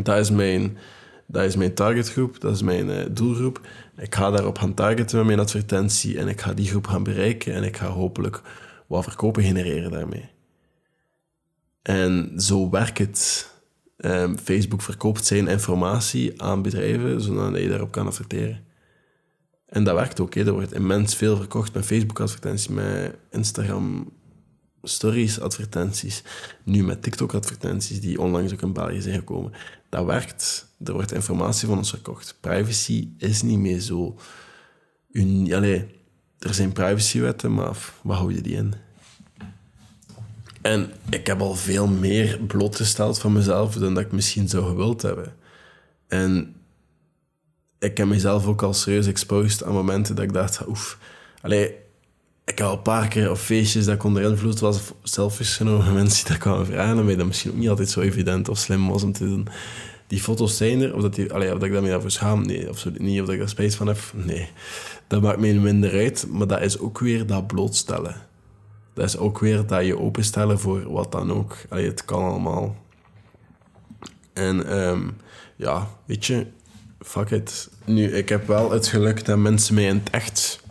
Dat 0.03 0.17
is 0.17 0.31
mijn, 0.31 0.77
dat 1.27 1.43
is 1.43 1.55
mijn 1.55 1.73
targetgroep, 1.73 2.39
dat 2.39 2.53
is 2.55 2.61
mijn 2.61 2.89
uh, 2.89 3.05
doelgroep. 3.11 3.67
Ik 3.97 4.15
ga 4.15 4.31
daarop 4.31 4.57
gaan 4.57 4.73
targeten 4.73 5.17
met 5.17 5.25
mijn 5.25 5.39
advertentie 5.39 6.17
en 6.17 6.27
ik 6.27 6.41
ga 6.41 6.53
die 6.53 6.67
groep 6.67 6.87
gaan 6.87 7.03
bereiken 7.03 7.53
en 7.53 7.63
ik 7.63 7.77
ga 7.77 7.87
hopelijk 7.87 8.41
wat 8.87 9.03
verkopen 9.03 9.43
genereren 9.43 9.91
daarmee. 9.91 10.29
En 11.81 12.33
zo 12.37 12.69
werkt 12.69 12.97
het. 12.97 13.51
Um, 13.97 14.37
Facebook 14.37 14.81
verkoopt 14.81 15.25
zijn 15.25 15.47
informatie 15.47 16.41
aan 16.41 16.61
bedrijven, 16.61 17.21
zodat 17.21 17.57
je 17.61 17.69
daarop 17.69 17.91
kan 17.91 18.07
adverteren. 18.07 18.65
En 19.65 19.83
dat 19.83 19.95
werkt 19.95 20.19
ook. 20.19 20.35
Er 20.35 20.51
wordt 20.51 20.73
immens 20.73 21.15
veel 21.15 21.37
verkocht 21.37 21.73
met 21.73 21.85
Facebook-advertenties, 21.85 22.67
met 22.67 23.15
Instagram 23.31 24.11
stories 24.83 25.39
advertenties, 25.39 26.23
nu 26.63 26.83
met 26.83 27.01
TikTok 27.01 27.33
advertenties 27.33 28.01
die 28.01 28.21
onlangs 28.21 28.53
ook 28.53 28.61
in 28.61 28.73
België 28.73 29.01
zijn 29.01 29.15
gekomen. 29.15 29.51
Dat 29.89 30.05
werkt. 30.05 30.67
Er 30.83 30.93
wordt 30.93 31.11
informatie 31.11 31.67
van 31.67 31.77
ons 31.77 31.89
verkocht. 31.89 32.37
Privacy 32.39 33.09
is 33.17 33.41
niet 33.41 33.59
meer 33.59 33.79
zo. 33.79 34.17
Allee, 35.13 35.85
er 36.39 36.53
zijn 36.53 36.71
privacywetten, 36.71 37.53
maar 37.53 37.77
wat 38.01 38.17
hou 38.17 38.33
je 38.33 38.41
die 38.41 38.55
in? 38.55 38.73
En 40.61 40.91
ik 41.09 41.27
heb 41.27 41.41
al 41.41 41.55
veel 41.55 41.87
meer 41.87 42.39
blootgesteld 42.39 43.19
van 43.19 43.33
mezelf 43.33 43.75
dan 43.75 43.93
dat 43.93 44.03
ik 44.03 44.11
misschien 44.11 44.49
zou 44.49 44.65
gewild 44.65 45.01
hebben. 45.01 45.35
En 46.07 46.55
ik 47.79 47.97
heb 47.97 48.07
mezelf 48.07 48.45
ook 48.45 48.61
al 48.61 48.73
serieus 48.73 49.07
exposed 49.07 49.63
aan 49.63 49.73
momenten 49.73 50.15
dat 50.15 50.23
ik 50.23 50.33
dacht, 50.33 50.67
oef, 50.67 50.97
allee, 51.41 51.75
ik 52.47 52.57
heb 52.57 52.67
al 52.67 52.73
een 52.73 52.81
paar 52.81 53.07
keer 53.07 53.29
op 53.29 53.37
feestjes 53.37 53.85
dat 53.85 53.95
ik 53.95 54.03
onder 54.03 54.23
invloed 54.23 54.59
was, 54.59 54.79
selfies 55.03 55.55
genomen 55.55 55.93
mensen 55.93 56.25
die 56.25 56.33
dat 56.33 56.41
kwamen 56.41 56.65
vragen, 56.65 56.97
en 56.97 57.05
mij 57.05 57.15
dat 57.15 57.25
misschien 57.25 57.51
ook 57.51 57.57
niet 57.57 57.69
altijd 57.69 57.89
zo 57.89 57.99
evident 57.99 58.49
of 58.49 58.57
slim 58.57 58.87
was 58.87 59.03
om 59.03 59.11
te 59.11 59.25
doen. 59.25 59.47
Die 60.07 60.21
foto's 60.21 60.57
zijn 60.57 60.81
er, 60.81 60.95
of 60.95 61.01
dat, 61.01 61.15
die, 61.15 61.33
allee, 61.33 61.47
of 61.47 61.53
dat 61.53 61.63
ik 61.63 61.71
daarmee 61.71 61.91
daarvoor 61.91 62.11
schaam, 62.11 62.45
nee, 62.45 62.67
absoluut 62.67 62.99
niet. 62.99 63.19
Of 63.19 63.25
dat 63.25 63.33
ik 63.33 63.39
daar 63.39 63.49
spijt 63.49 63.75
van 63.75 63.87
heb, 63.87 63.97
nee. 64.13 64.49
Dat 65.07 65.21
maakt 65.21 65.39
mij 65.39 65.53
minder 65.53 65.91
uit, 65.91 66.27
maar 66.29 66.47
dat 66.47 66.61
is 66.61 66.79
ook 66.79 66.99
weer 66.99 67.25
dat 67.25 67.47
blootstellen. 67.47 68.15
Dat 68.93 69.05
is 69.05 69.17
ook 69.17 69.39
weer 69.39 69.65
dat 69.65 69.85
je 69.85 69.99
openstellen 69.99 70.59
voor 70.59 70.91
wat 70.91 71.11
dan 71.11 71.31
ook. 71.31 71.57
Allee, 71.69 71.85
het 71.85 72.05
kan 72.05 72.23
allemaal. 72.23 72.75
En 74.33 74.79
um, 74.79 75.17
ja, 75.55 75.87
weet 76.05 76.25
je, 76.25 76.47
fuck 76.99 77.29
it. 77.29 77.69
Nu, 77.85 78.15
ik 78.15 78.29
heb 78.29 78.47
wel 78.47 78.71
het 78.71 78.87
geluk 78.87 79.25
dat 79.25 79.37
mensen 79.37 79.75
mij 79.75 79.85
in 79.85 80.01
het 80.03 80.09
echt 80.09 80.65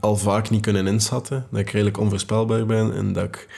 al 0.00 0.16
vaak 0.16 0.50
niet 0.50 0.62
kunnen 0.62 0.86
inschatten. 0.86 1.46
Dat 1.50 1.60
ik 1.60 1.70
redelijk 1.70 1.98
onvoorspelbaar 1.98 2.66
ben 2.66 2.94
en 2.94 3.12
dat 3.12 3.24
ik 3.24 3.48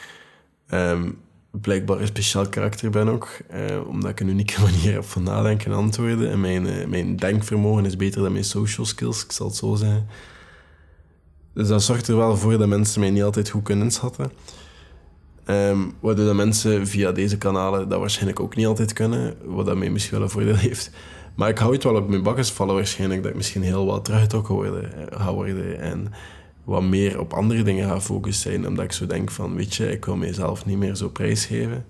um, 0.70 1.18
blijkbaar 1.50 2.00
een 2.00 2.06
speciaal 2.06 2.48
karakter 2.48 2.90
ben 2.90 3.08
ook. 3.08 3.28
Uh, 3.54 3.88
omdat 3.88 4.10
ik 4.10 4.20
een 4.20 4.28
unieke 4.28 4.60
manier 4.70 4.92
heb 4.92 5.04
van 5.04 5.22
nadenken 5.22 5.70
en 5.70 5.76
antwoorden. 5.76 6.30
En 6.30 6.40
mijn, 6.40 6.66
uh, 6.66 6.86
mijn 6.86 7.16
denkvermogen 7.16 7.84
is 7.84 7.96
beter 7.96 8.22
dan 8.22 8.32
mijn 8.32 8.44
social 8.44 8.86
skills, 8.86 9.24
ik 9.24 9.32
zal 9.32 9.46
het 9.46 9.56
zo 9.56 9.74
zeggen. 9.74 10.06
Dus 11.54 11.68
dat 11.68 11.82
zorgt 11.82 12.08
er 12.08 12.16
wel 12.16 12.36
voor 12.36 12.58
dat 12.58 12.68
mensen 12.68 13.00
mij 13.00 13.10
niet 13.10 13.22
altijd 13.22 13.48
goed 13.48 13.62
kunnen 13.62 13.84
inschatten. 13.84 14.32
Um, 15.46 15.94
waardoor 16.00 16.24
dat 16.24 16.34
mensen 16.34 16.86
via 16.86 17.12
deze 17.12 17.38
kanalen 17.38 17.88
dat 17.88 18.00
waarschijnlijk 18.00 18.40
ook 18.40 18.56
niet 18.56 18.66
altijd 18.66 18.92
kunnen. 18.92 19.36
Wat 19.44 19.66
dat 19.66 19.76
mij 19.76 19.90
misschien 19.90 20.14
wel 20.14 20.22
een 20.22 20.32
voordeel 20.32 20.54
heeft. 20.68 20.90
Maar 21.40 21.48
ik 21.48 21.58
hou 21.58 21.72
het 21.72 21.84
wel 21.84 21.96
op 21.96 22.08
mijn 22.08 22.22
bakkes 22.22 22.50
vallen 22.50 22.74
waarschijnlijk 22.74 23.22
dat 23.22 23.30
ik 23.30 23.36
misschien 23.36 23.62
heel 23.62 23.86
wat 23.86 24.04
teruggetrokken 24.04 24.54
worden, 24.54 25.10
eh, 25.10 25.20
ga 25.20 25.32
worden. 25.32 25.80
En 25.80 26.12
wat 26.64 26.82
meer 26.82 27.20
op 27.20 27.32
andere 27.32 27.62
dingen 27.62 27.88
ga 27.88 28.00
focussen. 28.00 28.66
Omdat 28.66 28.84
ik 28.84 28.92
zo 28.92 29.06
denk 29.06 29.30
van, 29.30 29.54
weet 29.54 29.74
je, 29.74 29.90
ik 29.90 30.04
wil 30.04 30.16
mezelf 30.16 30.66
niet 30.66 30.78
meer 30.78 30.94
zo 30.94 31.08
prijsgeven. 31.08 31.86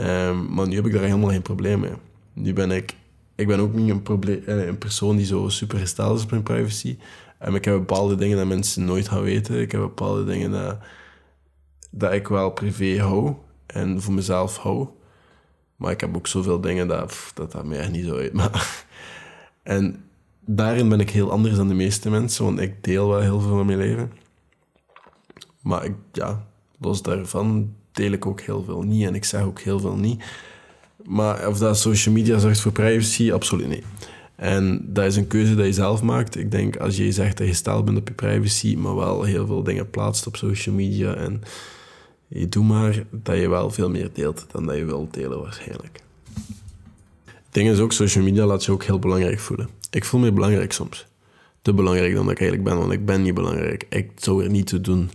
Um, 0.00 0.54
maar 0.54 0.68
nu 0.68 0.74
heb 0.74 0.86
ik 0.86 0.92
daar 0.92 1.02
helemaal 1.02 1.30
geen 1.30 1.42
probleem 1.42 1.80
mee. 1.80 1.92
Nu 2.32 2.52
ben 2.52 2.70
ik... 2.70 2.94
Ik 3.34 3.46
ben 3.46 3.60
ook 3.60 3.74
niet 3.74 3.90
een, 3.90 4.02
probleem, 4.02 4.42
eh, 4.46 4.66
een 4.66 4.78
persoon 4.78 5.16
die 5.16 5.26
zo 5.26 5.48
super 5.48 5.78
gesteld 5.78 6.18
is 6.18 6.24
op 6.24 6.30
mijn 6.30 6.42
privacy. 6.42 6.98
En 7.38 7.54
ik 7.54 7.64
heb 7.64 7.74
bepaalde 7.74 8.14
dingen 8.14 8.36
dat 8.36 8.46
mensen 8.46 8.84
nooit 8.84 9.08
gaan 9.08 9.22
weten. 9.22 9.60
Ik 9.60 9.72
heb 9.72 9.80
bepaalde 9.80 10.24
dingen 10.24 10.50
dat, 10.50 10.78
dat 11.90 12.12
ik 12.12 12.28
wel 12.28 12.50
privé 12.50 13.00
hou. 13.00 13.34
En 13.66 14.02
voor 14.02 14.14
mezelf 14.14 14.56
hou. 14.56 14.88
Maar 15.82 15.92
ik 15.92 16.00
heb 16.00 16.16
ook 16.16 16.26
zoveel 16.26 16.60
dingen 16.60 16.88
dat 16.88 17.30
dat, 17.34 17.52
dat 17.52 17.64
mij 17.64 17.78
echt 17.78 17.90
niet 17.90 18.04
zo 18.06 18.16
uitmaakt. 18.16 18.86
En 19.62 20.04
daarin 20.40 20.88
ben 20.88 21.00
ik 21.00 21.10
heel 21.10 21.30
anders 21.30 21.56
dan 21.56 21.68
de 21.68 21.74
meeste 21.74 22.10
mensen, 22.10 22.44
want 22.44 22.60
ik 22.60 22.84
deel 22.84 23.08
wel 23.08 23.20
heel 23.20 23.40
veel 23.40 23.56
van 23.56 23.66
mijn 23.66 23.78
leven. 23.78 24.12
Maar 25.60 25.84
ik, 25.84 25.94
ja, 26.12 26.46
los 26.78 27.02
daarvan 27.02 27.74
deel 27.92 28.12
ik 28.12 28.26
ook 28.26 28.40
heel 28.40 28.64
veel 28.64 28.82
niet 28.82 29.06
en 29.06 29.14
ik 29.14 29.24
zeg 29.24 29.42
ook 29.42 29.60
heel 29.60 29.80
veel 29.80 29.96
niet. 29.96 30.24
Maar 31.04 31.48
of 31.48 31.58
dat 31.58 31.78
social 31.78 32.14
media 32.14 32.38
zorgt 32.38 32.60
voor 32.60 32.72
privacy, 32.72 33.32
absoluut 33.32 33.68
niet. 33.68 33.84
En 34.36 34.84
dat 34.92 35.04
is 35.04 35.16
een 35.16 35.26
keuze 35.26 35.54
die 35.54 35.64
je 35.64 35.72
zelf 35.72 36.02
maakt. 36.02 36.36
Ik 36.36 36.50
denk 36.50 36.76
als 36.76 36.96
je 36.96 37.12
zegt 37.12 37.38
dat 37.38 37.46
je 37.46 37.54
steld 37.54 37.84
bent 37.84 37.98
op 37.98 38.08
je 38.08 38.14
privacy, 38.14 38.76
maar 38.76 38.94
wel 38.94 39.22
heel 39.22 39.46
veel 39.46 39.62
dingen 39.62 39.90
plaatst 39.90 40.26
op 40.26 40.36
social 40.36 40.74
media 40.74 41.14
en 41.14 41.42
je 42.34 42.48
doet 42.48 42.64
maar 42.64 43.04
dat 43.10 43.36
je 43.36 43.48
wel 43.48 43.70
veel 43.70 43.90
meer 43.90 44.10
deelt 44.12 44.46
dan 44.50 44.66
dat 44.66 44.76
je 44.76 44.84
wilt 44.84 45.14
delen 45.14 45.40
waarschijnlijk. 45.40 46.00
Het 47.24 47.60
ding 47.60 47.70
is 47.70 47.78
ook, 47.78 47.92
social 47.92 48.24
media 48.24 48.46
laat 48.46 48.64
je 48.64 48.72
ook 48.72 48.84
heel 48.84 48.98
belangrijk 48.98 49.38
voelen. 49.38 49.68
Ik 49.90 50.04
voel 50.04 50.20
me 50.20 50.32
belangrijk 50.32 50.72
soms. 50.72 51.06
Te 51.62 51.74
belangrijk 51.74 52.14
dan 52.14 52.24
dat 52.24 52.32
ik 52.32 52.40
eigenlijk 52.40 52.68
ben, 52.68 52.78
want 52.78 52.92
ik 52.92 53.06
ben 53.06 53.22
niet 53.22 53.34
belangrijk. 53.34 53.86
Ik 53.88 54.10
zou 54.14 54.44
er 54.44 54.50
niet 54.50 54.66
toe 54.66 54.80
doen. 54.80 55.10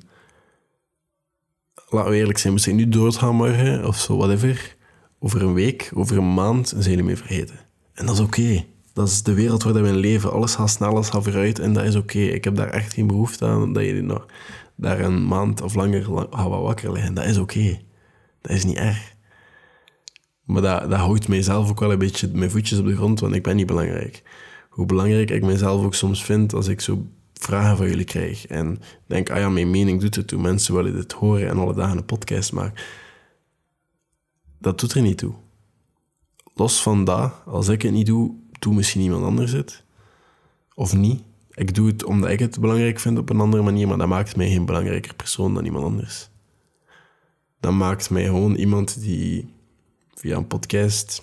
Laten 1.89 2.11
we 2.11 2.17
eerlijk 2.17 2.37
zijn, 2.37 2.53
misschien 2.53 2.75
nu 2.75 2.89
doodgaan 2.89 3.35
morgen 3.35 3.87
of 3.87 3.97
zo, 3.97 4.17
whatever. 4.17 4.75
Over 5.19 5.41
een 5.41 5.53
week, 5.53 5.91
over 5.93 6.17
een 6.17 6.33
maand, 6.33 6.67
zijn 6.67 6.89
jullie 6.89 7.03
mee 7.03 7.17
vergeten. 7.17 7.55
En 7.93 8.05
dat 8.05 8.15
is 8.15 8.21
oké. 8.21 8.65
Dat 8.93 9.07
is 9.07 9.23
de 9.23 9.33
wereld 9.33 9.63
waar 9.63 9.73
we 9.73 9.93
leven. 9.93 10.31
Alles 10.31 10.55
gaat 10.55 10.69
snel, 10.69 10.89
alles 10.89 11.09
gaat 11.09 11.23
vooruit 11.23 11.59
en 11.59 11.73
dat 11.73 11.83
is 11.83 11.95
oké. 11.95 12.19
Ik 12.19 12.43
heb 12.43 12.55
daar 12.55 12.69
echt 12.69 12.93
geen 12.93 13.07
behoefte 13.07 13.45
aan 13.45 13.73
dat 13.73 13.83
je 13.83 14.01
nog 14.01 14.25
daar 14.77 14.99
een 14.99 15.27
maand 15.27 15.61
of 15.61 15.75
langer 15.75 16.03
gaat 16.03 16.49
wakker 16.49 16.91
liggen. 16.91 17.13
Dat 17.13 17.25
is 17.25 17.37
oké. 17.37 17.79
Dat 18.41 18.51
is 18.51 18.65
niet 18.65 18.77
erg. 18.77 19.15
Maar 20.43 20.61
dat, 20.61 20.89
dat 20.89 20.99
houdt 20.99 21.27
mijzelf 21.27 21.69
ook 21.69 21.79
wel 21.79 21.91
een 21.91 21.99
beetje 21.99 22.29
mijn 22.33 22.51
voetjes 22.51 22.79
op 22.79 22.85
de 22.85 22.95
grond, 22.95 23.19
want 23.19 23.35
ik 23.35 23.43
ben 23.43 23.55
niet 23.55 23.65
belangrijk. 23.65 24.23
Hoe 24.69 24.85
belangrijk 24.85 25.29
ik 25.29 25.43
mezelf 25.43 25.83
ook 25.83 25.95
soms 25.95 26.23
vind 26.23 26.53
als 26.53 26.67
ik 26.67 26.81
zo 26.81 27.05
vragen 27.33 27.77
van 27.77 27.87
jullie 27.87 28.05
krijg. 28.05 28.47
En 28.47 28.79
denk, 29.05 29.29
ah 29.29 29.37
ja, 29.37 29.49
mijn 29.49 29.69
mening 29.69 30.01
doet 30.01 30.15
het 30.15 30.27
toe. 30.27 30.41
Mensen 30.41 30.73
willen 30.75 30.93
dit 30.93 31.11
horen 31.11 31.49
en 31.49 31.57
alle 31.57 31.73
dagen 31.73 31.97
een 31.97 32.05
podcast 32.05 32.53
maken. 32.53 32.83
Dat 34.59 34.79
doet 34.79 34.93
er 34.93 35.01
niet 35.01 35.17
toe. 35.17 35.33
Los 36.53 36.81
van 36.81 37.03
dat, 37.03 37.33
als 37.45 37.67
ik 37.67 37.81
het 37.81 37.91
niet 37.91 38.05
doe, 38.05 38.35
doe 38.59 38.73
misschien 38.73 39.01
iemand 39.01 39.23
anders 39.23 39.51
het. 39.51 39.83
Of 40.73 40.95
niet. 40.95 41.23
Ik 41.57 41.75
doe 41.75 41.87
het 41.87 42.03
omdat 42.03 42.29
ik 42.29 42.39
het 42.39 42.59
belangrijk 42.59 42.99
vind 42.99 43.17
op 43.17 43.29
een 43.29 43.39
andere 43.39 43.63
manier, 43.63 43.87
maar 43.87 43.97
dat 43.97 44.07
maakt 44.07 44.35
mij 44.35 44.49
geen 44.49 44.65
belangrijker 44.65 45.15
persoon 45.15 45.53
dan 45.53 45.65
iemand 45.65 45.85
anders. 45.85 46.29
Dat 47.59 47.73
maakt 47.73 48.09
mij 48.09 48.23
gewoon 48.23 48.55
iemand 48.55 49.01
die 49.01 49.53
via 50.13 50.37
een 50.37 50.47
podcast 50.47 51.21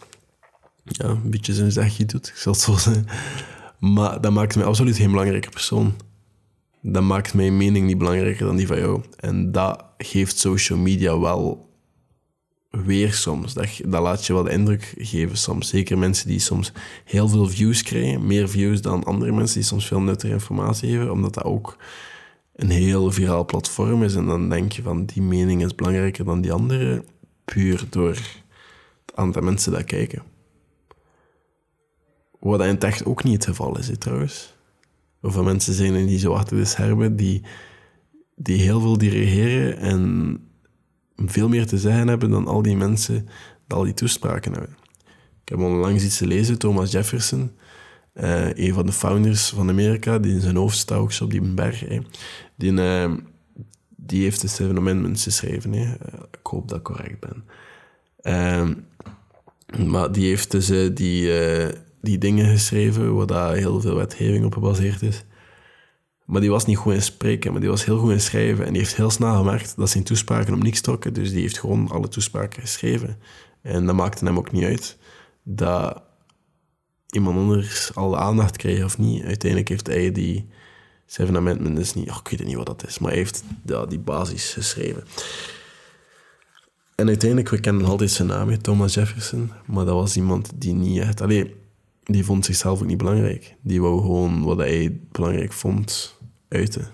ja, 0.85 1.09
een 1.09 1.31
beetje 1.31 1.55
zijn 1.55 1.73
zegje 1.73 2.05
doet, 2.05 2.29
ik 2.29 2.37
zal 2.37 2.53
het 2.53 2.61
zo 2.61 2.77
zeggen. 2.77 3.07
Maar 3.79 4.21
dat 4.21 4.33
maakt 4.33 4.57
mij 4.57 4.65
absoluut 4.65 4.97
geen 4.97 5.11
belangrijker 5.11 5.51
persoon. 5.51 5.95
Dat 6.81 7.03
maakt 7.03 7.35
mijn 7.35 7.57
mening 7.57 7.87
niet 7.87 7.99
belangrijker 7.99 8.47
dan 8.47 8.57
die 8.57 8.67
van 8.67 8.79
jou. 8.79 9.03
En 9.17 9.53
dat 9.53 9.85
geeft 9.99 10.39
social 10.39 10.79
media 10.79 11.19
wel 11.19 11.69
weer 12.85 13.13
soms. 13.13 13.55
Dat, 13.55 13.69
dat 13.87 14.03
laat 14.03 14.27
je 14.27 14.33
wel 14.33 14.43
de 14.43 14.51
indruk 14.51 14.95
geven 14.99 15.37
soms. 15.37 15.69
Zeker 15.69 15.99
mensen 15.99 16.29
die 16.29 16.39
soms 16.39 16.73
heel 17.05 17.29
veel 17.29 17.49
views 17.49 17.83
krijgen, 17.83 18.27
meer 18.27 18.49
views 18.49 18.81
dan 18.81 19.05
andere 19.05 19.33
mensen 19.33 19.55
die 19.59 19.69
soms 19.69 19.87
veel 19.87 20.01
nuttige 20.01 20.33
informatie 20.33 20.91
geven, 20.91 21.13
omdat 21.13 21.35
dat 21.35 21.45
ook 21.45 21.77
een 22.55 22.71
heel 22.71 23.13
viraal 23.13 23.45
platform 23.45 24.03
is. 24.03 24.15
En 24.15 24.27
dan 24.27 24.49
denk 24.49 24.73
je 24.73 24.83
van 24.83 25.05
die 25.07 25.23
mening 25.23 25.65
is 25.65 25.75
belangrijker 25.75 26.25
dan 26.25 26.41
die 26.41 26.53
andere, 26.53 27.05
puur 27.45 27.85
door 27.91 28.09
het 28.09 29.15
aantal 29.15 29.43
mensen 29.43 29.73
dat 29.73 29.85
kijken. 29.85 30.23
Wat 32.41 32.61
in 32.61 32.67
het 32.67 32.85
echt 32.85 33.05
ook 33.05 33.25
niet 33.25 33.35
het 33.35 33.45
geval 33.45 33.79
is, 33.79 33.91
trouwens. 33.99 34.55
Of 35.23 35.43
mensen 35.43 35.75
zijn 35.75 36.07
die 36.07 36.19
zo 36.19 36.33
achter 36.33 36.57
de 36.57 36.65
schermen 36.65 37.17
die, 37.17 37.43
die 38.37 38.61
heel 38.61 38.81
veel 38.81 38.99
dirigeren 38.99 39.79
en 39.79 40.39
veel 41.17 41.49
meer 41.49 41.67
te 41.67 41.79
zeggen 41.79 42.09
hebben 42.09 42.31
dan 42.31 42.47
al 42.47 42.63
die 42.63 42.77
mensen 42.77 43.29
die 43.67 43.77
al 43.77 43.85
die 43.85 43.95
toespraken 43.95 44.53
hebben. 44.53 44.77
Ik 45.43 45.49
heb 45.49 45.59
onlangs 45.59 46.05
iets 46.05 46.19
te 46.19 46.27
lezen, 46.27 46.59
Thomas 46.59 46.93
Jefferson. 46.93 47.51
Uh, 48.15 48.55
een 48.55 48.75
van 48.75 48.87
de 48.87 48.93
founders 48.93 49.49
van 49.49 49.69
Amerika, 49.69 50.19
die 50.19 50.33
in 50.33 50.41
zijn 50.41 50.57
hoofd 50.57 50.77
staat 50.77 51.21
op 51.21 51.31
die 51.31 51.41
berg. 51.41 51.85
Die, 52.57 52.73
uh, 52.73 53.13
die 53.89 54.23
heeft 54.23 54.41
de 54.41 54.49
Seven 54.49 54.77
Amendments 54.77 55.23
geschreven. 55.23 55.75
Uh, 55.75 55.91
ik 56.31 56.47
hoop 56.47 56.69
dat 56.69 56.79
ik 56.79 56.85
correct 56.85 57.21
ben. 57.21 57.45
Ehm, 58.21 58.75
maar 59.89 60.13
die 60.13 60.27
heeft 60.27 60.51
dus 60.51 60.67
die, 60.95 61.33
die 62.01 62.19
dingen 62.19 62.47
geschreven 62.47 63.15
waar 63.15 63.27
daar 63.27 63.55
heel 63.55 63.81
veel 63.81 63.95
wetgeving 63.95 64.45
op 64.45 64.53
gebaseerd 64.53 65.03
is. 65.03 65.25
Maar 66.25 66.41
die 66.41 66.51
was 66.51 66.67
niet 66.67 66.77
goed 66.77 66.93
in 66.93 67.03
spreken, 67.03 67.53
maar 67.53 67.61
die 67.61 67.71
was 67.71 67.85
heel 67.85 67.99
goed 67.99 68.11
in 68.11 68.21
schrijven. 68.21 68.65
En 68.65 68.73
die 68.73 68.81
heeft 68.81 68.97
heel 68.97 69.11
snel 69.11 69.37
gemerkt 69.37 69.77
dat 69.77 69.91
zijn 69.91 70.05
toespraken 70.05 70.55
op 70.55 70.63
niks 70.63 70.81
trokken. 70.81 71.15
Dus 71.15 71.31
die 71.31 71.41
heeft 71.41 71.59
gewoon 71.59 71.89
alle 71.91 72.09
toespraken 72.09 72.61
geschreven. 72.61 73.19
En 73.63 73.87
dat 73.87 73.95
maakte 73.95 74.25
hem 74.25 74.39
ook 74.39 74.53
niet 74.53 74.65
uit 74.65 74.99
dat 75.43 76.03
iemand 77.09 77.37
anders 77.37 77.95
al 77.95 78.11
de 78.11 78.17
aandacht 78.17 78.57
kreeg 78.57 78.85
of 78.85 78.99
niet. 78.99 79.25
Uiteindelijk 79.25 79.69
heeft 79.69 79.87
hij 79.87 80.13
die 80.13 80.49
Seven 81.07 81.37
Amendments 81.37 81.81
is 81.81 81.95
niet... 81.95 82.11
Oh, 82.11 82.19
ik 82.23 82.29
weet 82.29 82.47
niet 82.47 82.57
wat 82.57 82.67
dat 82.67 82.87
is, 82.87 82.99
maar 82.99 83.11
hij 83.11 83.19
heeft 83.19 83.45
die 83.89 83.99
basis 83.99 84.53
geschreven. 84.53 85.05
En 86.95 87.07
uiteindelijk, 87.07 87.51
we 87.51 87.61
kennen 87.61 87.85
altijd 87.85 88.11
zijn 88.11 88.29
naam, 88.29 88.63
Thomas 88.63 88.95
Jefferson. 88.95 89.53
Maar 89.67 89.85
dat 89.85 89.95
was 89.95 90.17
iemand 90.17 90.51
die 90.55 90.75
niet 90.75 91.01
echt... 91.01 91.23
Die 92.05 92.25
vond 92.25 92.45
zichzelf 92.45 92.81
ook 92.81 92.87
niet 92.87 92.99
belangrijk. 92.99 93.57
Die 93.61 93.81
wou 93.81 94.01
gewoon 94.01 94.43
wat 94.43 94.59
hij 94.59 95.01
belangrijk 95.13 95.53
vond 95.53 96.14
uiten. 96.55 96.87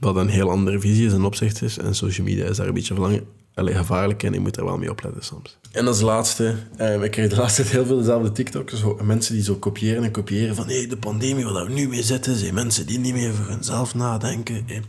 Wat 0.00 0.16
een 0.16 0.28
heel 0.28 0.50
andere 0.50 0.80
visie 0.80 1.06
is 1.06 1.12
en 1.12 1.24
opzicht 1.24 1.62
is. 1.62 1.78
En 1.78 1.94
social 1.94 2.26
media 2.26 2.46
is 2.46 2.56
daar 2.56 2.66
een 2.66 2.74
beetje 2.74 3.24
Allee, 3.56 3.74
gevaarlijk 3.74 4.22
en 4.22 4.32
je 4.32 4.40
moet 4.40 4.56
er 4.56 4.64
wel 4.64 4.78
mee 4.78 4.90
opletten 4.90 5.24
soms. 5.24 5.58
En 5.72 5.86
als 5.86 6.00
laatste, 6.00 6.54
eh, 6.76 7.02
ik 7.02 7.10
krijg 7.10 7.30
de 7.30 7.36
laatste 7.36 7.62
tijd 7.62 7.74
heel 7.74 7.86
veel 7.86 7.96
dezelfde 7.96 8.32
TikToks. 8.32 8.82
Mensen 9.02 9.34
die 9.34 9.42
zo 9.42 9.54
kopiëren 9.54 10.04
en 10.04 10.10
kopiëren 10.10 10.54
van 10.54 10.66
hey, 10.66 10.86
de 10.86 10.96
pandemie 10.96 11.44
waar 11.44 11.66
we 11.66 11.72
nu 11.72 11.88
mee 11.88 12.02
zitten, 12.02 12.36
zijn 12.36 12.54
mensen 12.54 12.86
die 12.86 12.98
niet 12.98 13.12
meer 13.12 13.34
voor 13.34 13.46
hunzelf 13.46 13.94
nadenken. 13.94 14.64
Hey. 14.66 14.82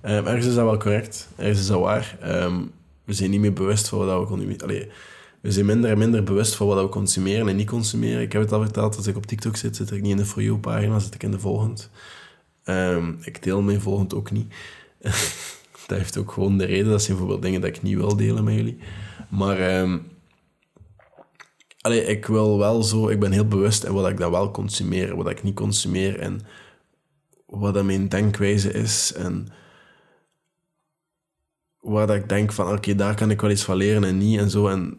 Eh, 0.00 0.16
ergens 0.16 0.46
is 0.46 0.54
dat 0.54 0.64
wel 0.64 0.76
correct, 0.76 1.28
ergens 1.36 1.58
is 1.58 1.66
dat 1.66 1.80
waar. 1.80 2.16
Ehm, 2.20 2.60
we 3.04 3.12
zijn 3.12 3.30
niet 3.30 3.40
meer 3.40 3.52
bewust 3.52 3.88
van 3.88 3.98
wat 3.98 4.28
we 4.28 4.88
we 5.40 5.52
zijn 5.52 5.66
minder 5.66 5.90
en 5.90 5.98
minder 5.98 6.22
bewust 6.22 6.54
van 6.54 6.66
wat 6.66 6.82
we 6.82 6.88
consumeren 6.88 7.48
en 7.48 7.56
niet 7.56 7.66
consumeren. 7.66 8.22
Ik 8.22 8.32
heb 8.32 8.42
het 8.42 8.52
al 8.52 8.62
verteld, 8.62 8.96
als 8.96 9.06
ik 9.06 9.16
op 9.16 9.26
TikTok 9.26 9.56
zit, 9.56 9.76
zit 9.76 9.90
ik 9.90 10.02
niet 10.02 10.10
in 10.10 10.16
de 10.16 10.24
For 10.24 10.42
You-pagina, 10.42 10.98
zit 10.98 11.14
ik 11.14 11.22
in 11.22 11.30
de 11.30 11.38
volgende. 11.38 11.82
Um, 12.68 13.18
ik 13.20 13.42
deel 13.42 13.62
mijn 13.62 13.80
volgende 13.80 14.16
ook 14.16 14.30
niet. 14.30 14.54
dat 15.86 15.98
heeft 15.98 16.18
ook 16.18 16.32
gewoon 16.32 16.58
de 16.58 16.64
reden. 16.64 16.90
Dat 16.90 17.02
zijn 17.02 17.16
bijvoorbeeld 17.16 17.42
dingen 17.46 17.60
dat 17.60 17.76
ik 17.76 17.82
niet 17.82 17.96
wil 17.96 18.16
delen 18.16 18.44
met 18.44 18.54
jullie. 18.54 18.78
Maar 19.28 19.80
um, 19.80 20.06
ik 21.92 22.26
wil 22.26 22.58
wel 22.58 22.82
zo... 22.82 23.08
Ik 23.08 23.20
ben 23.20 23.32
heel 23.32 23.48
bewust 23.48 23.84
in 23.84 23.92
wat 23.92 24.08
ik 24.08 24.16
dan 24.16 24.30
wel 24.30 24.50
consumeer, 24.50 25.16
wat 25.16 25.30
ik 25.30 25.42
niet 25.42 25.54
consumeer 25.54 26.18
en 26.18 26.40
wat 27.46 27.74
dat 27.74 27.84
mijn 27.84 28.08
denkwijze 28.08 28.72
is 28.72 29.12
en 29.12 29.48
waar 31.80 32.10
ik 32.10 32.28
denk 32.28 32.52
van 32.52 32.72
oké, 32.72 32.94
daar 32.94 33.14
kan 33.14 33.30
ik 33.30 33.40
wel 33.40 33.50
iets 33.50 33.62
van 33.64 33.76
leren 33.76 34.04
en 34.04 34.18
niet 34.18 34.38
en 34.38 34.50
zo. 34.50 34.68
En 34.68 34.98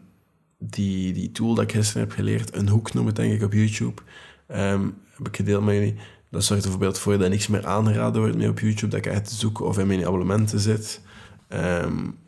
die, 0.58 1.12
die 1.12 1.32
tool 1.32 1.54
dat 1.54 1.64
ik 1.64 1.72
gisteren 1.72 2.02
heb 2.02 2.12
geleerd, 2.12 2.54
een 2.54 2.68
hoek 2.68 2.92
noem 2.92 3.06
het 3.06 3.16
denk 3.16 3.32
ik 3.32 3.42
op 3.42 3.52
YouTube, 3.52 4.02
um, 4.48 4.98
heb 5.16 5.28
ik 5.28 5.36
gedeeld 5.36 5.64
met 5.64 5.74
jullie. 5.74 5.96
Dat 6.30 6.44
zorgt 6.44 6.62
bijvoorbeeld 6.62 6.98
voor 6.98 7.18
dat 7.18 7.30
niks 7.30 7.46
meer 7.46 7.66
aangeraden 7.66 8.20
wordt 8.20 8.36
meer 8.36 8.50
op 8.50 8.60
YouTube, 8.60 8.88
dat 8.88 9.06
ik 9.06 9.12
echt 9.12 9.30
zoek 9.30 9.60
of 9.60 9.78
in 9.78 9.86
mijn 9.86 10.06
abonnementen 10.06 10.60
zit. 10.60 11.00
Um, 11.48 12.18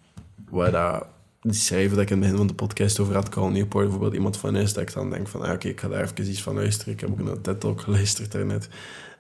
waar 0.50 0.70
dat, 0.70 1.06
die 1.40 1.52
schrijven 1.52 1.96
dat 1.96 2.02
ik 2.02 2.10
in 2.10 2.16
het 2.16 2.22
begin 2.22 2.36
van 2.36 2.46
de 2.46 2.54
podcast 2.54 3.00
over 3.00 3.14
had, 3.14 3.28
Carl 3.28 3.48
Newport 3.48 3.82
bijvoorbeeld 3.82 4.14
iemand 4.14 4.36
van 4.36 4.56
is, 4.56 4.72
dat 4.72 4.82
ik 4.82 4.92
dan 4.92 5.10
denk 5.10 5.28
van, 5.28 5.42
ah, 5.42 5.52
oké, 5.52 5.68
ik 5.68 5.80
ga 5.80 5.88
daar 5.88 6.02
even 6.02 6.28
iets 6.28 6.42
van 6.42 6.54
luisteren. 6.54 6.92
Ik 6.92 7.00
heb 7.00 7.10
ook 7.10 7.18
een 7.18 7.42
TED-talk 7.42 7.80
geluisterd 7.80 8.32
daarnet. 8.32 8.68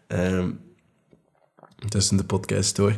Um, 0.08 0.60
tussen 1.88 2.16
de 2.16 2.24
podcast 2.24 2.76
door. 2.76 2.96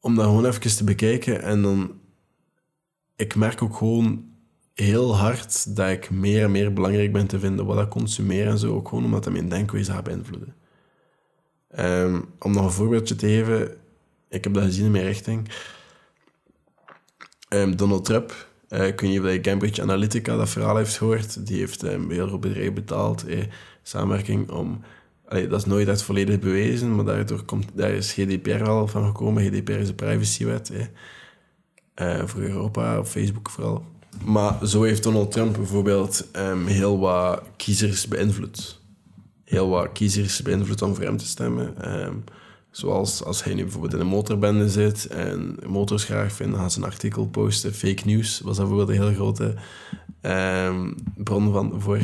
Om 0.00 0.14
dat 0.14 0.24
gewoon 0.24 0.46
even 0.46 0.76
te 0.76 0.84
bekijken 0.84 1.42
en 1.42 1.62
dan... 1.62 2.00
Ik 3.16 3.34
merk 3.34 3.62
ook 3.62 3.76
gewoon 3.76 4.27
heel 4.80 5.16
hard 5.16 5.76
dat 5.76 5.90
ik 5.90 6.10
meer 6.10 6.42
en 6.42 6.50
meer 6.50 6.72
belangrijk 6.72 7.12
ben 7.12 7.26
te 7.26 7.38
vinden 7.38 7.66
wat 7.66 7.82
ik 7.82 7.88
consumeer 7.88 8.46
en 8.46 8.58
zo. 8.58 8.74
Ook 8.74 8.88
gewoon 8.88 9.04
omdat 9.04 9.24
dat 9.24 9.32
mijn 9.32 9.48
denkwijze 9.48 9.92
gaat 9.92 10.04
beïnvloeden. 10.04 10.54
Um, 11.78 12.24
om 12.38 12.52
nog 12.52 12.64
een 12.64 12.70
voorbeeldje 12.70 13.16
te 13.16 13.26
geven, 13.26 13.76
ik 14.28 14.44
heb 14.44 14.54
dat 14.54 14.62
gezien 14.62 14.84
in 14.84 14.90
mijn 14.90 15.04
richting. 15.04 15.48
Um, 17.48 17.76
Donald 17.76 18.04
Trump, 18.04 18.48
uh, 18.68 18.86
ik 18.86 19.00
weet 19.00 19.10
niet 19.10 19.20
of 19.20 19.40
Cambridge 19.40 19.82
Analytica 19.82 20.36
dat 20.36 20.48
verhaal 20.48 20.76
heeft 20.76 20.96
gehoord. 20.96 21.46
Die 21.46 21.58
heeft 21.58 21.82
um, 21.82 22.10
heel 22.10 22.28
veel 22.28 22.38
bedrijven 22.38 22.74
betaald, 22.74 23.26
eh, 23.26 23.44
samenwerking 23.82 24.50
om... 24.50 24.80
Dat 25.28 25.52
is 25.52 25.64
nooit 25.64 25.88
echt 25.88 26.02
volledig 26.02 26.38
bewezen, 26.38 26.94
maar 26.94 27.04
daardoor 27.04 27.44
komt, 27.44 27.66
daar 27.74 27.90
is 27.90 28.12
GDPR 28.12 28.62
al 28.62 28.86
van 28.86 29.04
gekomen. 29.06 29.42
GDPR 29.42 29.72
is 29.72 29.86
de 29.86 29.94
privacywet 29.94 30.72
eh, 31.94 32.24
voor 32.24 32.40
Europa, 32.40 32.98
op 32.98 33.06
Facebook 33.06 33.50
vooral. 33.50 33.84
Maar 34.24 34.66
zo 34.66 34.82
heeft 34.82 35.02
Donald 35.02 35.32
Trump 35.32 35.56
bijvoorbeeld 35.56 36.26
um, 36.36 36.66
heel 36.66 36.98
wat 36.98 37.42
kiezers 37.56 38.08
beïnvloed. 38.08 38.80
Heel 39.44 39.68
wat 39.68 39.92
kiezers 39.92 40.42
beïnvloed 40.42 40.82
om 40.82 40.94
voor 40.94 41.04
hem 41.04 41.16
te 41.16 41.26
stemmen. 41.26 41.96
Um, 42.06 42.24
zoals 42.70 43.24
als 43.24 43.44
hij 43.44 43.54
nu 43.54 43.62
bijvoorbeeld 43.62 43.94
in 43.94 44.00
een 44.00 44.06
motorbende 44.06 44.68
zit 44.68 45.06
en 45.06 45.56
motors 45.66 46.04
graag 46.04 46.32
vindt, 46.32 46.52
dan 46.52 46.60
gaan 46.60 46.70
ze 46.70 46.78
een 46.78 46.84
artikel 46.84 47.26
posten. 47.26 47.74
Fake 47.74 48.02
news 48.04 48.40
was 48.40 48.56
bijvoorbeeld 48.56 48.88
een 48.88 48.94
heel 48.94 49.14
grote 49.14 49.54
um, 50.22 50.94
bron 51.16 51.52
van 51.52 51.80
voor. 51.80 52.00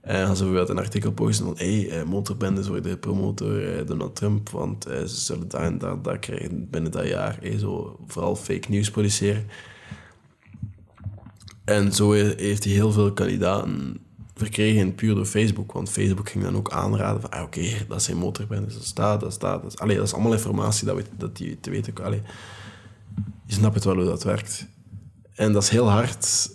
En 0.00 0.20
uh, 0.20 0.26
gaan 0.26 0.36
ze 0.36 0.42
bijvoorbeeld 0.42 0.68
een 0.78 0.84
artikel 0.84 1.12
posten 1.12 1.46
van 1.46 1.54
hey, 1.56 2.00
uh, 2.00 2.02
motorbendes 2.02 2.68
worden 2.68 2.90
gepromoot 2.90 3.38
door 3.38 3.60
uh, 3.60 3.86
Donald 3.86 4.16
Trump, 4.16 4.48
want 4.48 4.84
ze 4.84 5.06
zullen 5.06 5.48
daar 5.48 6.02
daar, 6.02 6.18
krijgen 6.18 6.70
binnen 6.70 6.90
dat 6.90 7.06
jaar. 7.06 7.38
Hey, 7.40 7.58
zo 7.58 7.98
vooral 8.06 8.36
fake 8.36 8.70
news 8.70 8.90
produceren. 8.90 9.46
En 11.64 11.92
zo 11.92 12.12
heeft 12.12 12.64
hij 12.64 12.72
heel 12.72 12.92
veel 12.92 13.12
kandidaten 13.12 13.98
verkregen 14.34 14.94
puur 14.94 15.14
door 15.14 15.26
Facebook. 15.26 15.72
Want 15.72 15.90
Facebook 15.90 16.28
ging 16.28 16.44
dan 16.44 16.56
ook 16.56 16.70
aanraden 16.70 17.20
van, 17.20 17.30
ah, 17.30 17.42
oké, 17.42 17.84
dat 17.88 18.02
zijn 18.02 18.16
motorbendes, 18.16 18.74
dat 18.74 18.84
staat, 18.84 19.20
dat 19.20 19.32
staat. 19.32 19.62
Dat 19.62 19.72
is, 19.72 19.78
allee, 19.78 19.96
dat 19.96 20.06
is 20.06 20.14
allemaal 20.14 20.32
informatie 20.32 20.86
dat, 20.86 20.96
we, 20.96 21.04
dat 21.16 21.36
die 21.36 21.60
te 21.60 21.70
weten 21.70 22.04
allee, 22.04 22.22
Je 23.46 23.54
snapt 23.54 23.74
het 23.74 23.84
wel 23.84 23.94
hoe 23.94 24.04
dat 24.04 24.22
werkt. 24.22 24.66
En 25.34 25.52
dat 25.52 25.62
is 25.62 25.68
heel 25.68 25.90
hard. 25.90 26.50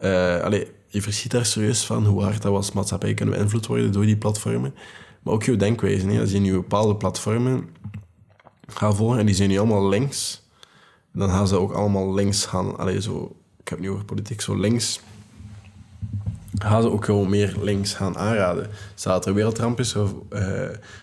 Uh, 0.00 0.40
allee, 0.40 0.66
je 0.86 1.02
verschiet 1.02 1.30
daar 1.30 1.46
serieus 1.46 1.84
van 1.84 2.06
hoe 2.06 2.22
hard 2.22 2.42
dat 2.42 2.50
we 2.50 2.56
als 2.56 2.72
maatschappij 2.72 3.14
kunnen 3.14 3.34
beïnvloed 3.34 3.66
worden 3.66 3.92
door 3.92 4.04
die 4.04 4.16
platformen. 4.16 4.74
Maar 5.22 5.34
ook 5.34 5.42
je 5.42 5.56
denkwijze. 5.56 6.06
Hè. 6.06 6.20
Als 6.20 6.30
je 6.30 6.38
nu 6.38 6.52
bepaalde 6.52 6.96
platformen 6.96 7.68
gaat 8.66 8.96
volgen 8.96 9.18
en 9.18 9.26
die 9.26 9.34
zijn 9.34 9.48
nu 9.48 9.58
allemaal 9.58 9.88
links, 9.88 10.48
dan 11.12 11.30
gaan 11.30 11.48
ze 11.48 11.56
ook 11.56 11.72
allemaal 11.72 12.14
links 12.14 12.46
gaan. 12.46 12.78
Allee, 12.78 13.00
zo 13.00 13.39
heb 13.70 13.78
nu 13.78 13.90
over 13.90 14.04
politiek, 14.04 14.40
zo 14.40 14.56
links, 14.56 15.00
gaan 16.58 16.82
ze 16.82 16.90
ook 16.90 17.04
gewoon 17.04 17.30
meer 17.30 17.56
links 17.60 17.94
gaan 17.94 18.18
aanraden. 18.18 18.68
Stel 18.94 19.24
er 19.24 19.34
wereldramp 19.34 19.78
is 19.80 19.94
uh, 19.94 20.08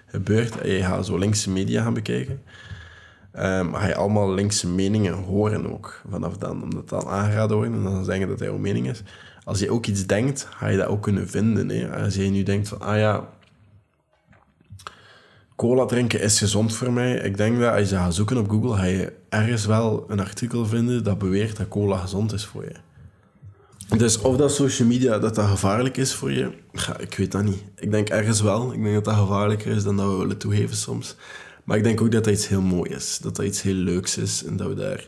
gebeurd 0.06 0.58
en 0.58 0.70
je 0.70 0.84
gaat 0.84 1.06
zo 1.06 1.18
linkse 1.18 1.50
media 1.50 1.84
gaan 1.84 1.94
bekijken, 1.94 2.42
um, 3.36 3.74
ga 3.74 3.88
je 3.88 3.96
allemaal 3.96 4.34
linkse 4.34 4.68
meningen 4.68 5.14
horen 5.14 5.74
ook 5.74 6.02
vanaf 6.10 6.38
dan, 6.38 6.64
omdat 6.64 6.90
dan 6.90 7.08
aangeraden 7.08 7.58
worden 7.58 7.76
en 7.76 7.84
dan 7.84 8.06
zeggen 8.06 8.28
dat 8.28 8.40
hij 8.40 8.48
jouw 8.48 8.58
mening 8.58 8.90
is. 8.90 9.04
Als 9.44 9.60
je 9.60 9.72
ook 9.72 9.86
iets 9.86 10.06
denkt, 10.06 10.48
ga 10.50 10.68
je 10.68 10.78
dat 10.78 10.88
ook 10.88 11.02
kunnen 11.02 11.30
vinden. 11.30 11.70
Hè? 11.70 12.04
Als 12.04 12.16
je 12.16 12.24
nu 12.24 12.44
denkt 12.44 12.68
van, 12.68 12.80
ah 12.80 12.98
ja, 12.98 13.30
cola 15.58 15.86
drinken 15.86 16.22
is 16.22 16.40
gezond 16.40 16.76
voor 16.76 16.92
mij. 16.92 17.14
Ik 17.14 17.38
denk 17.38 17.60
dat 17.60 17.74
als 17.74 17.90
je 17.90 17.96
gaat 17.96 18.16
zoeken 18.16 18.38
op 18.38 18.50
Google, 18.50 18.76
ga 18.76 18.84
je 18.84 19.14
ergens 19.30 19.66
wel 19.66 20.06
een 20.08 20.20
artikel 20.20 20.66
vinden 20.66 21.04
dat 21.04 21.18
beweert 21.18 21.58
dat 21.58 21.68
cola 21.68 21.98
gezond 21.98 22.34
is 22.34 22.46
voor 22.46 22.64
je. 22.64 22.76
Dus 23.98 24.18
of 24.18 24.38
dat 24.38 24.52
social 24.52 24.88
media 24.88 25.20
dat 25.20 25.36
dat 25.36 25.48
gevaarlijk 25.48 25.98
is 25.98 26.14
voor 26.14 26.32
je, 26.32 26.52
ik 27.00 27.16
weet 27.18 27.32
dat 27.32 27.44
niet. 27.44 27.64
Ik 27.76 27.92
denk 27.92 28.10
ergens 28.10 28.42
wel. 28.42 28.74
Ik 28.74 28.82
denk 28.82 28.94
dat 28.94 29.06
dat 29.06 29.16
gevaarlijker 29.16 29.72
is 29.72 29.84
dan 29.84 29.98
dat 29.98 30.10
we 30.12 30.18
willen 30.18 30.38
toegeven 30.38 30.76
soms. 30.76 31.16
Maar 31.64 31.78
ik 31.78 31.84
denk 31.84 32.02
ook 32.02 32.12
dat 32.12 32.24
dat 32.24 32.34
iets 32.34 32.48
heel 32.48 32.62
mooi 32.62 32.92
is. 32.92 33.18
Dat 33.22 33.36
dat 33.36 33.46
iets 33.46 33.62
heel 33.62 33.74
leuks 33.74 34.18
is 34.18 34.44
en 34.44 34.58
dat 34.58 34.68
we 34.68 34.74
daar 34.74 35.08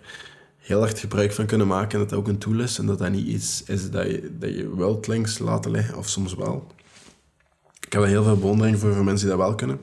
heel 0.57 0.80
hard 0.80 0.99
gebruik 0.99 1.34
van 1.34 1.45
kunnen 1.45 1.67
maken. 1.67 1.91
En 1.91 1.99
dat 1.99 2.09
dat 2.09 2.19
ook 2.19 2.28
een 2.28 2.38
tool 2.38 2.59
is 2.59 2.78
en 2.78 2.86
dat 2.86 2.97
dat 2.97 3.11
niet 3.11 3.28
iets 3.28 3.63
is 3.63 3.91
dat 3.91 4.05
je, 4.05 4.36
dat 4.39 4.49
je 4.49 4.76
wilt 4.76 5.07
links 5.07 5.39
laten 5.39 5.71
liggen, 5.71 5.97
of 5.97 6.09
soms 6.09 6.36
wel. 6.36 6.67
Ik 7.86 7.93
heb 7.93 8.01
er 8.01 8.07
heel 8.07 8.24
veel 8.24 8.38
bewondering 8.38 8.80
voor, 8.80 8.93
voor 8.93 9.03
mensen 9.03 9.28
die 9.28 9.38
dat 9.38 9.45
wel 9.45 9.55
kunnen. 9.55 9.80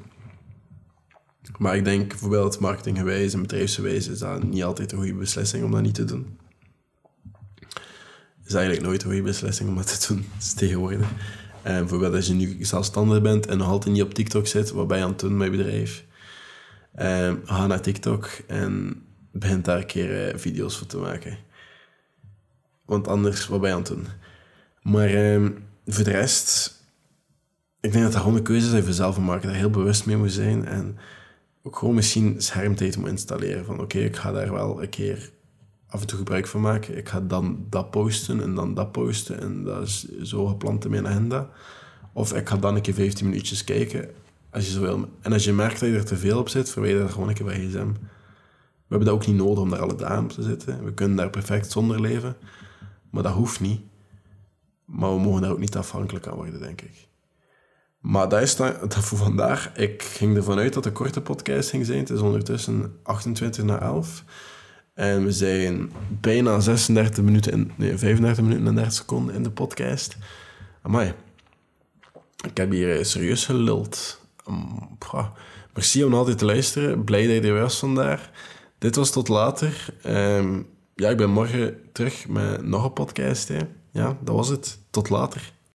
Maar 1.59 1.76
ik 1.76 1.84
denk 1.84 2.09
bijvoorbeeld 2.09 2.59
marketinggewijs 2.59 3.34
en 3.34 3.42
bedrijfsgewijs 3.42 4.09
is 4.09 4.18
dat 4.18 4.42
niet 4.42 4.64
altijd 4.64 4.92
een 4.92 4.99
goede 4.99 5.14
beslissing 5.14 5.64
om 5.64 5.70
dat 5.70 5.82
niet 5.82 5.94
te 5.94 6.05
doen. 6.05 6.38
is 8.44 8.55
eigenlijk 8.55 8.86
nooit 8.86 9.03
een 9.03 9.09
goede 9.09 9.22
beslissing 9.22 9.68
om 9.68 9.76
dat 9.76 10.01
te 10.01 10.07
doen, 10.09 10.26
dat 10.32 10.42
is 10.47 10.53
tegenwoordig. 10.53 11.09
En 11.62 11.78
bijvoorbeeld 11.78 12.14
als 12.14 12.26
je 12.26 12.34
nu 12.34 12.57
zelfstandig 12.61 13.22
bent 13.22 13.47
en 13.47 13.59
nog 13.59 13.68
altijd 13.68 13.94
niet 13.94 14.03
op 14.03 14.14
TikTok 14.14 14.47
zit, 14.47 14.70
wat 14.70 14.88
ben 14.88 14.99
je 14.99 15.05
aan 15.05 15.11
het 15.11 15.18
doen 15.18 15.36
met 15.36 15.51
je 15.51 15.57
bedrijf? 15.57 16.05
Um, 16.99 17.40
ga 17.44 17.66
naar 17.66 17.80
TikTok 17.80 18.30
en 18.47 19.03
begin 19.32 19.62
daar 19.62 19.78
een 19.78 19.86
keer 19.86 20.34
uh, 20.34 20.38
video's 20.38 20.76
voor 20.76 20.86
te 20.86 20.97
maken. 20.97 21.38
Want 22.84 23.09
anders, 23.09 23.47
wat 23.47 23.61
ben 23.61 23.68
je 23.68 23.74
aan 23.74 23.82
het 23.82 23.90
doen? 23.90 24.07
Maar 24.82 25.34
um, 25.34 25.64
voor 25.86 26.05
de 26.05 26.11
rest, 26.11 26.74
ik 27.80 27.92
denk 27.92 28.05
dat 28.05 28.12
dat 28.12 28.22
gewoon 28.22 28.36
een 28.36 28.42
keuze 28.42 28.78
is 28.78 28.86
je 28.86 28.92
zelf 28.92 29.18
maken, 29.18 29.49
daar 29.49 29.57
heel 29.57 29.70
bewust 29.70 30.07
mee 30.07 30.16
moet 30.16 30.32
zijn. 30.32 30.66
En 30.66 30.99
ook 31.67 31.77
gewoon 31.77 31.95
misschien 31.95 32.43
schermtijd 32.43 32.97
moet 32.97 33.09
installeren. 33.09 33.64
Van 33.64 33.81
oké, 33.81 33.99
ik 33.99 34.17
ga 34.17 34.33
daar 34.33 34.53
wel 34.53 34.83
een 34.83 34.89
keer 34.89 35.31
af 35.89 36.01
en 36.01 36.07
toe 36.07 36.19
gebruik 36.19 36.47
van 36.47 36.61
maken. 36.61 36.97
Ik 36.97 37.09
ga 37.09 37.21
dan 37.21 37.67
dat 37.71 37.91
posten 37.91 38.43
en 38.43 38.55
dan 38.55 38.75
dat 38.75 38.93
posten. 38.93 39.41
En 39.41 39.64
dat 39.64 39.83
is 39.83 40.19
zo 40.23 40.47
gepland 40.47 40.85
in 40.85 40.91
mijn 40.91 41.07
agenda. 41.07 41.49
Of 42.12 42.35
ik 42.35 42.49
ga 42.49 42.57
dan 42.57 42.75
een 42.75 42.83
keer 42.83 42.95
15 42.95 43.27
minuutjes 43.27 43.64
kijken, 43.64 44.11
als 44.51 44.67
je 44.67 44.73
zo 44.73 44.81
wil. 44.81 45.09
En 45.21 45.33
als 45.33 45.45
je 45.45 45.53
merkt 45.53 45.81
dat 45.81 45.89
je 45.89 45.95
er 45.95 46.05
te 46.05 46.17
veel 46.17 46.39
op 46.39 46.49
zit, 46.49 46.71
verwijder 46.71 47.01
dat 47.01 47.12
gewoon 47.12 47.29
een 47.29 47.35
keer 47.35 47.47
bij 47.47 47.59
gsm. 47.59 47.93
We 48.87 48.93
hebben 48.95 49.09
dat 49.09 49.17
ook 49.17 49.27
niet 49.27 49.37
nodig 49.37 49.62
om 49.62 49.71
daar 49.71 49.81
alle 49.81 49.95
dagen 49.95 50.25
op 50.25 50.31
te 50.31 50.43
zitten. 50.43 50.85
We 50.85 50.95
kunnen 50.95 51.17
daar 51.17 51.31
perfect 51.31 51.71
zonder 51.71 52.01
leven. 52.01 52.37
Maar 53.11 53.23
dat 53.23 53.33
hoeft 53.33 53.61
niet. 53.61 53.81
Maar 54.85 55.14
we 55.14 55.21
mogen 55.21 55.43
daar 55.43 55.51
ook 55.51 55.59
niet 55.59 55.77
afhankelijk 55.77 56.27
aan 56.27 56.35
worden, 56.35 56.61
denk 56.61 56.81
ik. 56.81 57.05
Maar 58.07 58.28
dat 58.28 58.42
is 58.42 58.57
dan, 58.57 58.74
dat 58.80 58.94
voor 58.94 59.18
vandaag. 59.18 59.76
Ik 59.76 60.02
ging 60.02 60.36
ervan 60.36 60.59
uit 60.59 60.72
dat 60.72 60.84
de 60.84 60.92
korte 60.92 61.20
podcast 61.20 61.70
ging 61.70 61.86
zijn. 61.86 61.98
Het 61.98 62.11
is 62.11 62.20
ondertussen 62.20 62.98
28 63.02 63.64
na 63.64 63.80
11. 63.80 64.24
En 64.94 65.24
we 65.24 65.32
zijn 65.32 65.92
bijna 66.20 66.61
36 66.61 67.24
minuten, 67.24 67.52
in, 67.52 67.72
nee, 67.76 67.98
35 67.98 68.44
minuten 68.44 68.66
en 68.66 68.74
30 68.74 68.92
seconden 68.92 69.34
in 69.34 69.42
de 69.42 69.50
podcast. 69.50 70.16
Amai. 70.82 71.14
Ik 72.44 72.57
heb 72.57 72.70
hier 72.70 73.04
serieus 73.04 73.44
geluld. 73.44 74.20
Merci 75.74 76.04
om 76.04 76.14
altijd 76.14 76.38
te 76.38 76.44
luisteren. 76.44 77.04
Blij 77.04 77.26
dat 77.26 77.44
je 77.44 77.50
er 77.50 77.61
was 77.61 77.78
vandaag. 77.78 78.30
Dit 78.78 78.96
was 78.96 79.11
tot 79.11 79.28
later. 79.28 79.94
Um, 80.07 80.66
ja, 80.94 81.09
ik 81.09 81.16
ben 81.16 81.30
morgen 81.30 81.80
terug 81.92 82.28
met 82.28 82.66
nog 82.66 82.84
een 82.84 82.92
podcast. 82.92 83.48
Hè. 83.48 83.59
Ja, 83.92 84.16
dat 84.20 84.34
was 84.34 84.48
het. 84.48 84.78
Tot 84.90 85.09
later. 85.09 85.54